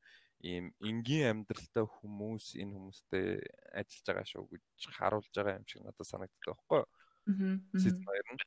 ийм 0.44 0.68
энгийн 0.84 1.48
амьдралтай 1.48 1.88
хүмүүс 1.88 2.60
энэ 2.60 2.76
хүмүүстэй 2.76 3.40
ажиллаж 3.72 4.04
байгаа 4.04 4.26
шүү 4.28 4.44
гэж 4.52 4.64
харуулж 5.00 5.32
байгаа 5.32 5.58
юм 5.58 5.66
шиг 5.66 5.80
надад 5.80 6.06
санагддаг 6.06 6.44
байхгүй 6.44 6.80
юу? 6.84 6.88
Season 7.80 8.04
2 8.04 8.36
нь. 8.36 8.44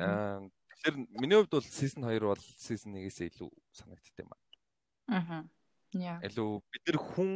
Аа 0.00 0.40
тэгэхээр 0.80 0.96
миний 1.20 1.36
хувьд 1.38 1.52
бол 1.52 1.68
season 1.68 2.02
2 2.08 2.24
бол 2.24 2.40
season 2.40 2.96
1-ээс 2.96 3.20
илүү 3.28 3.52
санагддаг 3.76 4.16
юм 4.24 4.32
аа. 4.32 4.42
Аа. 5.12 5.44
Яа. 5.94 6.18
Илүү 6.26 6.50
бид 6.72 6.82
нар 6.88 6.98
хүн 6.98 7.30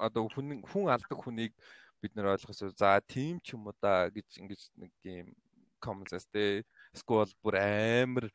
одоо 0.00 0.24
хүн 0.32 0.62
хүн 0.64 0.88
алдаг 0.88 1.18
хүнийг 1.20 1.52
бид 2.00 2.12
нар 2.16 2.32
ойлгосоо 2.32 2.72
за 2.72 2.96
тийм 3.04 3.36
ч 3.44 3.52
юм 3.52 3.68
уу 3.68 3.76
да 3.76 4.08
гэж 4.08 4.40
ингэж 4.40 4.62
нэг 4.80 4.92
юм 5.04 5.28
commons 5.82 6.14
те 6.30 6.62
эсвэл 6.94 7.34
бүр 7.42 7.58
амар 7.58 8.26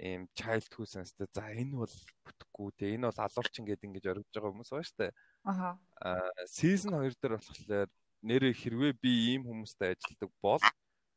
ийм 0.00 0.26
childhood 0.34 0.90
sense-тэй 0.90 1.28
за 1.30 1.46
энэ 1.54 1.78
бол 1.78 1.94
бүтэхгүй 2.26 2.70
те 2.74 2.94
энэ 2.98 3.06
бол 3.06 3.20
алуурчин 3.22 3.68
гэдэг 3.68 3.86
ингэж 3.86 4.04
оргиж 4.10 4.32
байгаа 4.34 4.50
хүмүүс 4.50 4.72
байна. 4.74 5.14
Аха. 5.44 5.68
Аа 6.02 6.46
season 6.50 6.98
2 6.98 7.14
дээр 7.20 7.38
болохоор 7.38 7.90
нэрээ 8.24 8.54
хэрвээ 8.58 8.92
би 8.98 9.12
ийм 9.36 9.46
хүмүүстэй 9.46 9.94
ажилладаг 9.94 10.32
бол 10.42 10.64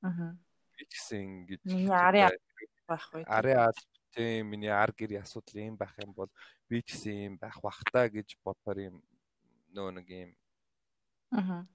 аха 0.04 0.38
гэсэн 0.78 1.26
ингэж 1.26 1.62
миний 1.66 1.90
арын 1.90 2.30
байх 2.86 3.06
бай. 3.12 3.24
Арын 3.26 3.58
ал 3.66 3.80
тийм 4.14 4.54
миний 4.54 4.70
ар 4.70 4.94
гэрийн 4.94 5.26
асуудал 5.26 5.58
юм 5.58 5.76
байх 5.78 5.96
юм 5.98 6.14
бол 6.14 6.30
би 6.70 6.86
ч 6.86 6.94
гэсэн 6.94 7.34
юм 7.34 7.36
байх 7.42 7.58
бах 7.62 7.82
та 7.90 8.06
гэж 8.06 8.38
бодохоор 8.46 8.94
юм 8.94 8.96
нөө 9.74 9.90
нэг 9.98 10.08
юм 10.08 10.32
аха 11.34 11.66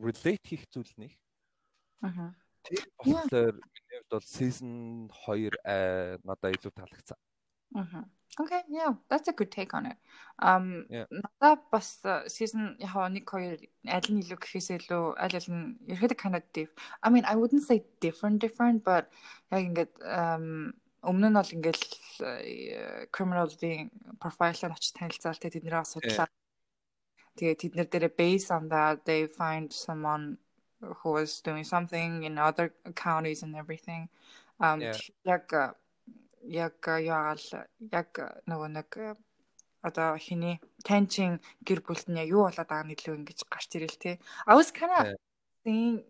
relate 0.00 0.46
хийх 0.48 0.64
зүйл 0.72 0.92
нэг. 0.96 1.12
Аха 2.00 2.32
Тийм 2.62 2.84
болохоор 2.98 3.54
миний 3.58 3.98
хувьд 4.00 4.10
бол 4.10 4.26
season 4.26 4.72
2 5.26 5.50
надад 6.24 6.54
илүү 6.56 6.72
таалагдсан. 6.78 7.18
Аа. 7.74 8.04
Okay, 8.40 8.62
yeah, 8.68 8.94
that's 9.10 9.28
a 9.28 9.32
good 9.32 9.52
take 9.52 9.74
on 9.74 9.84
it. 9.92 9.98
Um 10.40 10.86
надад 10.88 11.60
бас 11.70 12.00
season 12.28 12.76
яг 12.80 12.96
нэг 13.12 13.28
хоёр 13.28 13.60
аль 13.84 14.10
нь 14.12 14.22
илүү 14.24 14.38
гэхээс 14.40 14.68
илүү 14.78 15.04
аль 15.20 15.36
аль 15.36 15.50
нь 15.52 15.76
ерөөдөө 15.92 16.18
kind 16.22 16.36
of 16.40 16.44
diff. 16.56 16.72
I 17.04 17.08
mean, 17.12 17.24
I 17.28 17.36
wouldn't 17.36 17.66
say 17.68 17.84
different 18.00 18.40
different 18.40 18.84
but 18.88 19.12
яг 19.52 19.60
ингээд 19.68 19.92
um 20.00 20.72
өмнө 21.02 21.28
нь 21.28 21.36
бол 21.36 21.54
ингээд 21.56 21.82
criminal-ийн 23.12 23.90
profile-аар 24.22 24.72
очиж 24.72 24.96
танилцаал 24.96 25.36
тэ 25.36 25.52
тэднэрээ 25.52 25.82
асуудлаа. 25.84 26.28
Тэгээ 27.36 27.56
тэд 27.60 27.72
нар 27.76 27.88
дээрээ 27.90 28.16
based 28.16 28.50
on 28.54 28.68
that 28.72 29.04
they 29.04 29.26
find 29.28 29.68
someone 29.72 30.38
who 30.82 31.12
was 31.12 31.40
doing 31.40 31.64
something 31.64 32.24
in 32.24 32.38
other 32.38 32.72
counties 32.94 33.42
and 33.42 33.54
everything. 33.56 34.08
Um 34.60 34.82
яг 35.24 35.46
яг 36.42 36.78
яагаал 36.82 37.66
яг 37.92 38.10
нөгөө 38.50 38.68
нэг 38.78 38.90
одоо 39.82 40.16
хиний 40.18 40.60
танчин 40.84 41.40
гэр 41.66 41.82
бүлт 41.86 42.06
нь 42.10 42.22
юу 42.26 42.46
болоод 42.46 42.68
байгаа 42.68 42.86
нь 42.86 42.94
илүү 42.94 43.14
ингэж 43.18 43.38
гарч 43.50 43.70
ирэл 43.78 43.98
тээ. 43.98 44.16
I 44.46 44.54
was 44.54 44.70
kind 44.70 44.92
of 44.94 45.06
saying 45.62 46.02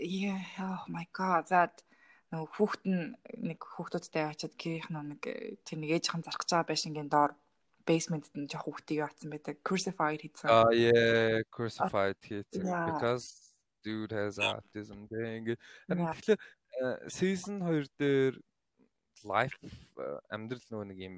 yeah 0.00 0.40
oh 0.60 0.84
my 0.88 1.06
god 1.12 1.48
that 1.48 1.84
нөгөө 2.32 2.48
хүүхэд 2.56 2.84
нь 2.88 3.12
нэг 3.48 3.60
хүүхдүүдтэй 3.60 4.24
очиад 4.24 4.54
гэрийнх 4.56 4.88
нь 4.88 5.08
нэг 5.12 5.22
тэр 5.64 5.78
нэг 5.80 5.90
ээжийнхэн 6.00 6.24
зарах 6.24 6.44
байгаа 6.48 6.68
байшингийн 6.68 7.12
доор 7.12 7.32
basement 7.84 8.24
нь 8.32 8.48
жоох 8.48 8.64
хүүхдийг 8.64 9.04
яатсан 9.04 9.28
байдаг 9.28 9.60
crucified 9.66 10.20
хийсэн. 10.24 10.48
Ah 10.48 10.72
yeah 10.72 11.44
crucified 11.52 12.16
хийсэн 12.24 12.64
because 12.64 13.41
dude 13.84 14.14
has 14.14 14.38
autism 14.38 15.06
гэнгээ. 15.10 15.58
Тэгэхээр 15.90 16.40
season 17.10 17.60
2 17.60 17.86
дээр 17.98 18.34
life 19.26 19.58
амьдрал 20.32 20.66
нөгөө 20.70 20.86
нэг 20.90 20.98
юм 21.02 21.16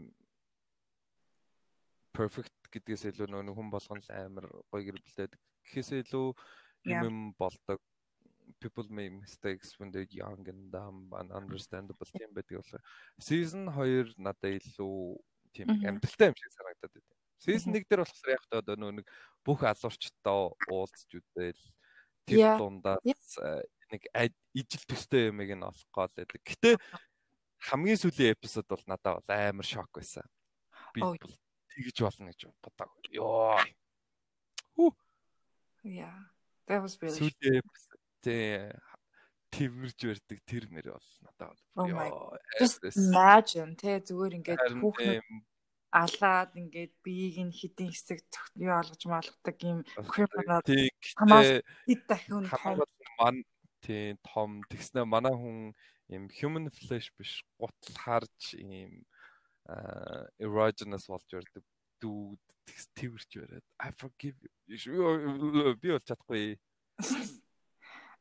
perfect 2.14 2.52
гэдгээс 2.74 3.08
илүү 3.10 3.30
нөгөө 3.30 3.56
хүн 3.58 3.72
болгон 3.72 4.02
л 4.02 4.10
амар 4.18 4.46
гоё 4.70 4.82
гэр 4.86 4.98
бүлтэй 5.00 5.28
гэхээс 5.30 5.90
илүү 6.04 6.26
юм 6.90 7.02
юм 7.08 7.18
болдог. 7.38 7.80
People 8.60 8.84
make 8.92 9.12
mistakes 9.12 9.72
when 9.80 9.90
they're 9.90 10.08
young 10.10 10.44
and 10.48 10.68
dumb 10.70 11.08
and 11.16 11.32
understandable 11.32 12.08
тийм 12.12 12.34
байдаг 12.36 12.60
болохоор. 12.60 12.82
Season 13.18 13.68
2 13.72 14.14
надад 14.20 14.60
илүү 14.60 15.16
тийм 15.56 15.72
амьдралтай 15.72 16.28
юм 16.28 16.36
шиг 16.36 16.52
санагдаад 16.52 16.92
байна. 16.92 17.14
Season 17.40 17.72
1 17.72 17.88
дээр 17.88 18.04
болохоор 18.04 18.34
яг 18.36 18.44
одоо 18.52 18.76
нөгөө 18.76 18.96
нэг 19.00 19.08
бүх 19.44 19.64
алуурчтай 19.64 20.44
уулзч 20.70 21.10
үдэл 21.18 21.62
тэр 22.26 22.58
дундаас 22.58 23.38
э, 23.40 23.62
нэг 23.92 24.02
ижил 24.54 24.84
төстэй 24.88 25.30
юмыг 25.30 25.50
нь 25.54 25.64
олох 25.64 25.88
гол 25.92 26.12
байдаг. 26.16 26.40
Гэтэ 26.42 26.76
хамгийн 27.70 28.00
сүүлийн 28.00 28.34
эпизод 28.34 28.68
бол 28.68 28.84
надад 28.86 29.20
бол 29.20 29.30
амар 29.30 29.66
шок 29.66 29.88
байсан. 29.94 30.26
Би 30.94 31.02
тэгж 31.74 31.96
болно 32.04 32.30
гэж 32.32 32.50
бодоагүй. 32.62 33.14
Йоо. 33.18 33.58
Хүү. 34.76 34.90
Yeah. 35.84 36.16
That 36.66 36.80
was 36.80 36.96
really 37.00 37.18
сүүлийн 37.18 37.60
эпизод 37.60 38.00
тэрвэрж 39.54 40.00
барьдаг 40.10 40.38
тэр 40.48 40.64
нэр 40.72 40.86
бол 40.96 41.10
надад 41.22 41.58
бол 41.74 41.90
ёо. 41.90 42.38
Just 42.58 42.82
imagine 42.98 43.76
тэ 43.78 44.02
зүгээр 44.02 44.38
ингээд 44.42 44.62
хүүхэн 44.82 45.22
алаад 45.94 46.50
ингээд 46.58 46.92
биеийг 47.06 47.38
нь 47.46 47.54
хідэн 47.54 47.94
хэсэг 47.94 48.18
юу 48.58 48.74
олгож 48.74 49.02
маалгадаг 49.06 49.56
юм 49.62 49.78
criminal 50.10 50.62
хамаас 51.14 51.62
хэд 51.86 52.02
дахин 52.10 52.50
том 52.50 52.82
ман 53.18 53.36
тий 53.78 54.18
том 54.26 54.58
тэгснэ 54.66 55.06
манай 55.06 55.30
хүн 55.30 55.70
юм 56.10 56.24
human 56.34 56.66
flesh 56.74 57.14
биш 57.14 57.46
гутал 57.62 57.94
харж 57.94 58.58
юм 58.58 59.06
erogenous 60.42 61.06
болж 61.06 61.30
ирдэг 61.30 61.62
дүүд 62.02 62.42
тэрч 62.98 63.30
бариад 63.38 63.64
I 63.78 63.90
forgive 63.94 64.36
you. 64.66 65.78
Би 65.78 65.94
бол 65.94 66.02
чадахгүй. 66.02 66.58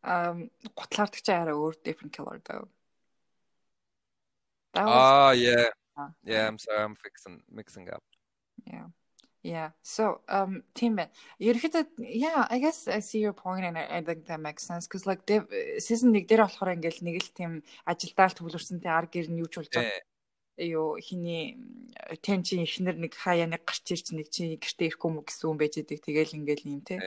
Um 0.04 0.52
гутлаардаг 0.78 1.22
чи 1.26 1.34
арай 1.34 1.58
өөр 1.58 1.76
different 1.82 2.14
color 2.14 2.38
though 2.46 2.70
Ah 4.74 5.34
yeah 5.38 5.70
Yeah, 6.24 6.48
I'm 6.48 6.58
sorry, 6.58 6.84
I'm 6.84 6.96
fixing 6.96 7.42
mixing 7.52 7.90
up. 7.90 8.04
Yeah. 8.66 8.88
Yeah. 9.44 9.72
So, 9.84 10.22
um, 10.30 10.64
team 10.74 10.96
man, 10.96 11.10
ерөөхдөө 11.40 12.00
yeah, 12.00 12.48
I 12.50 12.60
guess 12.64 12.88
I 12.88 13.00
see 13.00 13.20
your 13.20 13.34
point 13.34 13.66
and 13.66 13.78
I, 13.78 14.00
I 14.00 14.02
think 14.02 14.26
that 14.28 14.40
makes 14.40 14.64
sense 14.64 14.88
because 14.88 15.06
like 15.06 15.28
season 15.84 16.16
1 16.16 16.28
дээр 16.32 16.48
болохоор 16.48 16.72
ингээл 16.72 17.04
нэг 17.04 17.20
л 17.20 17.32
тийм 17.36 17.52
ажилдаа 17.84 18.32
л 18.32 18.38
төвлөрсөн 18.40 18.80
тий 18.80 18.88
ар 18.88 19.12
гэр 19.12 19.28
нь 19.28 19.44
юуч 19.44 19.60
болж 19.60 19.68
байгаа. 19.68 20.00
Юу 20.64 20.96
хиний 20.96 21.60
тэн 22.24 22.48
чи 22.48 22.64
ихнэр 22.64 22.96
нэг 22.96 23.20
хаяа 23.20 23.52
нэг 23.52 23.68
гарч 23.68 23.84
ирч 23.92 24.16
нэг 24.16 24.32
чи 24.32 24.56
гэртээ 24.56 24.96
ирэхгүй 24.96 25.12
мө 25.12 25.28
гэсэн 25.28 25.52
юм 25.52 25.60
байж 25.60 25.76
идэг. 25.76 26.00
Тэгэл 26.00 26.40
ингээл 26.40 26.70
юм 26.72 26.82
тий. 26.88 27.04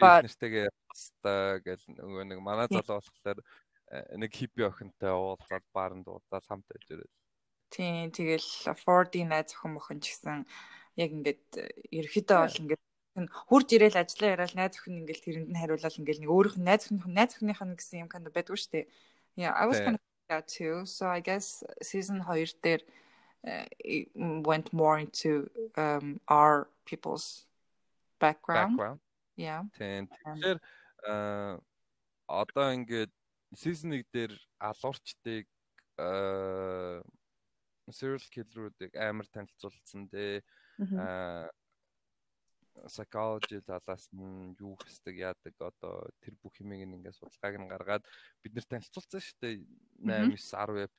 Нэртэйгээ 0.00 0.72
баста 0.88 1.60
гэл 1.60 1.84
нөгөө 2.00 2.24
нэг 2.32 2.40
манай 2.40 2.72
залуу 2.72 3.04
болохоор 3.04 3.44
нэг 4.16 4.30
хиппи 4.32 4.64
охинтой 4.64 5.12
уулзаад 5.12 5.64
баарнд 5.76 6.08
уулзаад 6.08 6.44
хамт 6.48 6.64
байж 6.64 6.86
ирэл. 6.96 7.17
Тийм 7.68 8.10
тэгэл 8.10 8.48
Ford-ийн 8.82 9.28
найз 9.28 9.52
охин 9.52 9.76
мохин 9.76 10.00
ч 10.00 10.16
гэсэн 10.16 10.48
яг 10.96 11.10
ингээд 11.12 11.44
ерөөхдөө 11.92 12.38
бол 12.40 12.60
ингээд 12.64 12.82
хурж 13.48 13.68
ирээл 13.76 14.00
ажиллаа 14.00 14.32
яриад 14.34 14.54
найз 14.56 14.74
охин 14.78 15.04
ингээд 15.04 15.22
тэрэнд 15.24 15.50
нь 15.52 15.60
хариулаад 15.60 15.98
ингээд 16.00 16.22
нэг 16.24 16.32
нь 16.56 16.64
найз 16.64 16.88
охин 16.88 17.12
найз 17.12 17.32
охиных 17.36 17.60
нь 17.60 17.76
гэсэн 17.76 18.02
юм 18.04 18.10
of 18.12 18.32
байдгүй 18.32 18.56
шүү 18.56 18.72
дээ. 18.72 18.86
Yeah, 19.38 19.52
I 19.54 19.66
was 19.70 19.78
kind 19.78 19.94
of 19.94 20.02
that 20.28 20.48
too. 20.48 20.84
So 20.84 21.06
I 21.06 21.20
guess 21.20 21.62
season 21.82 22.20
2 22.24 22.58
дээр 22.64 22.82
uh, 23.46 23.66
went 24.42 24.72
more 24.72 24.98
into 24.98 25.48
um, 25.76 26.20
our 26.28 26.68
people's 26.84 27.46
background. 28.18 28.76
Background. 28.76 29.00
Yeah. 29.36 29.62
Тэгэхээр 29.78 30.58
одоо 32.28 32.66
ингээд 32.74 33.12
season 33.54 33.92
1 33.92 34.04
дээр 34.12 34.32
алуурчдыг 34.58 35.46
serial 37.92 38.24
killer-уудыг 38.34 38.92
амар 38.96 39.26
танилцуулсан 39.32 40.08
дээ. 40.12 40.42
Аа 40.98 41.48
psychology 42.86 43.58
талаас 43.66 44.06
нь 44.14 44.54
юу 44.62 44.78
хэсдэг 44.78 45.18
яадаг 45.18 45.54
одоо 45.58 46.06
тэр 46.22 46.34
бүх 46.38 46.54
юмыг 46.62 46.86
ингээд 46.86 47.18
судалгааг 47.18 47.56
нь 47.58 47.70
гаргаад 47.72 48.04
бид 48.42 48.52
нэр 48.54 48.66
танилцуулсан 48.70 49.20
шүү 49.20 49.38
дээ. 49.42 49.54
8 50.06 50.38
9 50.38 50.38
10 50.38 50.86
эпизод. 50.86 50.94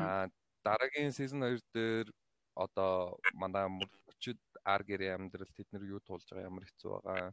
Аа 0.00 0.24
дараагийн 0.64 1.12
season 1.12 1.44
2 1.44 1.60
дээр 1.74 2.08
одоо 2.54 3.16
манай 3.32 3.68
мөрчд 3.68 4.40
ар 4.64 4.82
гэрээ 4.84 5.16
амьдрал 5.16 5.52
тэд 5.56 5.68
нар 5.72 5.84
юу 5.84 6.00
туулж 6.04 6.26
байгаа 6.28 6.48
ямар 6.48 6.64
хэцүү 6.68 6.90
байгаа. 6.92 7.32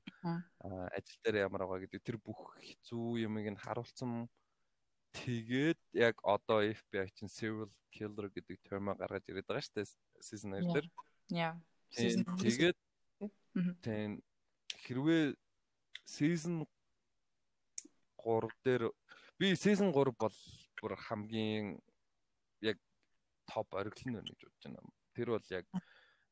Аа 0.64 0.86
ажил 0.98 1.20
дээр 1.24 1.38
ямар 1.48 1.64
байгаа 1.68 1.84
гэдэг 1.84 2.02
тэр 2.04 2.18
бүх 2.20 2.56
хэцүү 2.64 3.28
юмыг 3.28 3.48
нь 3.52 3.64
харуулсан 3.64 4.28
тэгээд 5.18 5.80
яг 5.94 6.16
одоо 6.24 6.62
FBI 6.62 7.10
чинь 7.18 7.32
serial 7.32 7.72
killer 7.92 8.30
гэдэг 8.30 8.58
терм 8.62 8.94
гаргаж 8.94 9.26
ирээд 9.26 9.48
байгаа 9.50 9.66
шүү 9.66 9.76
дээ 9.82 9.88
season 10.22 10.52
2 10.54 10.74
дээр. 10.74 10.88
Yeah. 11.30 11.56
Тэгээд 11.92 12.78
тийм 13.82 14.22
хэрвээ 14.86 15.36
season 16.06 16.66
3 18.22 18.50
дээр 18.66 18.84
би 19.40 19.56
season 19.56 19.90
3 19.94 20.14
бол 20.18 20.38
бүр 20.78 20.94
хамгийн 21.08 21.80
яг 22.62 22.78
топ 23.50 23.74
ориглон 23.74 24.20
байна 24.20 24.30
гэж 24.30 24.42
бодож 24.46 24.64
байна. 24.66 24.92
Тэр 25.16 25.28
бол 25.34 25.48
яг 25.50 25.66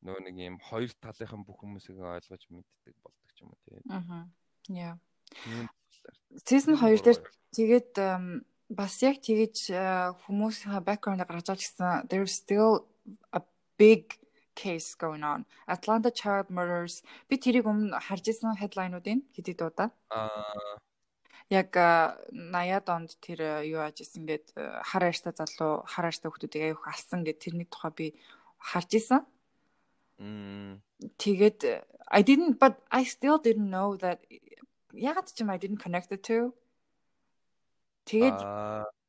нөгөө 0.04 0.22
нэг 0.28 0.36
юм 0.38 0.58
хоёр 0.60 0.90
талынхан 1.02 1.42
бүх 1.42 1.58
хүмүүсийг 1.62 1.98
ойлгож 1.98 2.42
мэддэг 2.50 2.94
болдог 3.02 3.30
ч 3.34 3.38
юм 3.42 3.50
уу 3.50 3.60
тийм. 3.64 3.82
Аа. 3.90 4.28
Яа. 4.68 4.94
Season 6.46 6.78
2 6.78 7.02
дээр 7.02 7.18
тэгээд 7.56 7.90
бас 8.68 9.02
яг 9.02 9.22
тэгэж 9.22 9.70
хүмүүсийн 10.26 10.82
background 10.82 11.22
гаргаж 11.22 11.46
байгаа 11.46 11.60
гэсэн 11.60 12.08
there's 12.10 12.34
still 12.34 12.86
a 13.32 13.40
big 13.78 14.18
case 14.56 14.96
going 14.96 15.22
on. 15.22 15.44
Atlanta 15.68 16.10
child 16.10 16.50
murders 16.50 17.04
би 17.28 17.36
тэрийг 17.36 17.68
өмнө 17.68 18.00
харж 18.00 18.32
исэн 18.32 18.56
headline-уудын 18.56 19.22
хэдий 19.36 19.54
дуудаа. 19.54 19.92
Аа 20.10 20.80
яг 21.50 21.70
80-ад 21.70 22.88
онд 22.90 23.10
тэр 23.22 23.62
юу 23.62 23.86
яаж 23.86 24.02
исэн 24.02 24.26
гээд 24.26 24.58
хар 24.82 25.04
арьстай 25.06 25.30
залуу 25.30 25.86
хар 25.86 26.10
арьстай 26.10 26.26
хүмүүсийг 26.26 26.74
аюух 26.74 26.82
алсан 26.90 27.22
гэд 27.22 27.38
тэрний 27.38 27.68
тухай 27.70 27.92
би 27.94 28.06
харж 28.58 28.90
исэн. 28.98 29.22
Тэгээд 31.22 31.86
I 32.10 32.20
didn't 32.22 32.58
but 32.58 32.82
I 32.90 33.04
still 33.04 33.38
didn't 33.38 33.70
know 33.70 33.94
that 34.02 34.26
ягаад 34.90 35.30
ч 35.30 35.46
юм 35.46 35.54
I 35.54 35.58
didn't 35.58 35.78
connect 35.78 36.10
the 36.10 36.18
two. 36.18 36.50
Тэгээд 38.05 38.39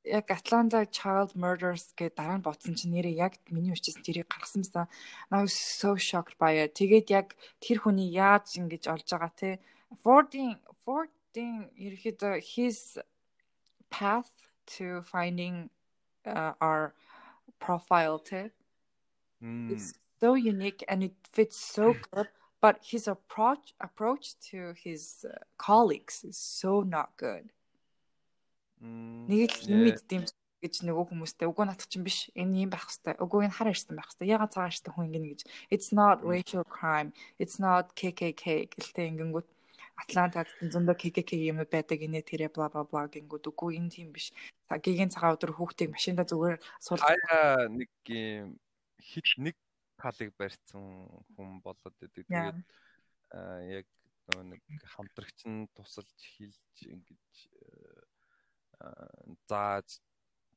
яг 0.03 0.27
Atlanta 0.31 0.83
Child 0.87 1.39
Murders 1.39 1.95
гэдэг 1.95 2.17
дараа 2.19 2.39
нь 2.39 2.47
ботсон 2.47 2.75
чинь 2.75 2.93
нэрээ 2.95 3.17
яг 3.19 3.39
миний 3.51 3.73
өчсөн 3.73 4.03
тэрийг 4.03 4.29
гаргасан 4.29 4.63
байсан. 4.67 4.87
I 5.31 5.41
was 5.47 5.55
so 5.55 5.95
shocked 5.97 6.37
by 6.39 6.59
it. 6.59 6.75
Тэгээд 6.75 7.07
яг 7.11 7.27
тэр 7.63 7.83
хүний 7.83 8.11
яаж 8.11 8.59
ингэж 8.59 8.91
олж 8.91 9.07
байгаа 9.11 9.33
те. 9.35 9.51
Ford-ийн 10.03 10.59
Ford 10.83 11.13
Ford-ийн 11.33 11.71
ерөөхдөө 11.81 12.45
his 12.45 12.99
path 13.89 14.31
to 14.67 15.01
finding 15.01 15.71
uh, 16.27 16.53
our 16.61 16.95
profile 17.59 18.19
те. 18.19 18.51
Mm. 19.43 19.73
It's 19.73 19.95
so 20.21 20.35
unique 20.35 20.85
and 20.89 21.03
it 21.03 21.15
fits 21.33 21.57
so 21.57 21.95
good 22.13 22.29
but 22.61 22.79
his 22.85 23.09
approach 23.09 23.73
approach 23.81 24.39
to 24.51 24.75
his 24.77 25.25
uh, 25.25 25.39
colleagues 25.57 26.23
is 26.23 26.37
so 26.37 26.83
not 26.83 27.17
good. 27.17 27.51
Нэг 28.82 29.52
л 29.66 29.74
мэддэм 29.74 30.24
гэж 30.62 30.74
нөгөө 30.86 31.06
хүмүүстэй 31.14 31.48
үгүй 31.50 31.66
натах 31.70 31.90
чинь 31.90 32.06
биш 32.06 32.30
энэ 32.34 32.66
юм 32.66 32.70
байх 32.74 32.90
хэвээр 32.90 33.22
үгүй 33.22 33.46
энэ 33.46 33.58
хар 33.58 33.70
ирсэн 33.70 33.94
байх 33.94 34.10
хэвээр 34.10 34.34
ягаад 34.38 34.54
цагаан 34.54 34.74
ирсэн 34.74 34.94
хүн 34.94 35.08
ингэнэ 35.10 35.30
гэж. 35.34 35.42
It's 35.70 35.90
not 35.94 36.26
racial 36.26 36.66
crime. 36.66 37.14
It's 37.38 37.62
not 37.62 37.94
KKK 37.94 38.70
гэлтэй 38.74 39.06
ингэнгүүт 39.14 39.48
Атлантад 39.98 40.50
зөндөө 40.62 40.96
KKK 40.98 41.50
юмнууд 41.54 41.74
байдаг 41.74 42.02
инээ 42.02 42.26
тэрэ 42.26 42.48
бла 42.54 42.70
бла 42.70 42.86
бла 42.86 43.10
гингүүд 43.10 43.50
үгүй 43.50 43.82
энэ 43.82 43.94
тийм 43.94 44.10
биш. 44.14 44.30
Цагийн 44.70 45.10
цагаан 45.10 45.38
өдөр 45.38 45.58
хүүхдийг 45.58 45.90
машинда 45.94 46.26
зүгээр 46.26 46.58
суул. 46.82 47.02
Ая 47.02 47.66
нэг 47.70 47.90
юм 48.06 48.58
хит 49.02 49.26
нэг 49.42 49.58
талыг 49.98 50.34
барьсан 50.38 51.10
хүн 51.34 51.62
болоод 51.66 51.96
байдаг. 51.98 52.26
Тэгээд 52.30 52.62
яг 53.74 53.86
нэг 54.46 54.62
хамтрагч 54.94 55.40
нь 55.50 55.66
тусалж 55.74 56.14
хилж 56.18 56.76
ингэж 56.86 57.34
зааж 59.50 60.00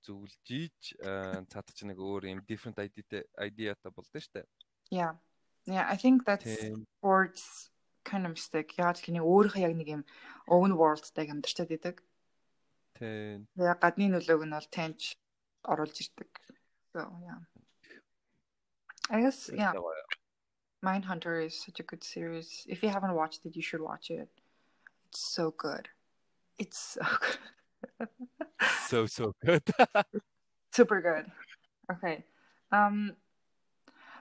зөвлөж 0.05 0.47
ийж 0.49 0.97
цаадах 1.53 1.75
чинь 1.77 1.93
нэг 1.93 2.01
өөр 2.01 2.29
юм 2.33 2.41
different 2.49 2.79
ID-тэй 2.81 3.25
ID-ата 3.37 3.93
болдсон 3.93 4.21
шүү 4.21 4.35
дээ. 4.41 4.47
Yeah. 4.91 5.13
Yeah, 5.67 5.87
I 5.89 5.97
think 5.97 6.25
that's 6.25 6.49
sports 6.99 7.71
kind 8.05 8.25
of 8.25 8.33
mistake. 8.33 8.75
Яг 8.81 8.97
тэгэхээр 8.97 9.23
өөрийнхөө 9.23 9.65
яг 9.65 9.75
нэг 9.77 9.89
юм 10.01 10.03
own 10.49 10.73
world-тай 10.75 11.29
амьдарчаад 11.29 11.71
идэг. 11.77 11.97
Тийм. 12.97 13.47
Яг 13.57 13.79
гадны 13.81 14.09
нөлөөг 14.09 14.43
нь 14.49 14.57
бол 14.57 14.69
таньж 14.73 15.15
оруулж 15.69 15.97
ирдэг. 16.01 16.31
So 16.93 17.07
yeah. 17.23 17.41
I 19.11 19.21
guess 19.21 19.51
yeah. 19.53 19.73
Mindhunter 20.83 21.45
is 21.45 21.61
such 21.61 21.79
a 21.81 21.85
good 21.85 22.03
series. 22.03 22.65
If 22.67 22.83
you 22.83 22.89
haven't 22.89 23.15
watched 23.15 23.45
it, 23.45 23.55
you 23.55 23.63
should 23.63 23.83
watch 23.85 24.11
it. 24.11 24.29
It's 25.09 25.21
so 25.21 25.53
good. 25.53 25.89
It's 26.57 26.97
so 26.97 27.05
good. 27.21 27.39
so 28.88 29.06
so 29.06 29.34
good. 29.46 29.64
Super 30.72 31.02
good. 31.02 31.32
Okay. 31.92 32.26
Um 32.72 33.16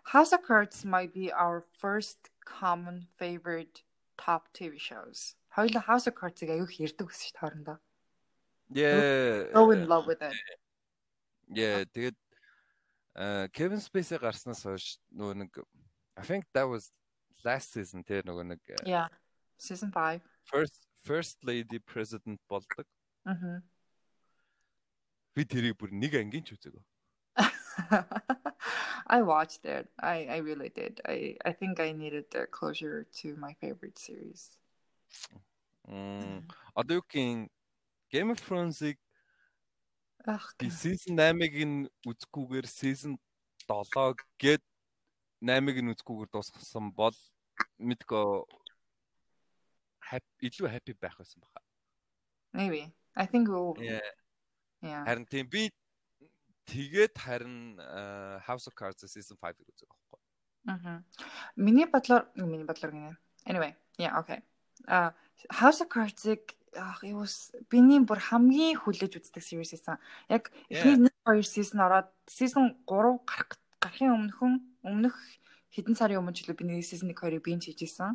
House 0.05 0.33
of 0.33 0.43
Cards 0.43 0.85
might 0.85 1.14
be 1.14 1.33
our 1.33 1.64
first 1.81 2.18
common 2.45 3.09
favorite 3.16 3.83
top 4.18 4.53
TV 4.53 4.79
shows. 4.79 5.35
Хоёулаа 5.57 5.83
House 5.85 6.07
of 6.07 6.14
Cards-ыг 6.14 6.51
аюух 6.51 6.77
ярддаг 6.77 7.09
гэсэн 7.09 7.25
шүү 7.25 7.33
дээ 7.33 7.41
хоорондоо. 7.41 7.79
Yeah. 8.68 9.49
So 9.55 9.70
in 9.70 9.89
love 9.89 10.07
with 10.07 10.20
it. 10.20 10.35
Yeah, 11.49 11.85
тэгээд 11.89 12.16
Kevin 13.53 13.81
Spacey 13.81 14.18
гарснаас 14.18 14.64
хойш 14.66 14.99
нөгөө 15.14 15.35
нэг 15.47 15.51
I 16.16 16.22
think 16.22 16.45
that 16.53 16.68
was 16.68 16.91
last 17.45 17.72
season 17.72 18.05
тэр 18.05 18.29
нөгөө 18.29 18.45
нэг 18.55 18.61
Yeah. 18.85 19.09
Season 19.57 19.91
5. 19.91 20.20
First 20.45 20.85
First 21.01 21.37
Lady 21.45 21.79
President 21.79 22.41
болдог. 22.51 22.85
Аа. 23.26 23.61
Би 25.36 25.45
тэрийг 25.45 25.78
бүр 25.80 25.91
нэг 25.91 26.15
ангийн 26.15 26.43
ч 26.43 26.55
үзээгүй. 26.55 26.84
I 29.07 29.22
watched 29.22 29.65
it. 29.65 29.89
I 29.97 30.28
I 30.28 30.38
really 30.43 30.70
did. 30.70 31.01
I 31.05 31.38
I 31.45 31.51
think 31.53 31.80
I 31.80 31.91
needed 31.91 32.30
the 32.32 32.45
closure 32.47 33.07
to 33.24 33.36
my 33.36 33.53
favorite 33.61 33.97
series. 33.97 34.59
Мм. 35.88 36.45
Одоо 36.76 37.01
юу 37.01 37.05
гин 37.09 37.49
Game 38.11 38.30
of 38.32 38.39
Thrones-ыг 38.41 38.97
Ах, 40.26 40.53
season 40.59 41.15
8-ыг 41.15 41.55
нь 41.65 41.88
үзэхгүйгээр 42.05 42.67
season 42.67 43.17
7 43.65 44.20
гээд 44.38 44.61
8-ыг 45.41 45.78
нь 45.82 45.91
үзэхгүйгээр 45.95 46.30
дуусгасан 46.30 46.91
бол 46.93 47.15
мэдгүй 47.80 48.43
илүү 50.43 50.67
happy 50.70 50.93
байх 50.99 51.15
байсан 51.17 51.39
баха. 51.41 51.61
Maybe. 52.53 52.91
I 53.20 53.28
think 53.28 53.51
we'll 53.51 53.76
Yeah. 53.84 53.99
Yeah. 54.80 55.03
Харин 55.03 55.28
тийм 55.28 55.51
би 55.51 55.67
Тэгээд 56.70 57.17
харин 57.17 57.82
House 58.45 58.70
of 58.70 58.78
Cards 58.78 59.01
season 59.09 59.38
5-ыг 59.41 59.65
үзэх 59.65 59.89
байхгүй. 59.89 60.20
Аа. 60.70 61.01
Миний 61.57 61.89
бодлоор 61.89 62.30
миний 62.38 62.61
бодлоор 62.61 62.93
гинэ. 62.93 63.17
Anyway, 63.49 63.74
yeah, 63.97 64.13
okay. 64.22 64.45
А 64.86 65.17
House 65.49 65.82
of 65.82 65.89
Cards-ыг 65.89 66.53
ах 66.78 67.01
was 67.01 67.49
биний 67.74 67.97
бүр 68.05 68.22
хамгийн 68.22 68.78
хүлээж 68.78 69.17
үздэг 69.17 69.41
series 69.41 69.74
байсан. 69.74 69.97
Яг 70.30 70.53
эхний 70.70 71.09
нэг 71.09 71.15
хоёр 71.26 71.41
season 71.41 71.82
ороод 71.82 72.13
season 72.30 72.78
3 72.86 73.17
гарах 73.26 73.57
гарахын 73.82 74.13
өмнөхөн 74.13 74.53
өмнөх 74.86 75.17
хэдэн 75.74 75.97
сарын 75.97 76.22
өмнө 76.22 76.38
ч 76.38 76.45
л 76.45 76.53
би 76.53 76.70
нэг 76.70 76.86
season 76.86 77.09
1-2-ыг 77.17 77.41
binge 77.41 77.74
хийжсэн. 77.74 78.13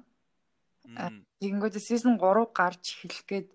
Тэгэнгүүт 1.42 1.82
season 1.82 2.22
3 2.22 2.54
гарч 2.54 3.02
эхлэх 3.02 3.26
гээд 3.26 3.48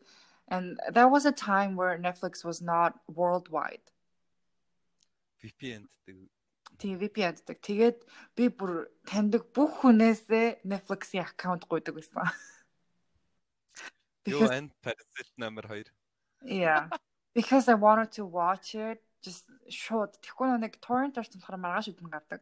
and 0.49 0.79
there 0.91 1.07
was 1.07 1.25
a 1.25 1.31
time 1.31 1.75
where 1.75 1.97
Netflix 1.97 2.43
was 2.43 2.61
not 2.61 2.99
worldwide. 3.07 3.85
VPN-ддэг. 5.43 6.27
Тийм 6.79 6.95
VPN-ддэг. 6.99 7.57
Тэгээд 7.61 7.97
би 8.35 8.49
бүр 8.49 8.89
таньдаг 9.05 9.47
бүх 9.55 9.79
хүнээсээ 9.81 10.65
Netflix-ийн 10.65 11.23
аккаунт 11.23 11.63
гуйдаг 11.69 11.95
байсан. 11.95 12.27
Юу 14.27 14.49
анд 14.49 14.75
Parasite 14.83 15.33
номер 15.37 15.67
2. 15.69 15.87
Yeah. 16.43 16.89
because 17.33 17.69
I 17.69 17.75
wanted 17.75 18.11
to 18.13 18.25
watch 18.25 18.75
it 18.75 19.01
just 19.21 19.45
шууд 19.69 20.15
тэгэхгүй 20.23 20.47
нэг 20.59 20.79
torrent-оор 20.79 21.27
болохоор 21.27 21.59
маргааш 21.59 21.87
үдэн 21.91 22.09
гардаг. 22.09 22.41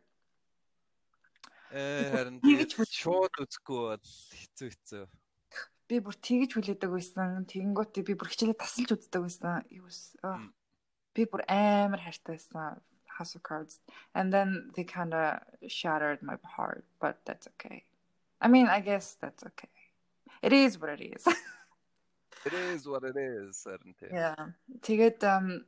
Э 1.74 2.14
харин 2.14 2.38
шууд 2.42 3.34
үзэхгүй 3.44 3.80
бол 3.92 4.02
хэцүү 4.02 4.68
хэцүү. 4.72 5.04
Би 5.89 6.01
бүр 6.01 6.17
тэгж 6.17 6.57
хүлээдэг 6.57 6.91
байсан. 6.91 7.45
Тэгэнгүүт 7.51 8.01
би 8.07 8.15
бүр 8.17 8.31
хичээлээ 8.33 8.59
тасалж 8.59 8.97
үздэг 8.97 9.23
байсан. 9.23 9.67
Юу 9.69 9.89
би 11.13 11.23
бүр 11.29 11.43
амар 11.49 12.01
хайртай 12.01 12.39
байсан. 12.39 12.81
House 13.19 13.35
of 13.35 13.43
Cards. 13.43 13.81
And 14.15 14.33
then 14.33 14.71
they 14.75 14.85
kind 14.85 15.15
of 15.15 15.39
shattered 15.69 16.23
my 16.23 16.37
heart, 16.45 16.85
but 17.01 17.19
that's 17.25 17.47
okay. 17.55 17.85
I 18.41 18.49
mean, 18.49 18.67
I 18.67 18.81
guess 18.81 19.17
that's 19.21 19.45
okay. 19.45 19.69
It 20.43 20.53
is 20.53 20.81
what 20.81 20.91
it 20.91 21.01
is. 21.01 21.27
it 22.47 22.53
is 22.53 22.89
what 22.89 23.05
it 23.05 23.17
is, 23.17 23.57
certainly. 23.57 23.95
Yeah. 24.11 24.35
Тэгээд 24.81 25.23
um 25.23 25.65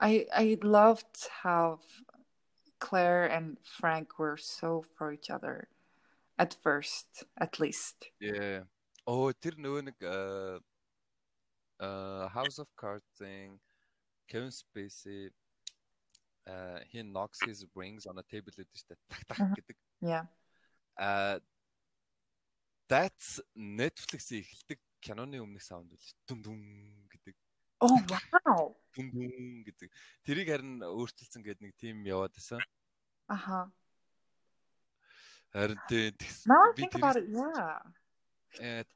I 0.00 0.26
I 0.34 0.58
loved 0.62 1.28
how 1.42 1.80
Claire 2.78 3.26
and 3.26 3.58
Frank 3.62 4.18
were 4.18 4.36
so 4.36 4.84
for 4.96 5.12
each 5.12 5.30
other 5.30 5.68
at 6.38 6.54
first, 6.54 7.24
at 7.38 7.60
least. 7.60 8.10
Yeah. 8.20 8.66
Oh, 9.03 9.27
тэр 9.35 9.59
нөгөө 9.59 9.81
нэг 9.91 9.97
uh 10.07 10.59
uh 11.83 12.25
House 12.31 12.59
of 12.63 12.71
Cards 12.79 13.03
thing 13.19 13.59
Kevin 14.31 14.47
Spacey 14.47 15.27
uh 16.47 16.79
he 16.87 17.03
knocks 17.03 17.43
his 17.43 17.67
rings 17.75 18.07
on 18.07 18.15
a 18.19 18.23
table 18.23 18.55
гэдэг 18.55 18.71
штэ 18.71 18.95
так 19.11 19.23
так 19.27 19.39
гэдэг. 19.59 19.75
Yeah. 19.99 20.31
Uh 20.95 21.43
that's 22.87 23.43
Netflix-ийн 23.55 24.39
эхэлдэг 24.47 24.79
киноны 25.03 25.43
өмнөх 25.43 25.63
саунд 25.67 25.91
үл 25.91 26.07
дүн 26.23 26.39
дүн 26.39 26.61
гэдэг. 27.11 27.35
Oh 27.83 27.99
wow. 28.07 28.71
Дүн 28.95 29.11
дүн 29.11 29.67
гэдэг. 29.67 29.91
Тэрийг 30.23 30.47
харин 30.47 30.79
өөрчилсөн 30.79 31.43
гэдэг 31.43 31.59
нэг 31.59 31.75
тим 31.75 32.07
яваад 32.07 32.31
байсан. 32.31 32.63
Аха. 33.27 33.67
Харин 35.51 35.75
тий 35.91 36.15
би 36.15 36.87
тэр 36.87 37.19
яа. 37.27 37.83
Э 37.83 38.02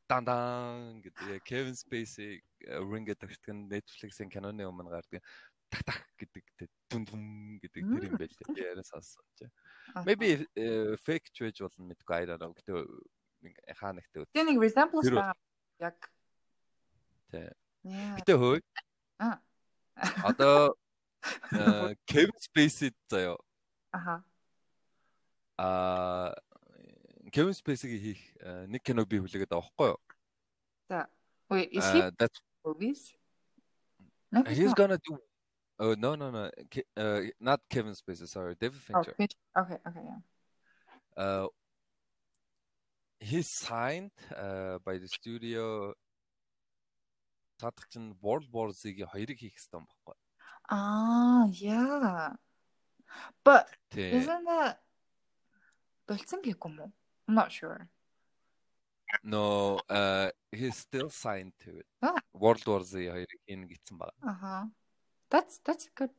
дандан 0.09 1.01
гэдэг 1.01 1.43
Kevin 1.43 1.75
Spacey 1.75 2.41
Ring 2.61 3.05
гэдэг 3.07 3.31
нь 3.53 3.67
Netflix-ийн 3.71 4.29
киноны 4.29 4.67
өмнө 4.67 4.93
гардаг 4.93 5.23
так 5.69 5.83
так 5.83 6.01
гэдэг 6.19 6.69
дүн 6.87 7.03
дүн 7.03 7.23
гэдэг 7.59 7.83
тэр 7.83 8.03
юм 8.07 8.15
байл 8.15 8.31
тий 8.31 8.63
яриа 8.63 8.83
сонссон 8.87 9.25
чи. 9.35 9.49
Maybe 10.07 10.47
fake 11.03 11.31
ч 11.33 11.43
байж 11.43 11.59
болно 11.59 11.91
мэдгүй 11.91 12.23
I 12.23 12.25
don't 12.29 12.39
know 12.39 12.53
гэдэг 12.55 13.75
хаа 13.75 13.91
нэгтэй. 13.91 14.23
Тэгээ 14.31 14.47
нэг 14.47 14.59
resemblance 14.63 15.11
байгаа 15.11 15.35
яг 15.83 15.97
Тэ. 17.31 17.51
Гэтэ 17.83 18.33
хөөе. 18.39 18.61
Аа. 19.19 19.37
Одоо 20.23 20.77
Kevin 22.09 22.39
Spacey 22.39 22.95
заяа. 23.11 23.35
Аха. 23.91 24.23
Аа 25.59 26.31
Kevin 27.37 27.53
Spacey-ийг 27.53 28.01
хийх 28.01 28.21
нэг 28.65 28.81
киног 28.81 29.05
би 29.05 29.21
хүлээгээд 29.21 29.53
байгаа 29.53 29.69
байхгүй 29.69 29.93
юу? 29.93 30.01
За. 30.89 31.05
Wait, 31.53 31.69
is 31.69 31.85
he 31.93 32.01
that's 32.17 32.41
movies? 32.65 33.13
No, 34.33 34.41
he's 34.49 34.73
gonna 34.73 34.97
do 34.97 35.21
Oh 35.77 35.93
no 35.93 36.15
no 36.15 36.31
no 36.31 36.49
uh, 36.97 37.21
not 37.39 37.61
Kevin 37.69 37.93
Spacey 37.93 38.25
sorry 38.25 38.55
David 38.57 38.81
Fincher. 38.81 39.13
Oh, 39.13 39.61
okay 39.61 39.77
okay 39.85 40.01
yeah. 40.09 40.21
Uh 41.13 41.47
he's 43.19 43.45
signed 43.53 44.17
uh, 44.33 44.81
by 44.81 44.97
the 44.97 45.07
studio 45.07 45.93
цаадах 47.61 47.85
чинь 47.93 48.17
World 48.21 48.49
War 48.49 48.73
Z-ийн 48.73 49.05
хоёрыг 49.13 49.37
хийх 49.37 49.53
юм 49.73 49.85
баггүй. 49.85 50.17
Аа, 50.73 51.45
yeah. 51.53 52.33
But 53.45 53.69
isn't 53.93 54.45
that 54.49 54.81
болцсон 56.09 56.41
гэхгүй 56.41 56.73
юм 56.73 56.81
уу? 56.81 56.91
I'm 57.27 57.35
not 57.35 57.51
sure. 57.51 57.89
No, 59.23 59.79
uh 59.89 60.31
he's 60.51 60.77
still 60.77 61.09
signed 61.09 61.53
to 61.59 61.79
it. 61.79 61.87
Ah. 62.01 62.19
World 62.33 62.65
War 62.67 62.83
Z 62.83 63.07
хоёрыг 63.07 63.39
хийнэ 63.47 63.67
гэсэн 63.67 63.97
байна. 63.99 64.15
Аха. 64.23 64.71
That's 65.29 65.59
that's 65.63 65.87
good. 65.95 66.11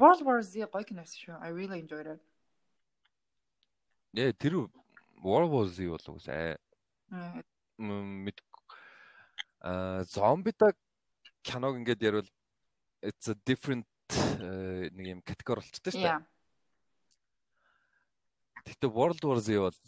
World 0.00 0.22
War 0.24 0.42
Z 0.42 0.68
гоё 0.72 0.84
кинос 0.84 1.12
шүү. 1.16 1.40
I 1.40 1.48
really 1.48 1.80
enjoyed 1.80 2.06
it. 2.06 2.20
Yeah, 4.12 4.32
тэр 4.32 4.68
World 5.22 5.50
War 5.52 5.68
Z 5.68 5.88
болов 5.88 6.08
уу 6.08 6.20
сай. 6.20 6.56
Мэд 7.78 8.40
а 9.60 10.04
зомбидаг 10.04 10.76
киног 11.42 11.76
ингээд 11.80 12.02
ярил 12.02 12.28
it's 13.00 13.28
a 13.28 13.34
different 13.46 13.86
нэг 14.08 15.06
юм 15.16 15.20
категори 15.24 15.64
болчтой 15.64 15.92
шүү 15.92 16.04
дээ. 16.04 16.20
Гэтэ 18.68 18.86
World 18.92 19.24
War 19.24 19.40
Z 19.40 19.56
was 19.56 19.80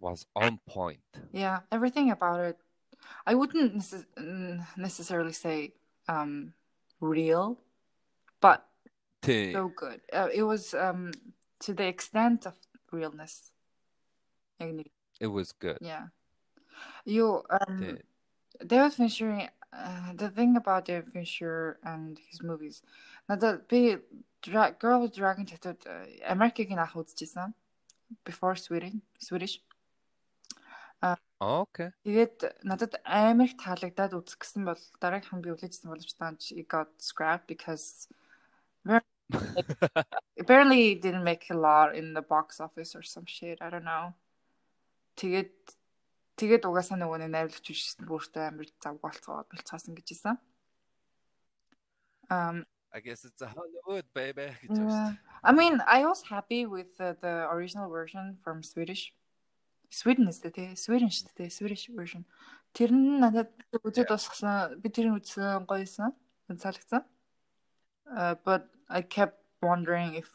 was 0.00 0.26
on 0.34 0.58
point. 0.66 1.00
Yeah, 1.32 1.60
everything 1.70 2.10
about 2.10 2.40
it. 2.40 2.58
I 3.26 3.34
wouldn't 3.34 3.76
necess- 3.76 4.06
necessarily 4.76 5.32
say 5.32 5.74
um, 6.08 6.52
real, 7.00 7.58
but 8.40 8.66
so 9.52 9.68
good. 9.74 10.00
Uh, 10.12 10.28
it 10.32 10.42
was 10.42 10.74
um, 10.74 11.12
to 11.60 11.74
the 11.74 11.86
extent 11.86 12.46
of 12.46 12.54
realness. 12.92 13.50
It 15.20 15.26
was 15.28 15.52
good. 15.52 15.78
Yeah. 15.80 16.06
You 17.04 17.42
um, 17.50 17.78
T- 17.78 18.66
David 18.66 18.92
Fincher. 18.92 19.50
Uh, 19.72 20.12
the 20.14 20.30
thing 20.30 20.56
about 20.56 20.86
David 20.86 21.12
Fincher 21.12 21.78
and 21.84 22.18
his 22.30 22.42
movies, 22.42 22.82
now 23.28 23.36
the 23.36 23.60
dra- 24.40 24.74
girl 24.78 25.02
with 25.02 25.14
dragon 25.14 25.44
tattoo, 25.44 25.76
uh, 25.86 26.06
American 26.26 26.66
before 28.24 28.56
Sweden, 28.56 29.02
Swedish. 29.18 29.60
Okay. 31.41 31.89
Тэгээд 32.05 32.61
надад 32.61 33.01
амар 33.01 33.49
их 33.49 33.57
таалагдаад 33.57 34.13
үзэх 34.13 34.45
гэсэн 34.45 34.61
бол 34.61 34.77
дараагийнхан 35.01 35.41
би 35.41 35.49
үлээжсэн 35.49 35.89
боловч 35.89 36.13
таанч 36.13 36.53
it 36.53 36.69
got 36.69 36.93
scrapped 37.01 37.49
because 37.49 38.05
apparently 40.37 40.93
didn't 40.95 41.23
make 41.25 41.49
a 41.49 41.57
lot 41.57 41.95
in 41.95 42.13
the 42.13 42.21
box 42.21 42.59
office 42.61 42.93
or 42.93 43.01
some 43.01 43.25
shit 43.25 43.57
I 43.57 43.73
don't 43.73 43.89
know. 43.89 44.13
Тэгээд 45.17 45.53
тэгээд 46.37 46.63
угаасаа 46.69 47.01
нөгөө 47.01 47.25
нэг 47.25 47.31
найруулагч 47.33 47.65
биш 47.65 47.97
бүртээ 48.05 48.53
амар 48.53 48.69
завгаалцгаа 48.77 49.49
болцоосон 49.49 49.97
гэж 49.97 50.07
хэлсэн. 50.13 50.37
Um 52.29 52.69
I 52.93 52.99
guess 52.99 53.23
it's 53.23 53.41
a 53.41 53.47
Hollywood 53.47 54.05
baby. 54.13 54.51
Yeah. 54.69 55.15
I 55.43 55.51
mean, 55.53 55.81
I 55.87 56.05
was 56.05 56.21
happy 56.21 56.65
with 56.65 56.97
the, 56.97 57.15
the 57.21 57.47
original 57.47 57.89
version 57.89 58.37
from 58.43 58.63
Swedish. 58.63 59.15
Sweden 59.90 60.28
is 60.28 60.40
the 60.40 60.50
Sweden 60.76 61.08
шүү 61.08 61.32
дээ. 61.36 61.50
Swedish 61.50 61.88
version. 61.94 62.24
Тэр 62.72 62.92
нь 62.92 63.20
надад 63.20 63.50
үзээд 63.72 64.08
босгосон. 64.10 64.80
Би 64.80 64.88
тэрийг 64.88 65.22
үзсэн 65.22 65.66
гоёсэн. 65.66 66.12
Цаалгцсан. 66.50 67.02
Uh 68.06 68.34
but 68.44 68.70
I 68.88 69.02
kept 69.02 69.38
wondering 69.62 70.14
if 70.14 70.28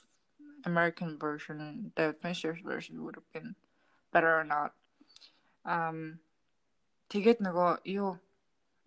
American 0.65 1.17
version, 1.17 1.91
the 1.95 2.15
Fincher 2.21 2.57
version 2.63 3.03
would 3.03 3.15
have 3.15 3.29
been 3.31 3.55
better 4.11 4.31
or 4.39 4.43
not. 4.43 4.73
Um 5.65 6.19
тэгээд 7.09 7.39
нөгөө 7.43 7.85
юу 7.85 8.17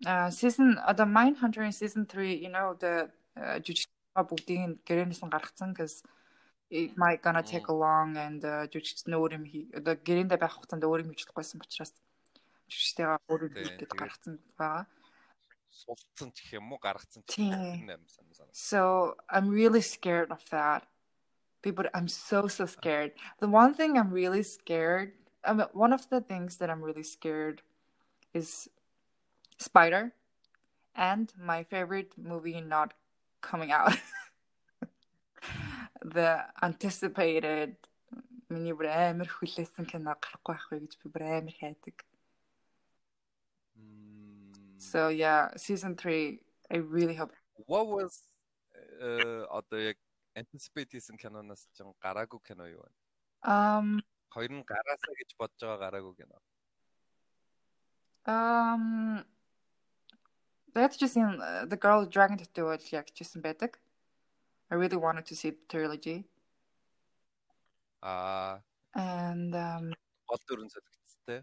uh 0.05 0.29
season 0.29 0.77
одоо 0.83 1.05
Mindhunter-ийн 1.05 1.73
season 1.73 2.05
3 2.05 2.43
you 2.43 2.51
know 2.51 2.75
the 2.75 3.09
жүжиг 3.35 3.89
бүгдийг 4.15 4.79
гэрээнээс 4.87 5.21
нь 5.23 5.33
гаргацсан 5.33 5.75
cuz 5.75 6.03
it 6.70 6.96
might 6.96 7.22
gonna 7.22 7.42
take 7.42 7.68
along 7.68 8.16
and 8.16 8.42
жүжигч 8.42 9.06
нөр 9.10 9.34
юм 9.34 9.44
одоо 9.74 9.94
гэрээндээ 9.98 10.38
байх 10.38 10.54
хугацаанд 10.54 10.86
өөр 10.86 11.02
юм 11.02 11.10
хийж 11.10 11.26
болохгүйсэн 11.26 11.62
учраас 11.62 11.92
жүжигчтэйгээ 12.70 13.18
өөр 13.26 13.42
үгээд 13.50 13.80
гаргацсан 13.90 14.38
байгаа. 14.54 14.86
Сулцсан 15.70 16.30
ч 16.30 16.46
гэх 16.46 16.62
юм 16.62 16.70
уу 16.70 16.78
гаргацсан 16.78 17.22
ч 17.26 17.42
So 18.54 19.14
I'm 19.28 19.50
really 19.50 19.82
scared 19.82 20.30
of 20.30 20.42
that. 20.54 20.86
People 21.62 21.84
I'm 21.92 22.08
so 22.08 22.48
so 22.48 22.64
scared. 22.66 23.12
The 23.42 23.50
one 23.50 23.74
thing 23.74 23.98
I'm 23.98 24.14
really 24.14 24.42
scared 24.42 25.12
I 25.44 25.52
mean, 25.54 25.66
one 25.72 25.92
of 25.92 26.08
the 26.08 26.20
things 26.20 26.56
that 26.56 26.70
I'm 26.70 26.82
really 26.82 27.02
scared 27.02 27.62
is 28.34 28.68
Spider 29.58 30.12
and 30.94 31.32
my 31.38 31.64
favorite 31.64 32.12
movie 32.16 32.60
not 32.60 32.94
coming 33.40 33.72
out. 33.72 33.96
the 36.13 36.45
anticipated 36.61 37.75
миний 38.49 38.73
бүр 38.77 38.89
амар 38.93 39.29
хүлээсэн 39.29 39.89
кино 39.89 40.13
гарахгүй 40.21 40.53
байх 40.53 40.65
вэ 40.69 40.77
гэж 40.85 40.93
би 41.01 41.09
бүр 41.09 41.23
амар 41.25 41.55
хайдаг. 41.57 41.97
So 44.77 45.09
yeah, 45.09 45.49
season 45.57 45.95
3 45.97 46.39
I 46.69 46.77
really 46.77 47.15
hope. 47.15 47.33
What 47.65 47.87
was 47.87 48.29
uh 49.01 49.49
одоо 49.49 49.79
яг 49.81 49.97
anticipate 50.37 50.93
хийсэн 50.93 51.17
киноноос 51.17 51.65
ч 51.73 51.81
гараагүй 52.01 52.39
кино 52.45 52.69
юу 52.69 52.85
вэ? 52.85 52.91
Um 53.41 54.01
Хоёр 54.29 54.51
нь 54.51 54.61
гараасаа 54.61 55.13
гэж 55.17 55.33
бодож 55.39 55.61
байгаа 55.61 55.81
гараагүй 55.89 56.13
гэнэ. 56.21 56.37
Um 58.29 59.25
Тэгээд 60.75 60.93
ч 60.99 61.07
гэсэн 61.07 61.39
The 61.71 61.79
Girl 61.79 62.03
with 62.03 62.11
Dragon 62.11 62.35
Tattoo 62.35 62.67
бол 62.67 62.85
яг 62.91 63.07
ч 63.09 63.23
гэсэн 63.23 63.39
байдаг. 63.39 63.79
I 64.71 64.75
really 64.75 64.97
wanted 64.97 65.25
to 65.27 65.35
see 65.35 65.51
the 65.51 65.63
trilogy. 65.69 66.25
Аа. 68.01 68.61
And 68.93 69.53
um 69.55 69.93
гол 70.27 70.41
дүрэн 70.47 70.69
солигдстэй. 70.69 71.41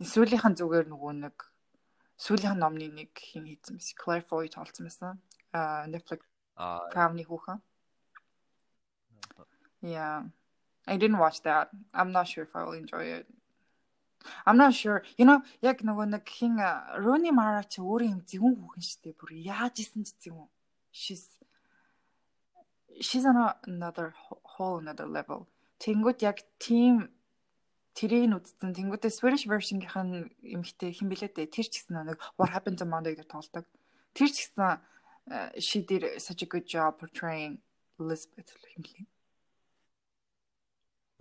Сүүлийнхэн 0.00 0.56
зүгээр 0.56 0.86
нөгөө 0.88 1.12
нэг 1.24 1.36
сүүлийнхэн 2.16 2.60
номны 2.62 2.88
нэг 2.88 3.12
хин 3.16 3.44
хийсэн 3.48 3.76
байсан. 3.76 3.96
Claire 4.00 4.24
Foy 4.24 4.48
тоолсон 4.48 4.88
байсан. 4.88 5.20
Аа 5.52 5.86
Netflix 5.86 6.24
Аа. 6.56 6.88
Crown-ы 6.92 7.24
хүүхэн. 7.24 7.60
Yeah. 9.82 10.28
I 10.86 10.96
didn't 10.96 11.18
watch 11.18 11.42
that. 11.42 11.70
I'm 11.94 12.12
not 12.12 12.28
sure 12.28 12.44
if 12.44 12.54
I 12.54 12.64
will 12.64 12.72
enjoy 12.72 13.04
it. 13.04 13.26
I'm 14.46 14.56
not 14.56 14.74
sure. 14.74 15.02
You 15.18 15.26
know, 15.26 15.42
яг 15.62 15.82
нөгөө 15.82 16.06
нэг 16.14 16.28
хин 16.28 16.58
Rooney 17.02 17.32
Mara 17.34 17.64
ч 17.64 17.82
өөрөө 17.82 18.08
юм 18.14 18.22
зөвүүн 18.22 18.54
хүүхэн 18.54 18.84
шүү 18.86 19.00
дээ. 19.02 19.18
Бүр 19.18 19.30
яаж 19.42 19.82
исэн 19.82 20.06
ч 20.06 20.14
зөвүүн. 20.22 20.48
She's 20.92 21.41
she's 23.00 23.24
on 23.24 23.36
another 23.66 24.14
whole 24.56 24.78
another 24.78 25.06
level. 25.06 25.48
Тэнгүүд 25.80 26.22
яг 26.22 26.42
team 26.58 27.08
тэрийг 27.94 28.32
үзсэн. 28.36 28.72
Тэнгүүдээ 28.76 29.12
Swedish 29.12 29.46
version-ийнхэн 29.48 30.30
эмхтэй 30.42 30.92
хэн 30.94 31.08
блээ 31.10 31.30
дээ. 31.34 31.52
Тэр 31.52 31.66
ч 31.66 31.82
гэсэн 31.82 32.06
нэг 32.06 32.18
What 32.36 32.50
Happened 32.52 32.78
to 32.78 32.86
Monday 32.86 33.16
гэдэг 33.16 33.28
тоглодог. 33.28 33.66
Тэр 34.14 34.30
ч 34.30 34.46
гэсэн 34.46 34.80
she 35.58 35.82
did 35.82 36.04
such 36.20 36.42
a 36.42 36.46
good 36.46 36.66
job 36.66 36.98
portraying 36.98 37.58
Elizabeth 37.98 38.50
хэм 38.74 38.82
блээ. 38.82 39.06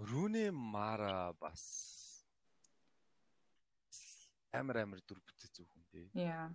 Rooney 0.02 0.50
Mara 0.50 1.34
бас 1.38 1.62
амар 4.54 4.82
амар 4.82 5.00
дүр 5.06 5.22
бүтээц 5.22 5.54
зөвхөн 5.62 5.84
тий. 5.92 6.10
Yeah. 6.18 6.50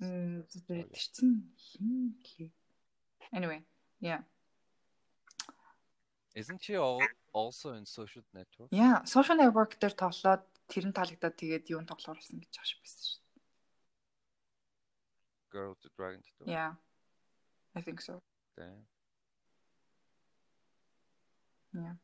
Мм 0.00 0.42
тэр 0.48 0.88
чинь 0.96 1.52
хин 1.56 2.16
лээ. 2.24 2.50
Anyway, 3.32 3.60
yeah. 4.01 4.21
Isn't 6.35 6.61
she 6.63 6.75
all, 6.75 7.01
also 7.33 7.73
in 7.73 7.85
social 7.85 8.21
network? 8.33 8.69
Yeah, 8.71 9.03
social 9.05 9.35
network 9.35 9.79
дээр 9.79 9.95
тоглоод 9.97 10.45
тэр 10.69 10.85
нь 10.85 10.93
таалагдаад 10.93 11.35
тэгээд 11.37 11.69
юунд 11.73 11.89
тоглоор 11.89 12.21
болсон 12.21 12.37
гэж 12.37 12.53
ааш 12.61 12.71
байсан 12.77 13.01
шүү. 13.01 13.21
Girl 15.49 15.73
to 15.81 15.89
Dragon 15.97 16.21
to. 16.21 16.45
Yeah. 16.45 16.75
I 17.73 17.81
think 17.81 18.01
so. 18.01 18.21
Damn. 18.57 18.85
Yeah. 21.73 21.95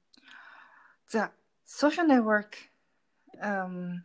За, 1.09 1.31
social 1.65 2.05
network 2.05 2.57
um 3.41 4.03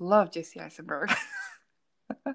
Love 0.00 0.30
Jesse 0.32 0.60
Eisenberg. 0.60 1.10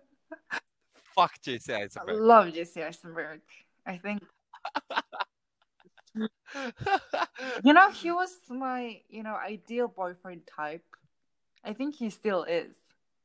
Fuck 1.13 1.41
Jesse 1.41 1.73
Eisenberg. 1.73 2.17
Love 2.17 2.53
Jesse 2.53 2.81
Eisenberg. 2.81 3.41
I 3.85 3.97
think. 3.97 4.23
you 7.64 7.72
know, 7.72 7.90
he 7.90 8.10
was 8.12 8.36
my, 8.48 9.00
you 9.08 9.22
know, 9.22 9.34
ideal 9.34 9.88
boyfriend 9.88 10.42
type. 10.46 10.84
I 11.64 11.72
think 11.72 11.96
he 11.96 12.10
still 12.10 12.44
is. 12.44 12.74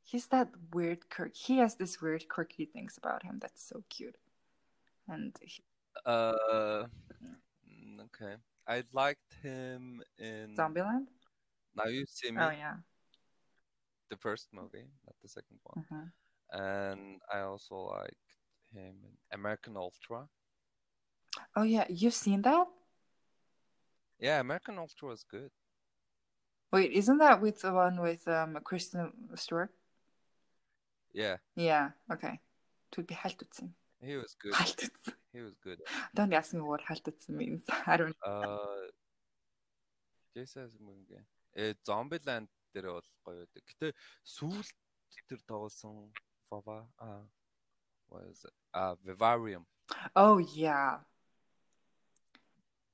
He's 0.04 0.28
that 0.28 0.50
weird 0.74 1.10
quirk. 1.10 1.36
He 1.36 1.58
has 1.60 1.76
this 1.76 2.02
weird 2.02 2.28
quirky 2.28 2.66
things 2.66 2.98
about 2.98 3.24
him 3.24 3.38
that's 3.40 3.64
so 3.68 3.84
cute. 3.90 4.18
And 5.08 5.36
he... 5.42 5.62
uh 6.06 6.86
okay. 8.06 8.36
I 8.68 8.84
liked 8.94 9.36
him 9.44 10.02
in 10.18 10.56
Zombieland. 10.56 11.08
Now 11.76 11.86
you 11.86 12.06
see 12.08 12.32
me. 12.32 12.42
Oh 12.42 12.50
yeah. 12.50 12.76
the 14.10 14.18
first 14.18 14.48
movie, 14.54 14.88
not 15.06 15.16
the 15.22 15.30
second 15.30 15.60
one. 15.64 15.86
Mm-hmm. 15.86 16.60
And 16.60 17.22
I 17.34 17.42
also 17.42 17.76
liked 17.76 18.30
him 18.74 18.96
in 19.04 19.40
American 19.40 19.78
Ultra. 19.78 20.28
Oh 21.57 21.63
yeah, 21.63 21.87
you've 21.89 22.15
seen 22.15 22.43
that? 22.43 22.67
Yeah, 24.19 24.41
American 24.41 24.79
Ultra 24.79 25.09
was 25.09 25.25
good. 25.25 25.51
Wait, 26.73 26.93
isn't 26.93 27.19
that 27.19 27.41
with 27.41 27.61
the 27.61 27.73
one 27.73 28.01
with 28.01 28.27
um 28.29 28.59
Kristen 28.65 29.13
Stewart? 29.35 29.71
Yeah. 31.13 31.37
Yeah. 31.55 31.91
Okay. 32.11 32.41
To 32.93 33.03
be 33.03 33.15
хальтутсан. 33.15 33.71
He 34.01 34.17
was 34.17 34.35
good. 34.35 34.53
Хальтутсан. 34.53 35.15
He 35.33 35.41
was 35.41 35.55
good. 35.63 35.81
Don't 36.15 36.33
ask 36.33 36.53
me 36.53 36.61
what 36.61 36.81
хальтутсан 36.83 37.31
means. 37.31 37.63
I 37.87 37.97
don't. 37.97 38.17
Uh, 38.25 38.91
Jason 40.35 40.71
movie. 40.81 41.23
Э 41.55 41.75
Zombieland 41.87 42.49
дээр 42.75 42.91
бол 42.91 43.07
гоё 43.23 43.47
байдаг. 43.47 43.63
Гэтэ 43.63 43.95
сүүлд 44.27 44.75
тэр 45.31 45.41
тоглосон 45.47 46.11
Vava 46.51 46.87
а 46.99 47.23
was 48.11 48.47
а 48.75 48.97
Vivarium. 49.07 49.65
Oh 50.17 50.39
yeah. 50.39 50.99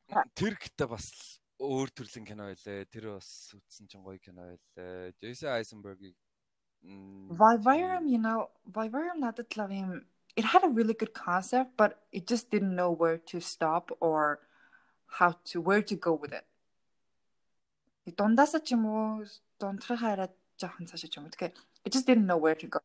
Тэр 0.10 0.54
гэтээ 0.60 0.88
бас 0.88 1.40
өөр 1.60 1.90
төрлийн 1.90 2.26
кино 2.28 2.52
байлээ. 2.52 2.86
Тэр 2.92 3.18
бас 3.18 3.56
үзсэн 3.56 3.88
чинь 3.90 4.06
гоё 4.06 4.20
кино 4.20 4.54
байлээ. 4.54 5.16
Jason 5.22 5.56
Eisenberg-ийг 5.56 6.16
Vivarium, 6.86 8.06
you 8.08 8.20
know, 8.20 8.50
Vivarium 8.70 9.20
надад 9.20 9.58
love 9.58 9.72
him. 9.72 10.06
It 10.36 10.46
had 10.46 10.64
a 10.64 10.70
really 10.70 10.94
good 10.94 11.14
concept, 11.14 11.72
but 11.78 12.06
it 12.12 12.28
just 12.28 12.52
didn't 12.52 12.76
know 12.76 12.92
where 12.92 13.18
to 13.18 13.40
stop 13.40 13.92
or 14.00 14.42
how 15.08 15.32
to 15.50 15.62
where 15.62 15.82
to 15.82 15.96
go 15.96 16.14
with 16.14 16.34
it. 16.34 16.46
Дундаасаа 18.06 18.62
ч 18.62 18.78
юм 18.78 18.86
уу 18.86 19.26
дундрахаа 19.58 19.98
хараад 19.98 20.34
жоохон 20.62 20.86
цаашаа 20.86 21.10
юм. 21.18 21.32
Тэгэхээр 21.34 21.54
it 21.86 21.92
just 21.96 22.06
didn't 22.06 22.30
know 22.30 22.38
where 22.38 22.54
to 22.54 22.68
go. 22.68 22.80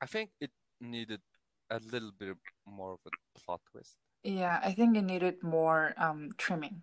I 0.00 0.06
think 0.06 0.32
it 0.40 0.52
needed 0.80 1.20
a 1.68 1.78
little 1.92 2.12
bit 2.12 2.38
more 2.64 2.96
of 2.96 3.02
a 3.04 3.12
plot 3.36 3.60
twist. 3.68 3.98
Yeah, 4.26 4.58
I 4.58 4.74
think 4.74 4.96
it 4.96 5.06
needed 5.06 5.38
more 5.42 5.94
um 5.96 6.34
trimming. 6.36 6.82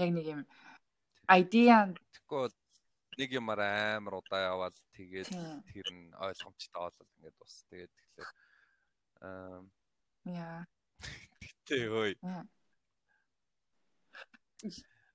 Яг 0.00 0.16
нэг 0.16 0.24
юм 0.24 0.42
idea 1.28 1.92
Тэгэхгүй 1.92 2.48
нэг 3.20 3.30
юм 3.36 3.52
амар 3.52 4.16
удаа 4.16 4.40
яваад 4.48 4.76
тэгээд 4.96 5.28
тэр 5.68 5.86
нь 5.92 6.08
ойлгомжтой 6.16 6.80
болол 6.80 7.12
ингээд 7.20 7.36
бас 7.36 7.54
тэгээд 7.68 7.92
тэгэхээр 7.92 8.30
аа 9.28 9.60
Yeah. 10.24 10.64
Гэтэ 11.40 11.88
ой. 11.88 12.12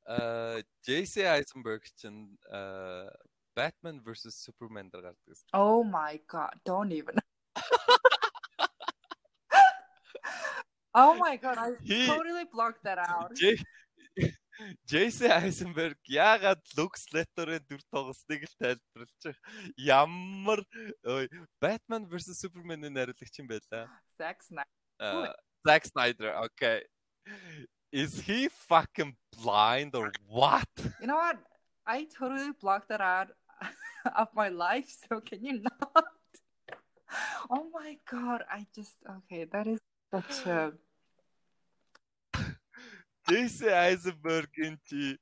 Uh, 0.06 0.62
JC 0.86 1.26
Eisenberg 1.26 1.82
чинь 1.98 2.38
uh, 2.50 3.10
Batman 3.58 4.02
versus 4.02 4.38
Superman 4.38 4.90
дээр 4.90 5.10
гардаг 5.10 5.26
гэсэн. 5.26 5.50
Oh 5.54 5.82
my 5.82 6.22
god, 6.30 6.58
don't 6.66 6.94
even. 6.94 7.18
oh 10.95 11.15
my 11.15 11.37
god, 11.37 11.59
I 11.59 11.71
he, 11.83 12.07
totally 12.07 12.45
blocked 12.53 12.85
that 12.85 12.99
out. 12.99 13.33
JC 14.87 15.31
Eisenberg 15.31 15.97
яагаад 16.05 16.61
Lux 16.77 17.07
Luthor-ын 17.15 17.65
дүр 17.65 17.81
тоглосныг 17.89 18.45
л 18.45 18.55
тайлбарлаж 18.61 19.37
ямар 19.81 20.61
Batman 21.63 22.05
versus 22.05 22.37
Superman-ын 22.37 22.93
найруулагч 22.93 23.41
юм 23.41 23.49
байлаа. 23.49 23.89
Zack 24.21 24.45
Snyder. 24.45 24.69
Uh, 25.01 25.33
Zack 25.67 25.89
Snyder. 25.89 26.37
Okay. 26.51 26.85
Is 27.91 28.21
he 28.21 28.49
fucking 28.49 29.17
blind 29.33 29.95
or 29.97 30.13
what? 30.27 30.69
You 31.01 31.09
know 31.09 31.17
what? 31.17 31.39
I 31.87 32.05
totally 32.05 32.53
blocked 32.53 32.89
that 32.91 33.01
out 33.01 33.33
of 34.15 34.29
my 34.35 34.49
life, 34.49 34.87
so 35.09 35.21
can 35.21 35.45
you 35.45 35.65
not? 35.65 36.05
Oh 37.51 37.67
my 37.75 37.99
god, 38.07 38.45
I 38.47 38.67
just 38.75 38.95
okay, 39.25 39.45
that 39.51 39.67
is 39.67 39.81
such 40.15 40.47
a 40.47 40.73
Jesse 43.30 43.70
Eisenberg-ийн 43.74 44.78
чи 44.86 45.18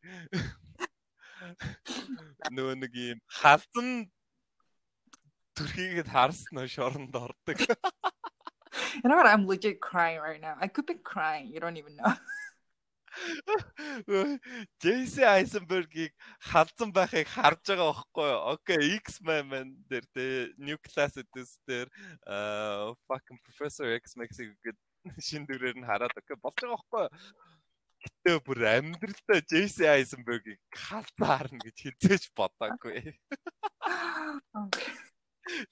нөгөө 2.51 2.75
нэг 2.79 2.93
юм 2.95 3.19
халдан 3.39 3.89
төрхийгэд 5.55 6.09
харсан 6.11 6.63
нь 6.63 6.71
шоронд 6.71 7.15
ордог. 7.15 7.59
You 9.01 9.09
know 9.09 9.17
what? 9.17 9.27
I'm 9.27 9.45
legit 9.47 9.79
crying 9.81 10.19
right 10.19 10.41
now. 10.41 10.55
I 10.59 10.67
could 10.67 10.85
be 10.85 10.95
crying. 10.95 11.47
You 11.53 11.59
don't 11.59 11.77
even 11.77 11.95
know. 11.95 12.13
Джейси 14.81 15.21
Айсенбергийг 15.21 16.13
халдсан 16.49 16.89
байхыг 16.93 17.29
харж 17.29 17.61
байгаа 17.69 17.93
байхгүй 17.93 18.25
юу? 18.25 18.39
Окей, 18.57 18.81
X-Men 18.97 19.45
man 19.51 19.67
дээр 19.89 20.05
тэ 20.17 20.25
New 20.57 20.77
Class 20.81 21.13
Edition 21.21 21.61
дээр 21.69 21.87
аа 22.25 22.97
fucking 23.05 23.39
Professor 23.45 23.85
X-Max-ийг 24.01 24.57
гээд 24.65 24.79
шин 25.21 25.45
дүрээр 25.45 25.77
нь 25.77 25.85
хараад 25.85 26.17
окей 26.17 26.37
болж 26.41 26.57
байгаа 26.57 26.73
байхгүй 26.73 27.01
юу? 27.05 27.13
Гэтэ 28.03 28.39
бүр 28.43 28.59
амьдралдаа 28.67 29.39
Джейси 29.47 29.87
Айсенбергийг 29.87 30.59
халдсан 30.75 31.27
харна 31.27 31.59
гэж 31.63 31.77
хизээж 31.87 32.23
бодоогүй. 32.35 33.15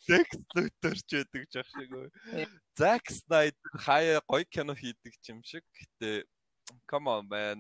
Lex 0.08 0.28
Luthor 0.56 0.98
ч 1.00 1.10
байдаг 1.20 1.44
жах 1.52 1.68
шиг. 1.72 1.92
Zack 2.76 3.12
Snyder 3.12 3.76
хаяа 3.84 4.24
гоё 4.28 4.46
кино 4.48 4.76
хийдэг 4.76 5.16
юм 5.28 5.44
шиг. 5.44 5.64
Гэтэ 5.76 6.24
Come 6.88 7.08
on 7.08 7.28
man. 7.28 7.60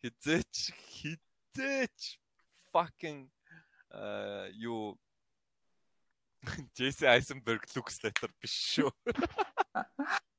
Хизээч 0.00 0.72
хизээч 0.96 2.20
fucking 2.72 3.28
uh 3.90 4.48
юу 4.52 4.96
Джейси 6.76 7.04
Айсенберг 7.04 7.64
Лукс 7.74 8.02
Летер 8.04 8.32
биш 8.40 8.54
шүү. 8.72 8.90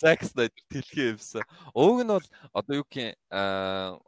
Zack 0.00 0.24
Snyder 0.24 0.62
тэлхээ 0.72 1.12
юмсан. 1.12 1.44
Уг 1.74 2.00
нь 2.04 2.12
бол 2.12 2.26
одоо 2.56 2.74
юу 2.80 2.86
гэх 2.88 3.16
аа 3.30 4.00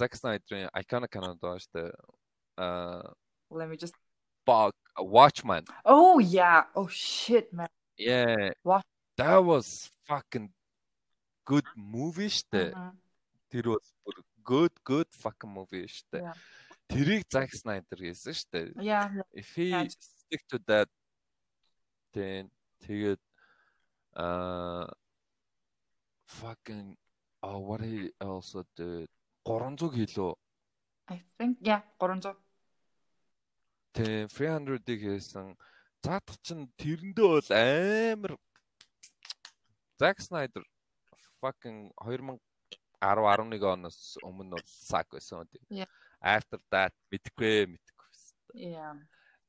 Zack 0.00 0.16
Snyder-ийн 0.16 0.72
iconic 0.72 1.12
Canada 1.12 1.58
дээ. 1.74 1.92
Аа 2.56 3.12
Let 3.50 3.68
me 3.68 3.76
just 3.76 3.94
Bog 4.46 4.72
Watchman. 4.96 5.64
Oh 5.84 6.18
yeah. 6.18 6.64
Oh 6.74 6.88
shit 6.88 7.52
man. 7.52 7.68
Yeah. 7.98 8.52
What? 8.62 8.84
That 9.16 9.44
was 9.44 9.90
fucking 10.08 10.48
good 11.44 11.66
movie 11.76 12.32
шүү 12.32 12.48
дээ. 12.48 12.72
Тэр 13.52 13.64
бол 13.76 13.84
бүр 14.06 14.16
good 14.44 14.74
good 14.84 15.10
fucking 15.12 15.52
movie 15.52 15.84
дээ. 16.14 16.32
Тэрийг 16.88 17.28
Zack 17.28 17.52
Snyder 17.52 17.98
хийсэн 18.00 18.32
дээ. 18.48 18.72
Yeah. 18.80 19.20
If 19.36 19.52
he 19.54 19.68
stick 19.90 20.42
to 20.48 20.58
that 20.64 20.88
then 22.16 22.50
тэгээд 22.80 23.20
uh 24.20 24.86
fucking 26.28 26.96
oh 27.42 27.58
what 27.58 27.80
he 27.80 28.12
also 28.20 28.62
did 28.76 29.08
300 29.48 29.90
кг 29.96 30.36
I 31.08 31.18
think 31.38 31.58
yeah 31.64 31.82
300 31.98 32.36
Тэ 33.90 34.30
300-ыг 34.30 35.00
хийсэн. 35.02 35.58
Заадах 35.98 36.38
чинь 36.46 36.70
тэрэндээ 36.78 37.26
бол 37.26 37.50
амар 37.50 38.32
Zack 39.98 40.22
Snyder 40.22 40.62
fucking 41.42 41.90
2010 41.98 42.38
11 43.02 43.66
оноос 43.66 44.14
өмнө 44.22 44.54
бол 44.60 44.68
сак 44.70 45.10
байсан. 45.10 45.48
After 46.22 46.62
that 46.70 46.94
мэдгүй 47.10 47.66
мэдгүй. 47.74 48.08
Yeah. 48.54 48.94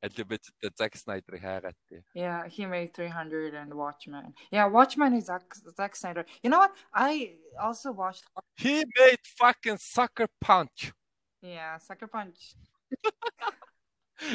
Elizabeth 0.02 0.50
Zack 0.76 0.96
Snyder 0.96 1.38
хайгаад 1.38 1.74
тий. 1.88 2.02
Yeah, 2.14 2.46
he 2.48 2.66
made 2.66 2.94
300 2.94 3.54
and 3.54 3.74
Watchmen. 3.74 4.34
Yeah, 4.50 4.66
Watchmen 4.66 5.14
is 5.14 5.26
Zack, 5.26 5.54
Zack 5.76 5.96
Snyder. 5.96 6.24
You 6.42 6.50
know 6.50 6.58
what? 6.58 6.72
I 6.92 7.36
also 7.60 7.92
watched 7.92 8.24
He 8.56 8.84
made 8.98 9.18
fucking 9.38 9.78
Sucker 9.78 10.28
Punch. 10.40 10.92
Yeah, 11.42 11.78
Sucker 11.78 12.06
Punch. 12.06 12.54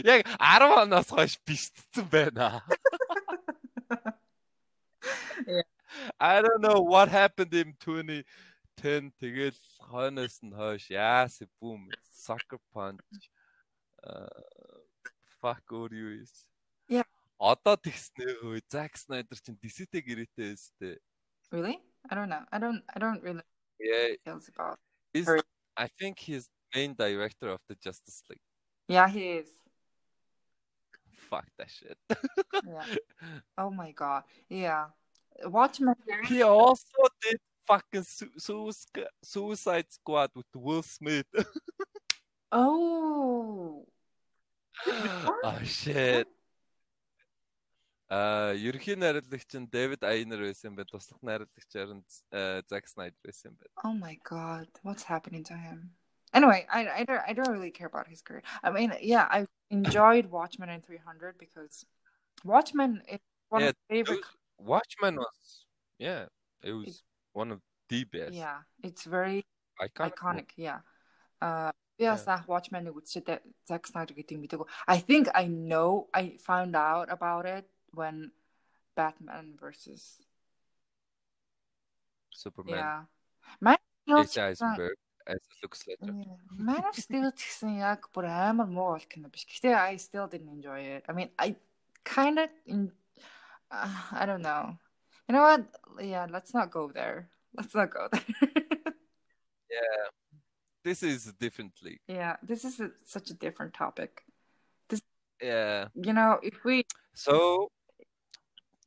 Яг 0.05 0.25
10 0.39 0.77
оноос 0.81 1.09
хойш 1.09 1.37
бишдсэн 1.45 2.05
байна. 2.09 2.61
Yeah. 5.47 5.63
I 6.19 6.41
don't 6.41 6.61
know 6.61 6.81
what 6.81 7.09
happened 7.09 7.53
in 7.53 7.73
2010 7.79 9.11
тэгэл 9.17 9.57
хойноос 9.89 10.37
нь 10.45 10.53
хойш 10.53 10.89
яас 10.93 11.41
бүүм 11.61 11.89
Sucker 12.13 12.61
Punch. 12.73 13.29
Uh, 14.05 14.74
fuck 15.45 15.63
өөр 15.71 15.91
юу 15.93 16.11
ийс. 16.21 16.47
Yeah. 16.87 17.07
Одоо 17.39 17.75
тэгснээ 17.77 18.37
хөө 18.41 18.61
Zack 18.69 18.97
Snyder 18.97 19.37
чинь 19.41 19.57
DC-тэй 19.57 20.01
гэрээтэй 20.01 20.53
өстэй. 20.53 20.97
Really? 21.51 21.79
I 22.09 22.15
don't 22.15 22.29
know. 22.29 22.45
I 22.51 22.57
don't 22.59 22.81
I 22.93 22.99
don't 22.99 23.21
really 23.23 23.41
Yeah. 23.79 24.13
details 24.17 24.47
about. 24.49 24.77
He's, 25.13 25.27
Or- 25.27 25.41
I 25.75 25.87
think 25.87 26.19
he's 26.19 26.49
main 26.73 26.93
director 26.93 27.49
of 27.49 27.59
the 27.67 27.75
Justice 27.75 28.21
League. 28.29 28.43
Yeah, 28.87 29.07
he 29.09 29.41
is. 29.43 29.49
Fuck 31.31 31.47
that 31.57 31.69
shit. 31.71 31.97
Yeah. 32.63 32.85
Oh 33.57 33.69
my 33.71 33.91
god. 33.91 34.23
Yeah. 34.49 34.89
Watchmen. 35.45 35.95
he 36.27 36.43
also 36.43 37.01
did 37.23 37.39
fucking 37.65 38.03
su- 38.03 38.31
Suicide 38.37 39.07
Suicide 39.23 39.87
Squad 39.91 40.29
with 40.35 40.47
Will 40.53 40.83
Smith. 40.83 41.25
Oh. 42.51 43.87
oh 45.43 45.59
shit. 45.63 46.27
А 48.09 48.51
ерхий 48.53 48.95
найруулагч 48.95 49.51
нь 49.55 49.71
Дэвид 49.71 50.03
Айнер 50.03 50.41
байсан 50.43 50.75
бай. 50.75 50.85
Туслах 50.85 51.21
найруулагчаар 51.23 51.89
нь 51.95 52.03
Zack 52.69 52.85
Snyder 52.91 53.15
байсан 53.23 53.55
бай. 53.55 53.69
Oh 53.83 53.93
my 53.93 54.15
god. 54.23 54.67
What's 54.83 55.03
happening 55.03 55.43
to 55.45 55.55
him? 55.55 55.95
Anyway, 56.33 56.65
I 56.69 56.81
I 56.99 57.03
don't 57.03 57.23
I 57.29 57.33
don't 57.33 57.51
really 57.51 57.71
care 57.71 57.87
about 57.87 58.07
his 58.07 58.21
career. 58.21 58.43
I 58.63 58.69
mean, 58.71 58.93
yeah, 59.01 59.27
I 59.29 59.47
enjoyed 59.69 60.25
Watchmen 60.27 60.69
and 60.69 60.83
300 60.83 61.37
because 61.37 61.85
Watchmen 62.43 63.01
is 63.07 63.19
one 63.49 63.61
Yeah, 63.63 63.69
of 63.69 63.75
my 63.89 63.95
favorite. 63.95 64.25
Watchmen 64.59 65.15
was 65.15 65.65
yeah, 65.99 66.25
it 66.63 66.73
was 66.73 67.03
one 67.33 67.51
of 67.51 67.59
the 67.89 68.03
best. 68.05 68.35
Yeah, 68.35 68.59
it's 68.83 69.03
very 69.03 69.45
Iconic. 69.79 70.13
iconic. 70.15 70.49
Yeah. 70.55 70.79
Uh, 71.41 71.71
yeah, 71.97 72.17
yeah. 72.17 72.41
Watchmen 72.47 72.89
үзчихдээ 72.89 73.39
Zack 73.69 73.85
Snyder 73.85 74.15
гэдэг 74.17 74.37
мэдээгүй. 74.41 74.67
I 74.87 74.97
think 74.97 75.29
I 75.33 75.45
know. 75.47 76.09
I 76.13 76.37
found 76.41 76.75
out 76.75 77.13
about 77.13 77.45
it 77.45 77.69
when 77.93 78.31
Batman 78.95 79.53
versus 79.59 80.17
Superman. 82.33 82.81
yeah. 82.81 83.01
Man 83.61 83.77
of 84.09 84.25
Jesse 84.25 84.41
Eisenberg 84.41 84.97
as 85.27 85.39
looks 85.61 85.85
later. 85.85 86.09
Yeah. 86.09 86.41
Man 86.57 86.83
of 86.89 86.95
Steel 86.97 87.29
ч 87.37 87.53
гэсэн 87.53 87.77
яг 87.77 88.09
бүр 88.09 88.25
амар 88.25 88.65
муу 88.65 88.97
бол 88.97 89.05
кино 89.05 89.29
биш. 89.29 89.45
Гэхдээ 89.45 89.77
I 89.77 90.01
still 90.01 90.25
didn't 90.25 90.49
enjoy 90.49 90.97
it. 90.97 91.05
I 91.05 91.13
mean, 91.13 91.29
I 91.37 91.55
kind 92.01 92.41
of 92.41 92.49
in 92.65 92.89
uh, 93.69 93.93
I 94.11 94.25
don't 94.25 94.41
know. 94.41 94.77
You 95.29 95.37
know 95.37 95.45
what? 95.45 95.69
Yeah, 96.01 96.25
let's 96.29 96.53
not 96.53 96.71
go 96.73 96.89
there. 96.89 97.29
Let's 97.53 97.75
not 97.75 97.93
go 97.93 98.07
there. 98.11 98.25
yeah. 99.69 100.03
This 100.85 101.03
is 101.03 101.27
a 101.27 101.33
different 101.33 101.73
league. 101.83 102.01
Yeah, 102.07 102.37
this 102.41 102.65
is 102.65 102.79
a, 102.79 102.89
such 103.05 103.29
a 103.29 103.35
different 103.35 103.73
topic. 103.73 104.23
This 104.89 105.01
Yeah. 105.41 105.89
you 105.93 106.13
know, 106.13 106.39
if 106.41 106.63
we 106.65 106.85
So 107.13 107.69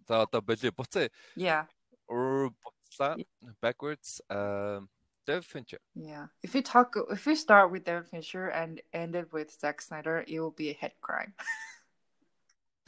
за 0.08 0.22
одоо 0.26 0.40
болио 0.42 0.70
буцаа 0.72 1.08
yeah, 1.36 1.64
буцлаа 2.10 3.16
backwards 3.62 4.20
um 4.30 4.88
David 5.26 5.46
Fincher. 5.46 5.80
yeah. 5.94 6.26
If 6.42 6.52
we 6.54 6.60
talk 6.62 6.96
if 7.10 7.24
we 7.26 7.34
start 7.34 7.70
with 7.72 7.84
David 7.84 8.06
Fincher 8.08 8.48
and 8.48 8.82
end 8.92 9.14
it 9.16 9.32
with 9.32 9.50
Zack 9.50 9.80
Snyder, 9.80 10.24
it 10.28 10.38
will 10.40 10.50
be 10.50 10.68
a 10.70 10.74
hate 10.74 11.00
crime. 11.00 11.32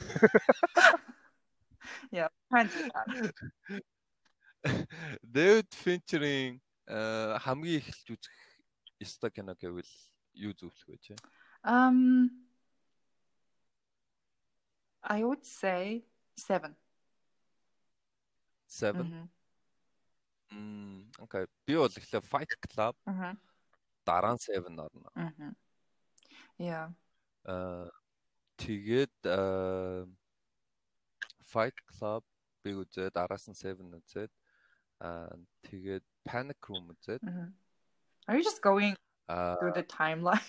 yeah, 2.11 2.27
can't 2.53 2.71
do 2.71 2.89
that. 2.93 3.07
David 5.23 5.67
Fincher-ийн 5.71 6.59
э, 6.87 7.37
хамгийн 7.39 7.77
их 7.81 7.87
л 7.87 8.13
үзэх 8.15 8.31
ёстой 9.02 9.30
кино 9.30 9.54
гэвэл 9.54 9.90
юу 10.34 10.52
зөвлөх 10.54 10.86
вэ 10.88 10.96
чи? 11.02 11.14
Um, 11.64 12.30
I 15.02 15.22
would 15.24 15.44
say 15.44 16.04
seven. 16.36 16.76
7. 18.66 19.02
Mhm. 19.04 19.28
Мм, 20.52 21.10
окей. 21.18 21.46
Би 21.66 21.76
бол 21.76 21.88
ихлэ 21.88 22.20
Fight 22.20 22.52
Club 22.70 22.94
Mhm. 23.06 23.38
дараа 24.06 24.34
нь 24.34 24.38
7 24.38 24.78
орно. 24.78 25.10
Mhm. 25.14 25.56
Yeah. 26.58 26.92
Э 27.44 27.88
тэгээд 28.56 29.10
э, 29.24 30.06
Fight 31.52 31.76
Club 31.90 32.24
би 32.62 32.72
үзээд 32.72 33.16
араас 33.18 33.48
нь 33.50 33.54
7 33.58 33.90
үзээд 33.98 34.30
аа 35.00 35.34
тэгээд 35.62 36.04
Panic 36.24 36.60
Room 36.68 36.94
үзээд 36.94 37.22
Mhm. 37.22 37.54
Are 38.28 38.36
you 38.36 38.44
just 38.44 38.62
going 38.62 38.94
аа 39.28 39.56
through 39.58 39.72
the 39.74 39.82
timeline? 39.84 40.46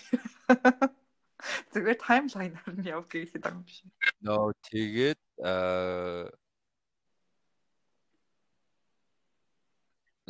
through 1.72 1.86
the 1.90 1.96
timeline 1.98 2.54
нь 2.78 2.86
явах 2.88 3.08
гэж 3.12 3.32
байгаа 3.34 3.52
юм 3.52 3.64
шиг. 3.66 3.90
нөө 4.24 4.52
тэгээд 4.70 5.20
аа 5.44 6.30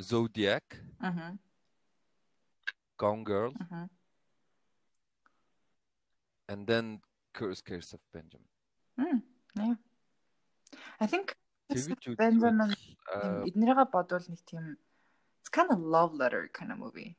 Zodiac, 0.01 0.65
Mhm. 1.01 1.39
Gone 2.99 3.23
Girl, 3.25 3.53
Mhm. 3.53 3.89
and 6.49 6.67
then 6.67 7.01
Curse 7.33 7.63
Curse 7.63 7.93
of 7.95 8.01
Benjamin. 8.13 8.49
Mm, 8.99 9.23
yeah. 9.55 9.75
I 11.01 11.07
think 11.07 11.37
Тэгэж 11.71 12.17
Benjamin 12.19 12.75
аа 13.15 13.47
эднэрийгээ 13.47 13.87
бодвол 13.95 14.27
нэг 14.31 14.43
тийм 14.51 14.77
it's 15.41 15.49
kind 15.51 15.71
of 15.71 15.79
love 15.79 16.13
letter 16.15 16.49
kind 16.51 16.73
of 16.73 16.79
movie 16.79 17.15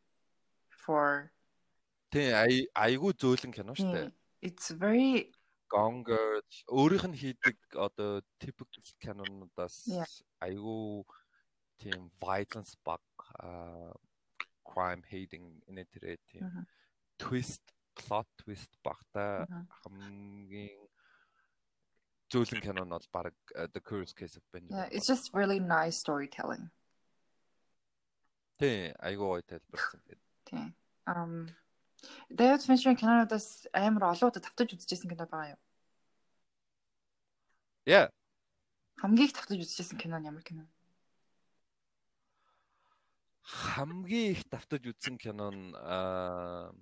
for 0.85 1.31
тий 2.13 2.29
ай 2.33 2.67
айгуу 2.85 3.11
зөөлөн 3.13 3.53
кино 3.57 3.73
штэ. 3.75 4.11
it's 4.41 4.69
very 4.71 5.31
Gone 5.73 6.03
Girl 6.05 6.41
өөрийнх 6.69 7.05
нь 7.09 7.17
хийдэг 7.17 7.57
одоо 7.73 8.21
typical 8.39 8.83
кинонуудаас 9.01 9.77
айгуу 10.45 11.03
тийм 11.81 12.11
violence 12.21 12.77
баг 12.85 13.01
crime 14.69 15.01
hating 15.09 15.45
инээтрээ 15.67 16.17
тийм 16.29 16.45
twist 17.17 17.63
plot 17.97 18.27
twist 18.37 18.71
багтаа 18.85 19.47
Mhm. 19.49 19.65
хамгийн 19.81 20.79
зөөлөн 22.31 22.61
кино 22.61 22.83
нь 22.85 22.93
бол 22.93 23.07
баг 23.11 23.33
The 23.73 23.81
Curious 23.81 24.13
Case 24.13 24.37
of 24.37 24.43
Benjamin. 24.53 24.77
yeah, 24.77 24.89
it's 24.93 25.07
just 25.07 25.33
really 25.33 25.59
nice 25.59 25.97
storytelling. 25.97 26.69
тий 28.59 28.93
айгуу 29.01 29.35
гоё 29.35 29.41
тайлбарсан 29.49 29.99
гэдэг. 30.07 30.24
Тийм. 30.45 30.73
Um 31.05 31.47
David 32.29 32.61
Fincher 32.61 32.95
кинонуудаас 32.95 33.67
амар 33.73 34.03
олон 34.13 34.29
удаа 34.29 34.41
давтаж 34.45 34.69
үзчихсэн 34.73 35.09
кино 35.09 35.25
байгаа 35.25 35.57
юу? 35.57 35.61
Yeah. 37.85 38.09
Хамгийн 39.01 39.29
их 39.29 39.33
тавтаж 39.33 39.59
үзчихсэн 39.61 39.97
кино 39.97 40.17
нь 40.19 40.29
ямар 40.29 40.41
кино? 40.45 40.65
Хамгийн 43.41 44.33
их 44.33 44.43
тавтаж 44.49 44.81
үзсэн 44.85 45.17
кино 45.17 45.49
нь 45.53 45.73
аа 45.77 46.73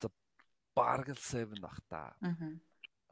The 0.00 0.08
Bargain 0.76 1.16
7 1.16 1.60
бах 1.60 1.80
та. 1.88 2.16
Аа. 2.20 2.56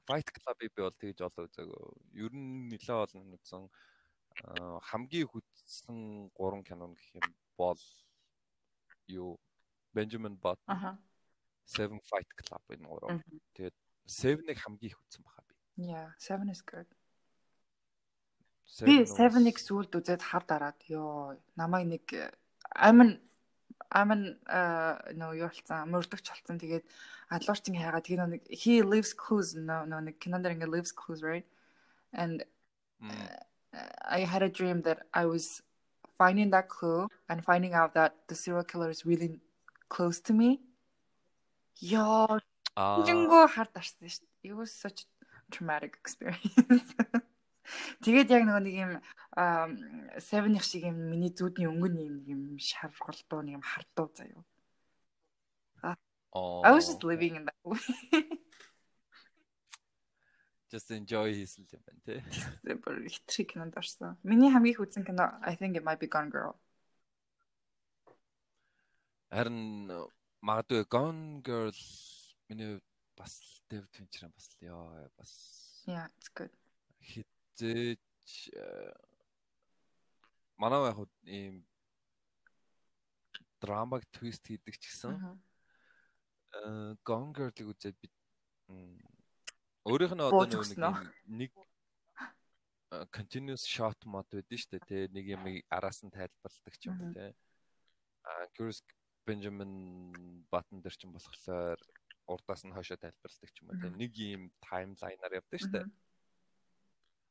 Fight 0.08 0.28
Club-ыг 0.32 0.72
би 0.72 0.80
бол 0.80 0.96
тэгж 0.96 1.20
олоо 1.20 1.44
үзээгүй. 1.44 1.84
Ер 2.24 2.32
нь 2.32 2.72
нэлээ 2.72 2.96
олон 3.04 3.36
үзсэн 3.36 3.68
хамгийн 4.88 5.28
хүчсэн 5.28 6.30
3 6.32 6.64
кино 6.64 6.94
гэх 6.96 7.20
юм 7.20 7.28
бол 7.60 7.80
юу 9.08 9.40
Benjamin 9.94 10.36
Button. 10.38 10.66
Аха. 10.66 10.98
Seven 11.66 12.00
Fight 12.00 12.28
Club 12.36 12.62
энэ 12.72 12.88
гурав. 12.88 13.20
Тэгээд 13.54 13.74
Seven-ыг 14.06 14.58
хамгийн 14.58 14.92
их 14.92 15.00
үзсэн 15.04 15.22
баха 15.24 15.42
би. 15.48 15.54
Yeah, 15.76 16.12
Seven 16.16 16.48
is 16.48 16.62
good. 16.64 16.88
Би 18.84 19.04
Seven-ыг 19.04 19.58
сүлд 19.60 19.92
үзээд 19.92 20.22
хав 20.22 20.44
дараад 20.48 20.80
ёо 20.88 21.36
намайг 21.56 21.88
нэг 21.88 22.04
амин 22.72 23.20
амин 23.90 24.36
нөө 25.16 25.32
юу 25.40 25.48
болсон 25.48 25.88
мөрдөгч 25.92 26.26
болсон 26.28 26.60
тэгээд 26.60 26.84
адлуурчин 27.32 27.76
хайгаа 27.76 28.04
тэгээд 28.04 28.32
нэг 28.32 28.42
he 28.52 28.84
lives 28.84 29.12
clues 29.16 29.56
нөө 29.56 29.88
нэг 29.88 30.16
кинонд 30.20 30.44
ингээ 30.44 30.68
lives 30.68 30.92
clues 30.92 31.24
right 31.24 31.48
and 32.12 32.44
uh, 33.00 33.36
I 34.04 34.24
had 34.24 34.42
a 34.42 34.52
dream 34.52 34.82
that 34.82 35.08
I 35.12 35.24
was 35.24 35.62
finding 36.18 36.50
that 36.50 36.68
clue 36.68 37.08
and 37.28 37.44
finding 37.44 37.74
out 37.74 37.94
that 37.94 38.14
the 38.28 38.34
serial 38.34 38.64
killer 38.64 38.90
is 38.90 39.06
really 39.06 39.40
close 39.88 40.20
to 40.20 40.32
me. 40.34 40.60
Яа. 41.80 42.42
Жингөө 42.78 43.46
хард 43.54 43.74
арсан 43.78 44.06
шүү 44.06 44.22
дээ. 44.22 44.50
It 44.50 44.54
was 44.54 44.70
such 44.74 45.06
a 45.22 45.26
traumatic 45.50 45.98
experience. 45.98 46.94
Тэгээд 48.04 48.30
яг 48.32 48.42
нөгөө 48.48 48.62
нэг 48.64 48.76
юм 48.78 48.92
seven-их 50.18 50.64
шиг 50.64 50.86
юм 50.88 50.98
миний 51.10 51.30
зүудний 51.30 51.68
өнгөн 51.68 51.96
юм 52.00 52.14
юм 52.26 52.40
шаргалдуу 52.58 53.42
нэг 53.44 53.58
юм 53.60 53.64
хардуу 53.66 54.10
заяа. 54.14 54.42
I 56.34 56.70
was 56.72 56.86
just 56.86 57.04
living 57.04 57.36
in 57.36 57.44
that 57.46 57.62
way. 57.64 57.78
Just 60.68 60.90
enjoy 60.92 61.32
хийсэн 61.32 61.64
юм 61.72 61.82
байна 61.86 62.00
тий. 62.04 62.20
Бүр 62.84 63.08
хитрхи 63.08 63.44
кинонд 63.48 63.76
орсон. 63.80 64.18
Миний 64.22 64.52
хамгийн 64.52 64.76
их 64.76 64.80
үзсэн 64.84 65.04
кино 65.04 65.40
I 65.40 65.56
think 65.56 65.76
it 65.76 65.84
might 65.84 66.00
be 66.00 66.08
Gone 66.08 66.28
Girl. 66.28 66.54
Харин 69.32 69.88
магадгүй 70.44 70.84
Gone 70.92 71.40
Girl 71.40 71.72
миний 72.48 72.80
бас 73.16 73.62
David 73.68 73.88
Fincher 73.96 74.28
бас 74.28 74.52
ёо 74.60 75.08
бас 75.16 75.32
Yeah, 75.88 76.08
it's 76.20 76.28
good 76.28 76.52
хизээч 77.00 78.52
э, 78.52 78.92
манай 80.56 80.92
яг 80.92 80.98
ийм 81.24 81.64
драмаг 83.60 84.04
твист 84.12 84.44
хийдэг 84.46 84.76
ч 84.78 84.84
гэсэн 84.88 85.16
э 85.16 86.96
Gone 87.08 87.32
Girl-ыг 87.32 87.66
үзээд 87.72 87.96
би 88.00 88.08
өөрийнх 89.88 90.14
нь 90.14 90.24
одоо 90.24 90.44
нэг 91.40 91.50
э, 92.92 93.04
continuous 93.16 93.64
shot 93.64 93.98
мод 94.04 94.28
байдэн 94.32 94.58
шүү 94.60 94.70
дээ 94.76 94.88
тий 94.88 95.02
нэг 95.16 95.24
юм 95.36 95.44
араас 95.72 96.04
нь 96.04 96.12
тайлбарладаг 96.12 96.74
ч 96.76 96.88
юм 96.88 97.00
уу 97.00 97.12
тий 97.16 97.32
а 98.28 98.46
Curious 98.54 98.80
Benjamin 99.28 99.72
Button 100.52 100.84
дээр 100.84 100.96
ч 100.96 101.04
юм 101.08 101.16
болохоор 101.16 101.80
урдаас 102.28 102.62
нь 102.64 102.76
хойшоо 102.76 103.00
тайлбарладаг 103.00 103.50
ч 103.52 103.56
юм 103.64 103.72
уу 103.72 103.80
тий 103.80 103.90
нэг 103.96 104.12
юм 104.16 104.42
таймлайнаар 104.60 105.40
явдаг 105.40 105.60
шүү 105.60 105.72
дээ 105.72 105.88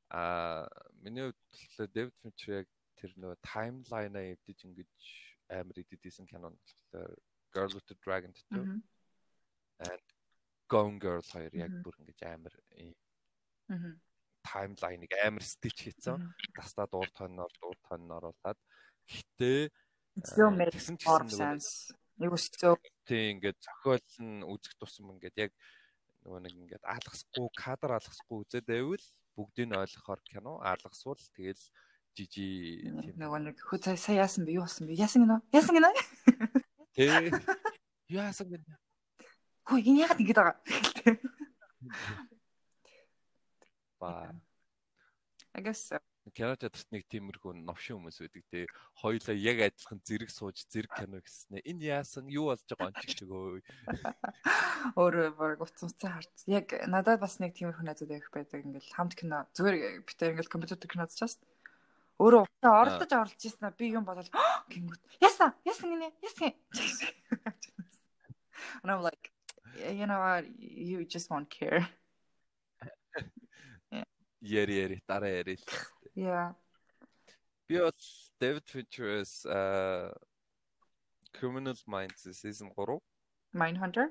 А 0.10 0.68
миний 1.02 1.34
хувьд 1.76 1.92
Дэвид 1.92 2.16
Финчер 2.24 2.64
яг 2.64 2.68
тэр 2.96 3.12
нөгөө 3.20 3.38
таймлайнаа 3.44 4.24
эвдэж 4.34 4.64
ингэж 4.64 4.92
амар 5.52 5.84
идэдсэн 5.84 6.28
кино 6.32 6.56
нь 6.56 6.60
болохоор 6.64 7.12
Girl 7.52 7.72
with 7.76 7.88
the 7.92 7.98
Dragon 8.00 8.32
Tattoo. 8.32 8.80
And 9.84 10.06
Gone 10.68 11.00
Girl 11.00 11.24
хоёр 11.24 11.54
яг 11.56 11.72
бүр 11.84 11.96
ингэж 12.04 12.20
амар 12.28 12.56
таймлайныг 14.48 15.12
амар 15.24 15.44
стич 15.44 15.88
хийсэн. 15.88 16.32
Тастаа 16.56 16.88
дуур 16.88 17.10
тоноор 17.12 17.52
дуур 17.60 17.80
тоноор 17.88 18.32
оруулаад 18.32 18.60
гэхдээ 19.08 19.72
тэгсэн 20.24 20.96
ч 20.98 21.04
гэсэн 21.04 21.60
нэг 22.18 22.32
өсцөө 22.34 22.76
тийм 23.06 23.38
ингээд 23.38 23.60
зохиол 23.62 24.08
нь 24.24 24.42
үзэх 24.48 24.74
тусам 24.80 25.14
ингээд 25.14 25.36
яг 25.38 25.52
нөгөө 26.26 26.42
нэг 26.44 26.54
ингээд 26.58 26.84
алгасгүй 26.84 27.48
кадр 27.54 27.94
алгасгүй 27.94 28.38
үзээд 28.42 28.66
байвал 28.66 29.06
бүгдийг 29.38 29.68
нь 29.70 29.78
ойлгохоор 29.78 30.22
кино 30.26 30.58
алгасвал 30.66 31.22
тэгэл 31.38 31.62
жижи 32.18 32.82
тийм. 32.90 33.14
Нөгөө 33.22 33.40
нэг 33.54 33.56
хөө 33.62 33.94
сая 33.94 34.26
яасан 34.26 34.50
бэ? 34.50 34.58
Юу 34.58 34.66
болсон 34.66 34.90
бэ? 34.90 34.98
Яасан 34.98 35.30
гинэ 35.30 35.38
яасан 35.54 35.76
гинэ 35.78 35.92
тий. 36.98 37.30
Яасан 38.10 38.50
гинэ 38.50 38.66
хөө 39.68 39.84
энэ 39.84 40.02
яагаад 40.04 40.22
ингэж 40.24 40.38
байгаа? 40.40 40.58
Ба. 44.00 44.32
I 45.56 45.62
guess 45.62 45.92
кино 46.36 46.56
театрт 46.60 46.88
нэг 46.92 47.08
тиймэрхүү 47.08 47.54
новшин 47.64 47.98
хүмүүс 47.98 48.20
байдаг 48.20 48.44
те. 48.52 48.68
Хоёулаа 49.00 49.36
яг 49.36 49.58
адилхан 49.64 50.00
зэрэг 50.04 50.30
сууж 50.32 50.66
зэрэг 50.68 50.92
кино 50.92 51.20
гэснээр 51.24 51.64
энэ 51.64 51.88
яасан? 51.88 52.28
Юу 52.28 52.52
болж 52.52 52.68
байгаа? 52.68 52.92
Онч 52.92 53.16
чигөө 53.16 53.64
өөрөө 55.00 55.28
баг 55.40 55.64
уцсан 55.64 55.88
уцсан 55.88 56.12
харц. 56.20 56.44
Яг 56.52 56.76
надад 56.88 57.24
бас 57.24 57.40
нэг 57.40 57.56
тиймэрхүү 57.56 57.86
найзууд 57.86 58.12
байх 58.12 58.28
байдаг. 58.32 58.60
Ингээл 58.60 58.92
хамт 58.92 59.16
кино 59.16 59.48
зүгээр 59.56 60.04
битээ 60.04 60.36
ингээл 60.36 60.52
компьютер 60.52 60.90
кино 60.92 61.08
үзчихсэн. 61.08 61.44
Өөрөө 62.20 62.44
уцаа 62.44 62.74
оролдож 62.82 63.12
оролж 63.14 63.42
ирсэн 63.42 63.72
би 63.78 63.94
юм 63.96 64.04
бодол 64.04 64.28
гингүүт. 64.74 65.02
Яасан? 65.24 65.56
Яасан 65.64 65.96
гинэ? 65.96 66.12
Яасан 66.22 66.52
and 68.84 68.92
I'm 68.92 69.02
like 69.02 69.32
you 69.78 70.06
know 70.10 70.20
what 70.20 70.44
you 70.60 71.06
just 71.06 71.30
won't 71.30 71.50
care 71.50 71.82
яри 74.42 74.76
яри 74.84 74.98
дараа 75.10 75.32
яри 75.42 75.56
л 75.62 75.66
Yeah. 76.18 76.48
Би 77.70 77.76
бол 77.78 77.92
David 78.42 78.66
Fincher's 78.74 79.46
uh 79.46 80.10
Criminal 81.38 81.78
Minds 81.86 82.22
season 82.42 82.70
3. 82.74 82.98
Mindhunter. 83.54 84.06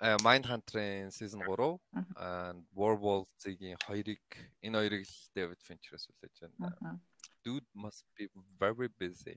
Э 0.00 0.16
Mindhunter-ийн 0.26 1.10
season 1.12 1.42
3 1.44 1.78
and 2.16 2.64
Werewolves-ийн 2.80 3.76
хоёрыг 3.86 4.24
энэ 4.64 4.76
хоёрыг 4.80 5.02
л 5.04 5.16
David 5.36 5.60
Fincher-аас 5.68 6.08
үлээж 6.08 6.36
байна. 6.40 6.96
Dude 7.44 7.68
must 7.74 8.04
be 8.16 8.24
very 8.58 8.88
busy. 9.02 9.36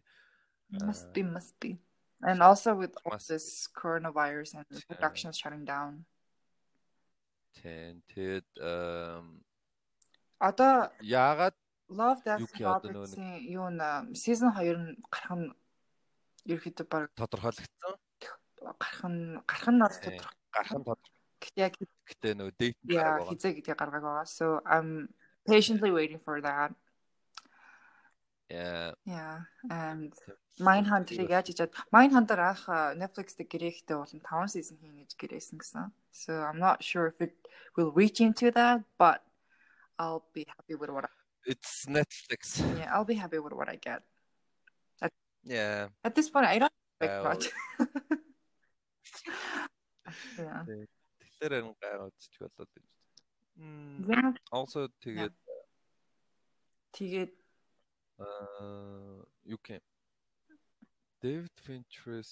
Must 0.70 1.12
be 1.14 1.24
must 1.24 1.60
be. 1.60 1.72
And 2.22 2.42
also 2.42 2.76
with 2.76 2.96
all 3.04 3.20
this 3.20 3.68
coronavirus 3.68 4.56
and 4.56 4.66
productions 4.88 5.38
shutting 5.38 5.66
down. 5.66 6.06
Тэн 7.60 8.04
тэгэд 8.12 8.48
um 8.60 9.42
Одоо 10.40 10.92
яагаад 11.02 11.56
Love 11.88 12.20
Death 12.26 12.50
Roberts-ийн 12.60 13.46
юу 13.46 13.70
н 13.72 14.12
season 14.16 14.52
2 14.52 14.76
нь 14.76 14.98
гарах 15.08 15.34
нь 15.38 15.48
ерөөхдөө 16.50 16.88
баг 16.90 17.12
тодорхойлогдсон. 17.16 17.96
Гарах 18.60 19.02
нь 19.08 19.40
гарах 19.48 19.70
нь 19.72 19.80
бол 19.80 19.96
тодорхой. 19.96 20.36
Гарах 20.52 20.74
нь 20.76 20.86
тодорхой. 20.86 21.14
Гэтэ 21.40 21.60
яг 21.62 21.74
гэтэ 21.80 22.30
нөө 22.36 22.50
date 22.58 22.80
гарах 22.84 23.22
байгаа. 23.22 23.30
Хизээ 23.32 23.54
гэдгийг 23.60 23.80
гаргаг 23.80 24.04
байгаа. 24.04 24.26
So 24.28 24.46
I'm 24.66 25.14
patiently 25.46 25.92
waiting 25.94 26.20
for 26.20 26.42
that. 26.42 26.74
Yeah. 28.50 28.94
Yeah. 29.06 29.46
And 29.70 30.14
Mindhunter-ыг 30.60 31.30
яаж 31.30 31.52
ижад 31.52 31.76
Mindhunter 31.92 32.40
анх 32.40 32.64
Netflix 32.96 33.36
дээр 33.36 33.52
гэрээхтэй 33.52 33.96
болон 34.00 34.22
5 34.24 34.56
season 34.56 34.80
хийн 34.80 35.04
гэж 35.04 35.12
гэрээсэн 35.20 35.60
гэсэн. 35.60 35.92
So 36.16 36.32
I'm 36.48 36.60
not 36.60 36.80
sure 36.80 37.12
if 37.12 37.20
it 37.20 37.36
will 37.76 37.92
reach 37.92 38.24
into 38.24 38.52
that, 38.56 38.88
but 38.96 39.20
I'll 40.00 40.24
be 40.32 40.48
happy 40.48 40.76
with 40.80 40.92
what 40.96 41.06
I 41.06 41.12
It's 41.46 41.86
Netflix. 41.86 42.64
Yeah, 42.80 42.90
I'll 42.96 43.06
be 43.06 43.20
happy 43.20 43.40
with 43.40 43.54
what 43.54 43.70
I 43.70 43.76
get. 43.76 44.02
At, 45.02 45.12
yeah. 45.44 45.90
At 46.04 46.16
this 46.16 46.30
point 46.30 46.48
I 46.48 46.58
don't 46.60 46.74
expect 46.74 47.14
uh, 47.20 47.24
much. 47.28 47.44
yeah. 50.40 50.64
Тэгэхээр 51.20 51.52
энэ 51.60 51.76
гайхаад 51.84 52.16
ч 52.16 52.40
болоод 52.40 52.72
байна. 54.08 54.32
Also 54.56 54.88
тэгээд 55.04 55.36
тэгээд 56.96 57.32
юу 59.52 59.60
гэх 59.60 59.84
David 61.22 61.56
Fincher's 61.60 62.32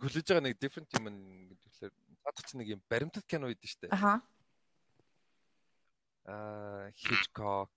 хүлээж 0.00 0.26
байгаа 0.26 0.44
нэг 0.46 0.58
different 0.58 0.88
юм 0.98 1.06
гэвэл 1.08 1.94
надад 2.22 2.44
ч 2.46 2.50
нэг 2.58 2.68
юм 2.74 2.80
баримтат 2.90 3.26
кино 3.26 3.50
байдаг 3.50 3.68
шүү 3.70 3.80
дээ. 3.86 3.94
Аха 3.94 4.22
а 6.22 6.86
Hitchcock 6.94 7.74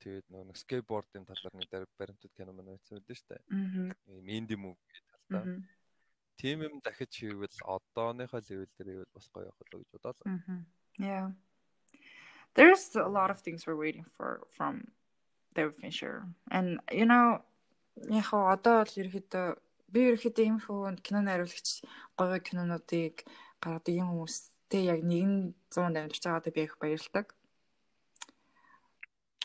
тэгээд 0.00 0.32
нөгөө 0.32 0.56
скейтбордын 0.64 1.28
талаар 1.28 1.54
нэг 1.60 1.68
баримтууд 2.00 2.32
кино 2.32 2.56
мань 2.56 2.72
байсан 2.72 2.96
үү 2.96 3.04
шүү 3.04 3.28
дээ. 3.28 3.42
Аа. 3.52 3.92
Ийм 4.16 4.28
инди 4.32 4.56
муви 4.56 5.00
талтай. 5.28 5.60
тийм 6.40 6.62
юм 6.64 6.80
дахиж 6.80 7.12
хийвэл 7.20 7.60
одооныхоо 7.64 8.40
левел 8.48 8.68
дээр 8.76 8.88
ивэл 8.94 9.14
бас 9.14 9.28
гоё 9.32 9.48
явах 9.48 9.60
л 9.70 9.78
гэж 9.80 9.88
бодлоо. 9.92 10.64
Yeah. 10.98 11.32
There's 12.54 12.94
a 12.96 13.08
lot 13.08 13.30
of 13.30 13.40
things 13.40 13.66
we're 13.66 13.76
waiting 13.76 14.06
for 14.16 14.46
from 14.56 14.88
David 15.54 15.74
Fincher. 15.76 16.26
And 16.50 16.80
you 16.90 17.06
know, 17.06 17.42
яг 17.96 18.28
одоо 18.34 18.82
л 18.82 18.98
ерөөхдөө 19.00 19.46
би 19.92 20.00
ерөөхдөө 20.10 20.44
ийм 20.44 20.58
хөө 20.58 20.98
киноны 21.06 21.30
хариулагч 21.30 21.68
гоё 22.18 22.38
кинонуудыг 22.42 23.22
гаргадаг 23.62 23.94
юм 23.94 24.08
хүмүүстэй 24.10 24.82
яг 24.90 25.00
нэгэн 25.06 25.54
100 25.70 25.86
амьдарч 25.88 26.22
байгаадаа 26.26 26.52
би 26.54 26.62
их 26.66 26.76
баярлагдав. 26.82 27.26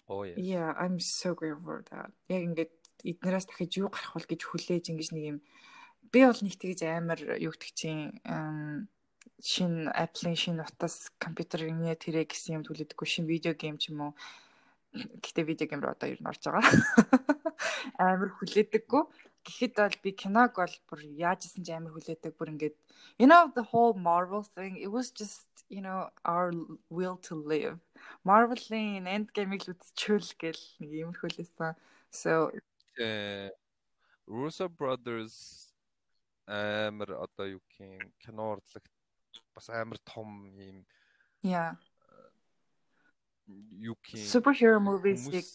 Oh 0.10 0.26
yeah. 0.26 0.38
Yeah, 0.42 0.70
I'm 0.74 0.98
so 1.00 1.38
grateful 1.38 1.62
for 1.62 1.82
that. 1.94 2.10
Яг 2.34 2.42
ингээд 2.50 2.74
эднээс 3.06 3.46
дахиж 3.46 3.78
юу 3.78 3.94
гарах 3.94 4.18
бол 4.18 4.26
гэж 4.26 4.42
хүлээж 4.42 4.86
ингэж 4.90 5.10
нэг 5.14 5.26
юм 5.32 5.38
би 6.10 6.20
бол 6.26 6.42
нэг 6.42 6.56
тэгж 6.58 6.82
амар 6.90 7.20
юу 7.38 7.54
гэдэг 7.54 7.72
чинь 7.78 8.18
шин 9.40 9.88
Apple-ийн 9.94 10.36
шин 10.36 10.58
утас 10.60 11.14
компьютерийн 11.22 11.86
тэрэ 11.96 12.26
гэсэн 12.26 12.60
юм 12.60 12.64
түлээдэггүй 12.66 13.08
шин 13.08 13.26
видео 13.30 13.54
гейм 13.54 13.78
ч 13.78 13.94
юм 13.94 14.10
уу 14.10 14.12
гэхдээ 14.94 15.46
видео 15.46 15.68
гейм 15.70 15.82
руу 15.82 15.94
одоо 15.94 16.10
ер 16.10 16.22
нь 16.22 16.30
орж 16.30 16.44
байгаа. 16.46 16.66
Амар 18.02 18.32
хүлээдэггүй. 18.38 19.04
Гэхэд 19.46 19.74
бол 19.78 19.98
би 20.04 20.12
киног 20.18 20.58
бол 20.58 20.76
бүр 20.90 21.00
яажсэн 21.06 21.64
ч 21.64 21.70
амар 21.72 21.94
хүлээдэг 21.94 22.34
бүр 22.36 22.54
ингээд 22.54 22.76
you 23.22 23.28
know 23.30 23.52
the 23.54 23.66
whole 23.72 23.94
Marvel 23.94 24.44
thing 24.44 24.78
it 24.78 24.90
was 24.90 25.12
just 25.12 25.48
you 25.70 25.82
know 25.82 26.10
our 26.26 26.52
will 26.90 27.18
to 27.28 27.36
live. 27.36 27.78
Marvel-ийн 28.26 29.06
Endgame-ийг 29.06 29.64
л 29.70 29.74
үзчихвэл 29.78 30.34
гэл 30.42 30.64
нэг 30.82 30.92
юм 31.06 31.12
хөлөөсөн. 31.14 31.78
So 32.10 32.52
э 32.98 33.50
Russo 34.28 34.70
Brothers 34.70 35.70
амар 36.50 37.14
одоо 37.14 37.46
юу 37.46 37.62
гэх 37.70 37.86
юм 37.86 38.12
кино 38.18 38.58
урлагт 38.58 38.90
бас 39.54 39.70
амар 39.70 40.00
том 40.02 40.50
юм 40.58 40.86
яа 41.46 41.78
юу 43.76 43.96
гэх 44.04 44.16
юм? 44.16 44.30
Superhero 44.30 44.80
movies-ийг 44.80 45.50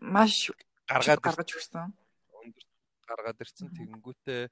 маш 0.00 0.52
гаргаад 0.88 1.20
гаргаж 1.24 1.50
өгсөн. 1.56 1.92
гаргаад 3.08 3.40
ирсэн. 3.40 3.68
Тэгэнгүүтээ 3.72 4.48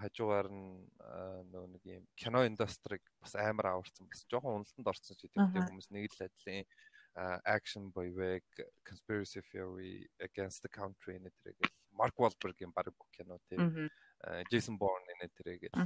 хажуугаар 0.00 0.48
нь 0.48 0.88
нөө 1.52 1.66
нэг 1.76 1.84
юм 1.84 2.04
кино 2.16 2.46
индустриг 2.48 3.04
бас 3.20 3.36
амар 3.36 3.76
аварсан 3.76 4.08
бас 4.08 4.24
жоохон 4.24 4.64
уналтанд 4.64 4.88
орсон 4.88 5.16
ч 5.20 5.28
гэдэг 5.28 5.68
хүмүүс 5.68 5.92
нэг 5.92 6.08
л 6.08 6.24
адилын 6.24 6.64
action 7.44 7.92
боевик 7.92 8.46
conspiracy 8.88 9.42
theory 9.52 10.08
against 10.24 10.64
the 10.64 10.70
country 10.72 11.20
нэтрэгээл 11.20 11.76
Mark 11.92 12.16
Wahlberg-ийн 12.16 12.72
баг 12.72 12.88
кино 13.12 13.36
тийм 13.50 13.90
Jason 14.48 14.80
Bourne 14.80 15.12
нэтрэгээл 15.20 15.76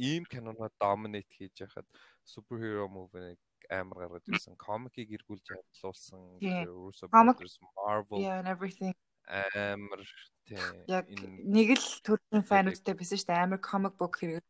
ийм 0.00 0.24
киноноо 0.24 0.72
dominate 0.80 1.28
хийж 1.36 1.68
яхад 1.68 1.84
superhero 2.24 2.88
movie 2.88 3.36
амар 3.70 3.98
гаргаж 4.08 4.24
ирсэн. 4.28 4.56
Комикийг 4.56 5.12
эргүүлж 5.16 5.46
ажиллуулсан 5.52 6.20
Russo 6.66 7.08
Brothers 7.08 7.58
Marvel 7.76 8.18
yeah 8.18 8.38
and 8.40 8.48
everything 8.48 8.94
амар 9.28 10.02
тийм 10.46 11.38
нэг 11.46 11.78
л 11.78 11.88
төрлийн 12.02 12.44
фануудтай 12.44 12.94
байсан 12.98 13.18
шүү 13.18 13.28
дээ. 13.30 13.44
Амар 13.46 13.60
comic 13.62 13.94
book 13.98 14.18
хэрэг. 14.18 14.42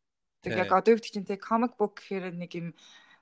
Яг 0.48 0.72
одоо 0.72 0.96
гэдэг 0.96 1.12
чинь 1.12 1.28
тийм 1.28 1.40
comic 1.40 1.76
book 1.76 2.00
гэхээр 2.00 2.32
нэг 2.32 2.52
юм 2.56 2.68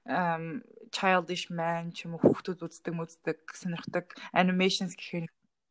um 0.06 0.62
childish 0.94 1.50
man 1.50 1.92
ч 1.92 2.06
юм 2.06 2.16
уу 2.16 2.22
хүүхдүүд 2.22 2.64
үздэг 2.64 2.94
мүздэг 2.94 3.38
сонирхдаг 3.52 4.14
animations 4.32 4.96
гэхээр 4.96 5.26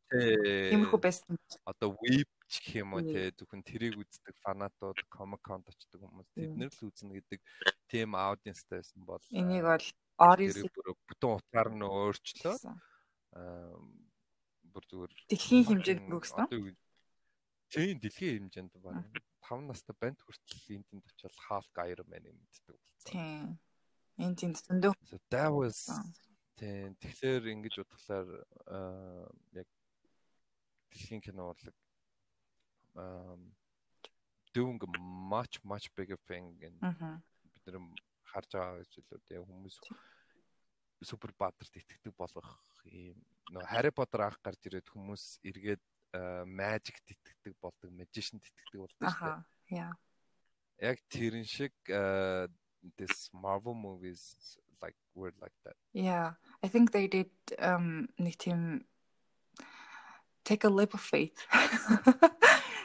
тиймэрхүү 0.09 0.99
байсан. 0.99 1.37
Одоо 1.69 1.93
weep 2.01 2.29
ч 2.49 2.61
гэх 2.65 2.81
юм 2.81 2.97
уу 2.97 3.05
те 3.05 3.29
зөвхөн 3.37 3.61
тэрийг 3.61 3.97
үздэг 4.01 4.35
фанатууд 4.41 4.97
Comic 5.13 5.41
Con 5.45 5.61
очдог 5.61 6.01
хүмүүс 6.01 6.29
тэднэр 6.33 6.71
л 6.73 6.85
үзнэ 6.89 7.13
гэдэг 7.21 7.39
тийм 7.85 8.17
аудиенстай 8.17 8.81
байсан 8.81 9.05
бол 9.05 9.23
энийг 9.29 9.69
бол 9.69 9.87
Oris 10.17 10.57
бүтэн 10.57 11.29
утгаар 11.37 11.69
нь 11.69 11.85
өөрчлөө 11.85 12.55
аа 13.37 13.77
бүр 14.73 14.83
зүгээр 14.89 15.13
дэлхийн 15.29 15.65
хэмжээнд 15.69 16.09
өгсөн. 16.09 16.45
Тийм 17.69 17.97
дэлхийн 18.01 18.49
хэмжээнд 18.49 18.73
баг 18.81 19.05
5 19.45 19.69
настай 19.69 19.95
банд 19.97 20.19
хүртэл 20.25 20.73
энд 20.73 20.85
тэнд 20.89 21.05
очивол 21.05 21.39
Hulk 21.49 21.75
Iron 21.89 22.07
Man 22.09 22.25
мэддэг 22.33 22.77
болсон. 22.77 23.05
Тийм. 23.05 23.61
Энд 24.17 24.37
тэнд 24.41 24.57
зөндөө. 24.57 24.93
That 25.29 25.53
was 25.53 25.89
тийм 26.57 26.97
тэгэхээр 26.97 27.43
ингэж 27.53 27.73
бодглохлаар 27.81 28.29
яг 29.55 29.69
дэлхийн 30.91 31.21
кино 31.21 31.51
урлаг 31.53 31.75
um 32.95 33.51
doing 34.53 34.79
much 34.99 35.61
much 35.63 35.87
bigger 35.95 36.19
thing 36.27 36.57
and 36.65 36.77
бид 37.53 37.63
нэр 37.65 37.77
харж 38.31 38.49
байгаа 38.53 38.81
гэж 38.81 38.91
л 38.97 39.41
үү 39.41 39.45
хүмүүс 39.49 39.75
супер 41.05 41.31
баатарт 41.37 41.73
итгэдэг 41.79 42.13
болгох 42.17 42.49
юм 42.85 43.17
нөө 43.53 43.65
Harry 43.71 43.91
Potter 43.91 44.25
анх 44.25 44.41
гарч 44.43 44.61
ирээд 44.67 44.89
хүмүүс 44.89 45.39
эргээд 45.45 45.83
magic 46.45 46.97
итгэдэг 47.05 47.53
болдог 47.61 47.89
magician 47.93 48.41
итгэдэг 48.41 48.79
болдог 48.81 49.05
шүү 49.05 49.29
дээ. 49.29 49.77
Yeah. 49.77 49.93
Яг 50.81 50.97
тэрэн 51.09 51.45
шиг 51.45 51.73
this 52.97 53.29
Marvel 53.33 53.75
movies 53.75 54.57
like 54.81 54.97
were 55.13 55.33
like 55.41 55.53
that. 55.63 55.77
Yeah. 55.93 56.33
I 56.63 56.67
think 56.67 56.91
they 56.91 57.07
did 57.07 57.31
um 57.59 58.09
нэг 58.17 58.37
тийм 58.41 58.85
take 60.49 60.63
a 60.65 60.71
leap 60.77 60.93
of 60.97 61.03
faith. 61.13 61.37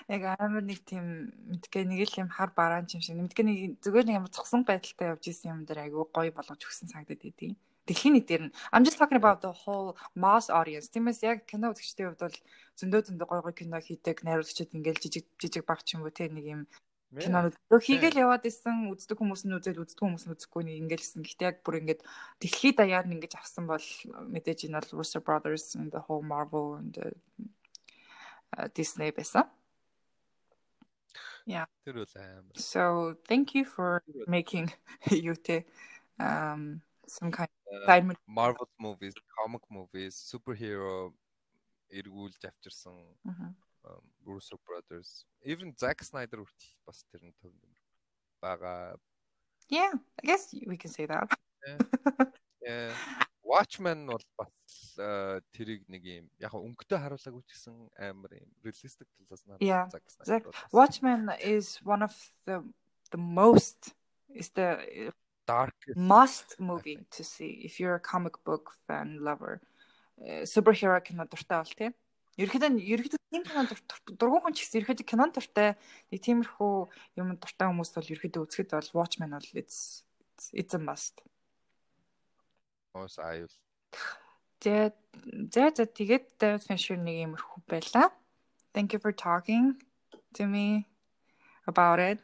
яг 0.09 0.37
амар 0.37 0.61
нэг 0.61 0.85
тийм 0.85 1.33
мэдгээ 1.49 1.85
нэг 1.89 2.01
л 2.05 2.21
юм 2.23 2.29
хар 2.29 2.53
бараан 2.53 2.85
юм 2.93 3.01
шиг 3.01 3.17
мэдгээ 3.17 3.45
нэг 3.49 3.59
зүгээр 3.81 4.07
нэг 4.09 4.17
юм 4.21 4.29
цогсон 4.29 4.63
байдалтай 4.69 5.09
явж 5.09 5.25
исэн 5.33 5.53
юм 5.55 5.61
дээр 5.65 5.89
айгүй 5.89 6.05
гоё 6.13 6.33
болгож 6.37 6.61
өгсөн 6.61 6.93
санагдаад 6.93 7.25
байдیں۔ 7.25 7.57
Дэлхийн 7.89 8.15
нийтээр 8.17 8.43
нь 8.49 8.53
I'm 8.73 8.85
just 8.85 9.01
talking 9.01 9.17
about 9.17 9.41
the 9.41 9.53
whole 9.53 9.97
mass 10.13 10.53
audience. 10.53 10.93
Тиймээс 10.93 11.25
яг 11.25 11.49
кино 11.49 11.73
үзэгчдийн 11.73 12.13
хувьд 12.13 12.21
бол 12.21 12.39
зөндөө 12.81 13.01
зөндөө 13.09 13.29
гоё 13.33 13.43
гоё 13.49 13.57
кино 13.57 13.81
хийдэг 13.81 14.17
найруулагчид 14.29 14.77
ингээл 14.77 15.01
жижиг 15.05 15.25
жижиг 15.41 15.65
баг 15.65 15.81
ч 15.85 15.97
юм 15.97 16.05
уу 16.05 16.13
те 16.13 16.29
нэг 16.29 16.45
юм 16.45 16.63
кинонууд 17.21 17.55
хийгээл 17.71 18.23
яваад 18.25 18.45
исэн 18.49 18.91
үздэг 18.91 19.17
хүмүүс 19.21 19.47
нь 19.47 19.55
үзэл 19.55 19.83
үздэг 19.85 20.03
хүмүүс 20.03 20.25
нь 20.27 20.35
үзэхгүй 20.35 20.63
нэг 20.67 20.77
ингээл 20.83 21.23
гэхдээ 21.23 21.49
яг 21.49 21.59
бүр 21.63 21.79
ингээд 21.81 22.03
дэлхийд 22.43 22.77
даяар 22.81 23.07
нь 23.07 23.15
ингэж 23.15 23.39
авсан 23.39 23.71
бол 23.71 23.87
мэдээж 24.33 24.67
энэ 24.67 24.83
бол 24.83 24.99
Russo 24.99 25.21
Brothers 25.23 25.79
and 25.79 25.95
the 25.95 26.03
whole 26.03 26.27
Marvel 26.27 26.75
and 26.81 26.97
Disney 28.74 29.12
байсан. 29.12 29.46
Yeah. 31.46 31.66
Тэр 31.86 32.04
бол 32.04 32.14
амар. 32.16 32.54
So 32.56 33.16
thank 33.26 33.56
you 33.56 33.66
for 33.66 34.04
making 34.28 34.70
юутэй 35.10 35.66
um 36.20 36.82
some 37.08 37.32
kind 37.32 37.50
of 37.50 37.90
uh, 37.90 38.14
Marvel 38.28 38.70
movies, 38.78 39.16
comic 39.34 39.64
movies, 39.70 40.14
superhero 40.14 41.14
эргүүлж 41.90 42.38
авчирсан 42.46 43.18
Russo 44.26 44.60
Brothers. 44.68 45.26
Even 45.42 45.74
Zack 45.74 46.04
Snyder 46.06 46.38
хүртэл 46.46 46.76
бас 46.86 47.02
тэр 47.10 47.26
нь 47.26 47.34
төв 47.42 47.54
бага. 48.38 49.00
Yeah, 49.70 49.94
I 50.22 50.24
guess 50.26 50.54
we 50.54 50.78
can 50.78 50.92
say 50.94 51.06
that. 51.10 51.30
Yeah. 52.62 52.94
Watchmen 53.45 54.09
бол 54.09 54.25
бас 54.41 54.97
тэрийг 55.53 55.85
нэг 55.93 56.03
юм 56.05 56.27
яг 56.41 56.57
өнгөтэй 56.57 56.99
харуулаагүй 56.99 57.43
ч 57.45 57.51
гэсэн 57.53 57.77
амар 58.01 58.33
юм 58.41 58.51
realistic 58.65 59.09
талаас 59.29 59.45
нь 59.45 60.25
Zack 60.25 60.49
Watchmen 60.73 61.29
is 61.41 61.79
one 61.85 62.03
of 62.03 62.15
the 62.49 62.65
the 63.13 63.21
most 63.21 63.93
is 64.33 64.49
the 64.57 65.13
darkest 65.47 65.97
must 65.97 66.59
movie 66.59 66.99
to 67.11 67.23
see 67.23 67.61
if 67.69 67.79
you're 67.79 67.95
a 67.95 68.01
comic 68.01 68.43
book 68.45 68.73
fan 68.87 69.21
lover. 69.21 69.61
Superhero 70.45 71.01
кино 71.05 71.27
дуртай 71.29 71.59
бол 71.61 71.75
тийм. 71.77 71.93
Ерөнхийдөө 72.39 72.81
ерөнхийдөө 72.81 73.21
тийм 73.31 73.45
кино 73.47 73.63
дургуун 74.19 74.43
хүн 74.43 74.55
ч 74.57 74.65
гэсэн 74.65 74.79
ерөнхийдөө 74.81 75.07
кинон 75.11 75.31
дуртай 75.35 75.77
нэг 76.11 76.21
тиймэрхүү 76.25 76.75
юм 77.21 77.29
дуртай 77.39 77.67
хүмүүс 77.69 77.91
бол 77.95 78.11
ерөнхийдөө 78.15 78.43
үзэхэд 78.47 78.75
бол 78.75 78.91
Watchmen 79.05 79.37
бол 79.37 79.51
it's 79.55 80.03
it's 80.51 80.75
a 80.75 80.81
must. 80.81 81.23
Ос 82.95 83.19
аюул. 83.19 83.51
За 84.63 84.93
за 85.53 85.71
за 85.77 85.87
тэгээд 85.87 86.39
David 86.39 86.63
Fincher 86.67 86.97
нэг 86.97 87.17
иймэрхүү 87.23 87.61
байлаа. 87.67 88.11
Thank 88.73 88.95
you 88.95 89.01
for 89.03 89.13
talking 89.13 89.83
to 90.39 90.47
me 90.47 90.87
about 91.67 91.99
it. 91.99 92.23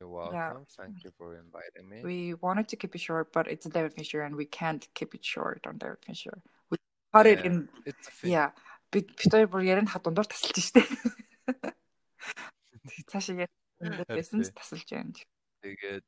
You're 0.00 0.10
welcome. 0.10 0.34
Yeah. 0.34 0.56
Thank 0.76 1.04
you 1.04 1.12
for 1.16 1.36
inviting 1.36 1.88
me. 1.88 2.02
We 2.02 2.34
wanted 2.34 2.66
to 2.68 2.76
keep 2.76 2.96
it 2.96 3.00
short, 3.00 3.32
but 3.32 3.46
it's 3.46 3.66
David 3.66 3.94
Fincher 3.94 4.22
and 4.22 4.34
we 4.34 4.46
can't 4.46 4.82
keep 4.94 5.14
it 5.14 5.24
short 5.24 5.64
on 5.68 5.78
David 5.78 6.02
Fincher. 6.04 6.42
We 6.70 6.78
cut 7.12 7.26
yeah, 7.26 7.32
it 7.32 7.46
in 7.46 7.68
it's 7.86 8.08
Yeah. 8.24 8.50
Би 8.92 9.00
битээр 9.00 9.48
бүр 9.48 9.64
ярин 9.64 9.88
ха 9.88 10.00
дундуур 10.04 10.28
тасалж 10.28 10.68
штэ. 10.68 10.84
Цаашаа 13.08 13.48
яриад 13.80 14.08
байсан 14.08 14.44
тасалж 14.52 14.84
байна. 14.90 15.16
Тэгээд 15.64 16.04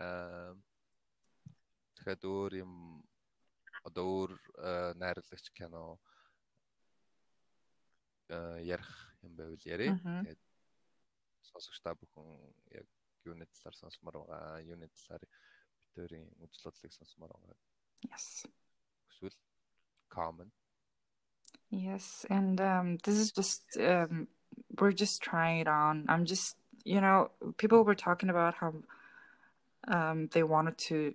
аа 0.00 0.56
дахиад 1.96 2.22
өөр 2.24 2.52
юм 2.64 2.72
одоо 3.84 4.04
өөр 4.04 4.30
найруулагч 4.96 5.50
кино 5.52 5.98
ярих 8.62 8.90
юм 9.22 9.36
байвал 9.36 9.60
яриа. 9.64 9.96
Тэгээд 10.00 10.42
сонсогчдаа 11.50 11.94
бүхэн 11.94 12.28
яг 12.80 12.88
юуны 13.24 13.46
талаар 13.46 13.76
сонсомоор 13.76 14.16
байгаа, 14.24 14.64
юуны 14.64 14.88
талаар 14.88 15.24
битүүрийн 15.88 16.28
үзлүүдлийг 16.44 16.92
сонсомоор 16.92 17.32
байгаа. 17.32 17.56
Yes. 18.08 18.46
Эсвэл 19.10 19.36
comment. 20.08 20.52
Yes, 21.70 22.26
and 22.30 22.60
um, 22.60 22.98
this 23.02 23.16
is 23.16 23.32
just 23.32 23.76
um, 23.78 24.28
we're 24.78 24.92
just 24.92 25.22
trying 25.22 25.58
it 25.60 25.68
on. 25.68 26.04
I'm 26.08 26.24
just 26.24 26.56
you 26.84 27.00
know 27.00 27.30
people 27.56 27.82
were 27.82 27.94
talking 27.94 28.30
about 28.30 28.54
how 28.54 28.74
um, 29.88 30.28
they 30.32 30.42
wanted 30.42 30.78
to 30.88 31.14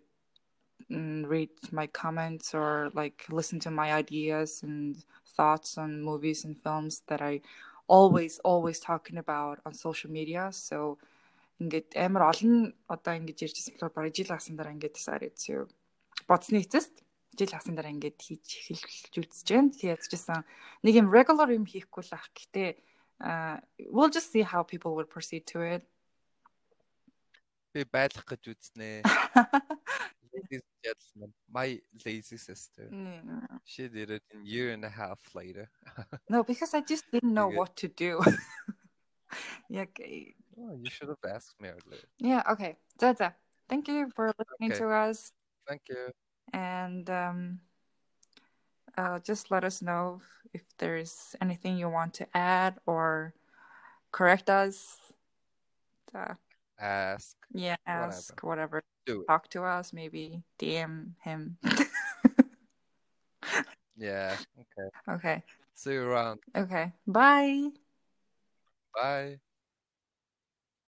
read 0.90 1.50
my 1.72 1.88
comments 1.88 2.54
or 2.54 2.90
like 2.94 3.26
listen 3.30 3.60
to 3.60 3.72
my 3.72 3.94
ideas 3.94 4.64
and 4.64 4.96
thoughts 5.36 5.78
on 5.78 6.02
movies 6.02 6.46
and 6.46 6.58
films 6.58 7.04
that 7.08 7.22
I 7.22 7.42
always 7.88 8.40
always 8.40 8.80
talking 8.80 9.18
about 9.18 9.60
on 9.66 9.74
social 9.74 10.12
media. 10.12 10.50
So 10.52 10.98
ингээд 11.60 12.00
амар 12.00 12.32
олон 12.32 12.72
одоо 12.88 13.14
ингэж 13.20 13.38
ярьжсэн 13.52 13.76
болохоор 13.76 13.92
бараг 13.92 14.16
жил 14.16 14.32
гасан 14.32 14.56
дараа 14.56 14.72
ингээд 14.72 14.96
decided 14.96 15.36
to 15.36 15.68
бодсны 16.30 16.64
эцэст 16.64 17.04
жил 17.36 17.52
гасан 17.52 17.76
дараа 17.76 17.92
ингээд 17.92 18.16
хийж 18.16 18.48
эхэлж 18.72 19.14
үзэж 19.20 19.48
байна. 19.52 19.76
Тэгээд 19.76 20.00
яжсэн 20.00 20.48
нэг 20.86 20.94
юм 20.96 21.12
regular 21.12 21.52
юм 21.52 21.68
хийхгүй 21.68 22.04
л 22.08 22.16
ах. 22.16 22.32
Гэтэ 22.32 22.80
uh 23.20 23.60
we'll 23.92 24.14
just 24.14 24.32
see 24.32 24.44
how 24.48 24.64
people 24.64 24.96
will 24.96 25.10
proceed 25.10 25.44
to 25.52 25.60
it. 25.60 25.84
Би 27.76 27.84
байлах 27.84 28.24
гэж 28.24 28.44
үзнэ. 28.56 29.04
Ladies 30.40 30.64
and 30.64 30.84
gentlemen, 30.84 31.34
my 31.52 31.80
lazy 32.06 32.38
sister. 32.38 32.90
Yeah. 32.92 33.58
She 33.66 33.88
did 33.88 34.12
it 34.12 34.24
in 34.34 34.46
year 34.46 34.72
and 34.72 34.84
a 34.86 34.90
half 34.90 35.20
later. 35.34 35.70
no, 36.30 36.44
because 36.44 36.74
I 36.74 36.82
just 36.82 37.06
didn't 37.12 37.34
know 37.40 37.50
what 37.50 37.76
to 37.78 37.88
do. 37.88 38.22
yeah. 39.70 39.86
Oh, 40.60 40.78
you 40.82 40.90
should 40.90 41.10
have 41.10 41.24
asked 41.28 41.56
me 41.60 41.70
earlier. 41.70 42.04
Yeah, 42.18 42.44
okay. 42.52 42.78
Zaza, 43.00 43.36
thank 43.70 43.88
you 43.88 44.10
for 44.16 44.32
listening 44.38 44.72
okay. 44.72 44.80
to 44.80 44.90
us. 44.90 45.32
Thank 45.68 45.82
you. 45.90 46.12
And 46.52 47.10
um, 47.10 47.60
uh, 48.98 49.20
just 49.20 49.52
let 49.52 49.64
us 49.64 49.82
know 49.82 50.22
if 50.54 50.64
there's 50.78 51.36
anything 51.42 51.78
you 51.78 51.90
want 51.90 52.14
to 52.16 52.28
add 52.34 52.80
or 52.86 53.34
correct 54.12 54.50
us. 54.50 54.98
Uh, 56.14 56.34
ask. 56.80 57.36
Yeah, 57.54 57.76
ask 57.86 58.42
whatever. 58.44 58.78
whatever. 58.78 58.84
Do 59.10 59.22
it. 59.22 59.28
Talk 59.28 59.50
to 59.50 59.64
us, 59.64 59.92
maybe 59.92 60.44
DM 60.60 61.16
him. 61.24 61.58
yeah, 63.98 64.38
okay. 64.60 64.90
Okay. 65.10 65.44
See 65.74 65.94
you 65.94 66.04
around. 66.04 66.40
Okay. 66.56 66.94
Bye. 67.08 67.70
Bye. 68.94 69.40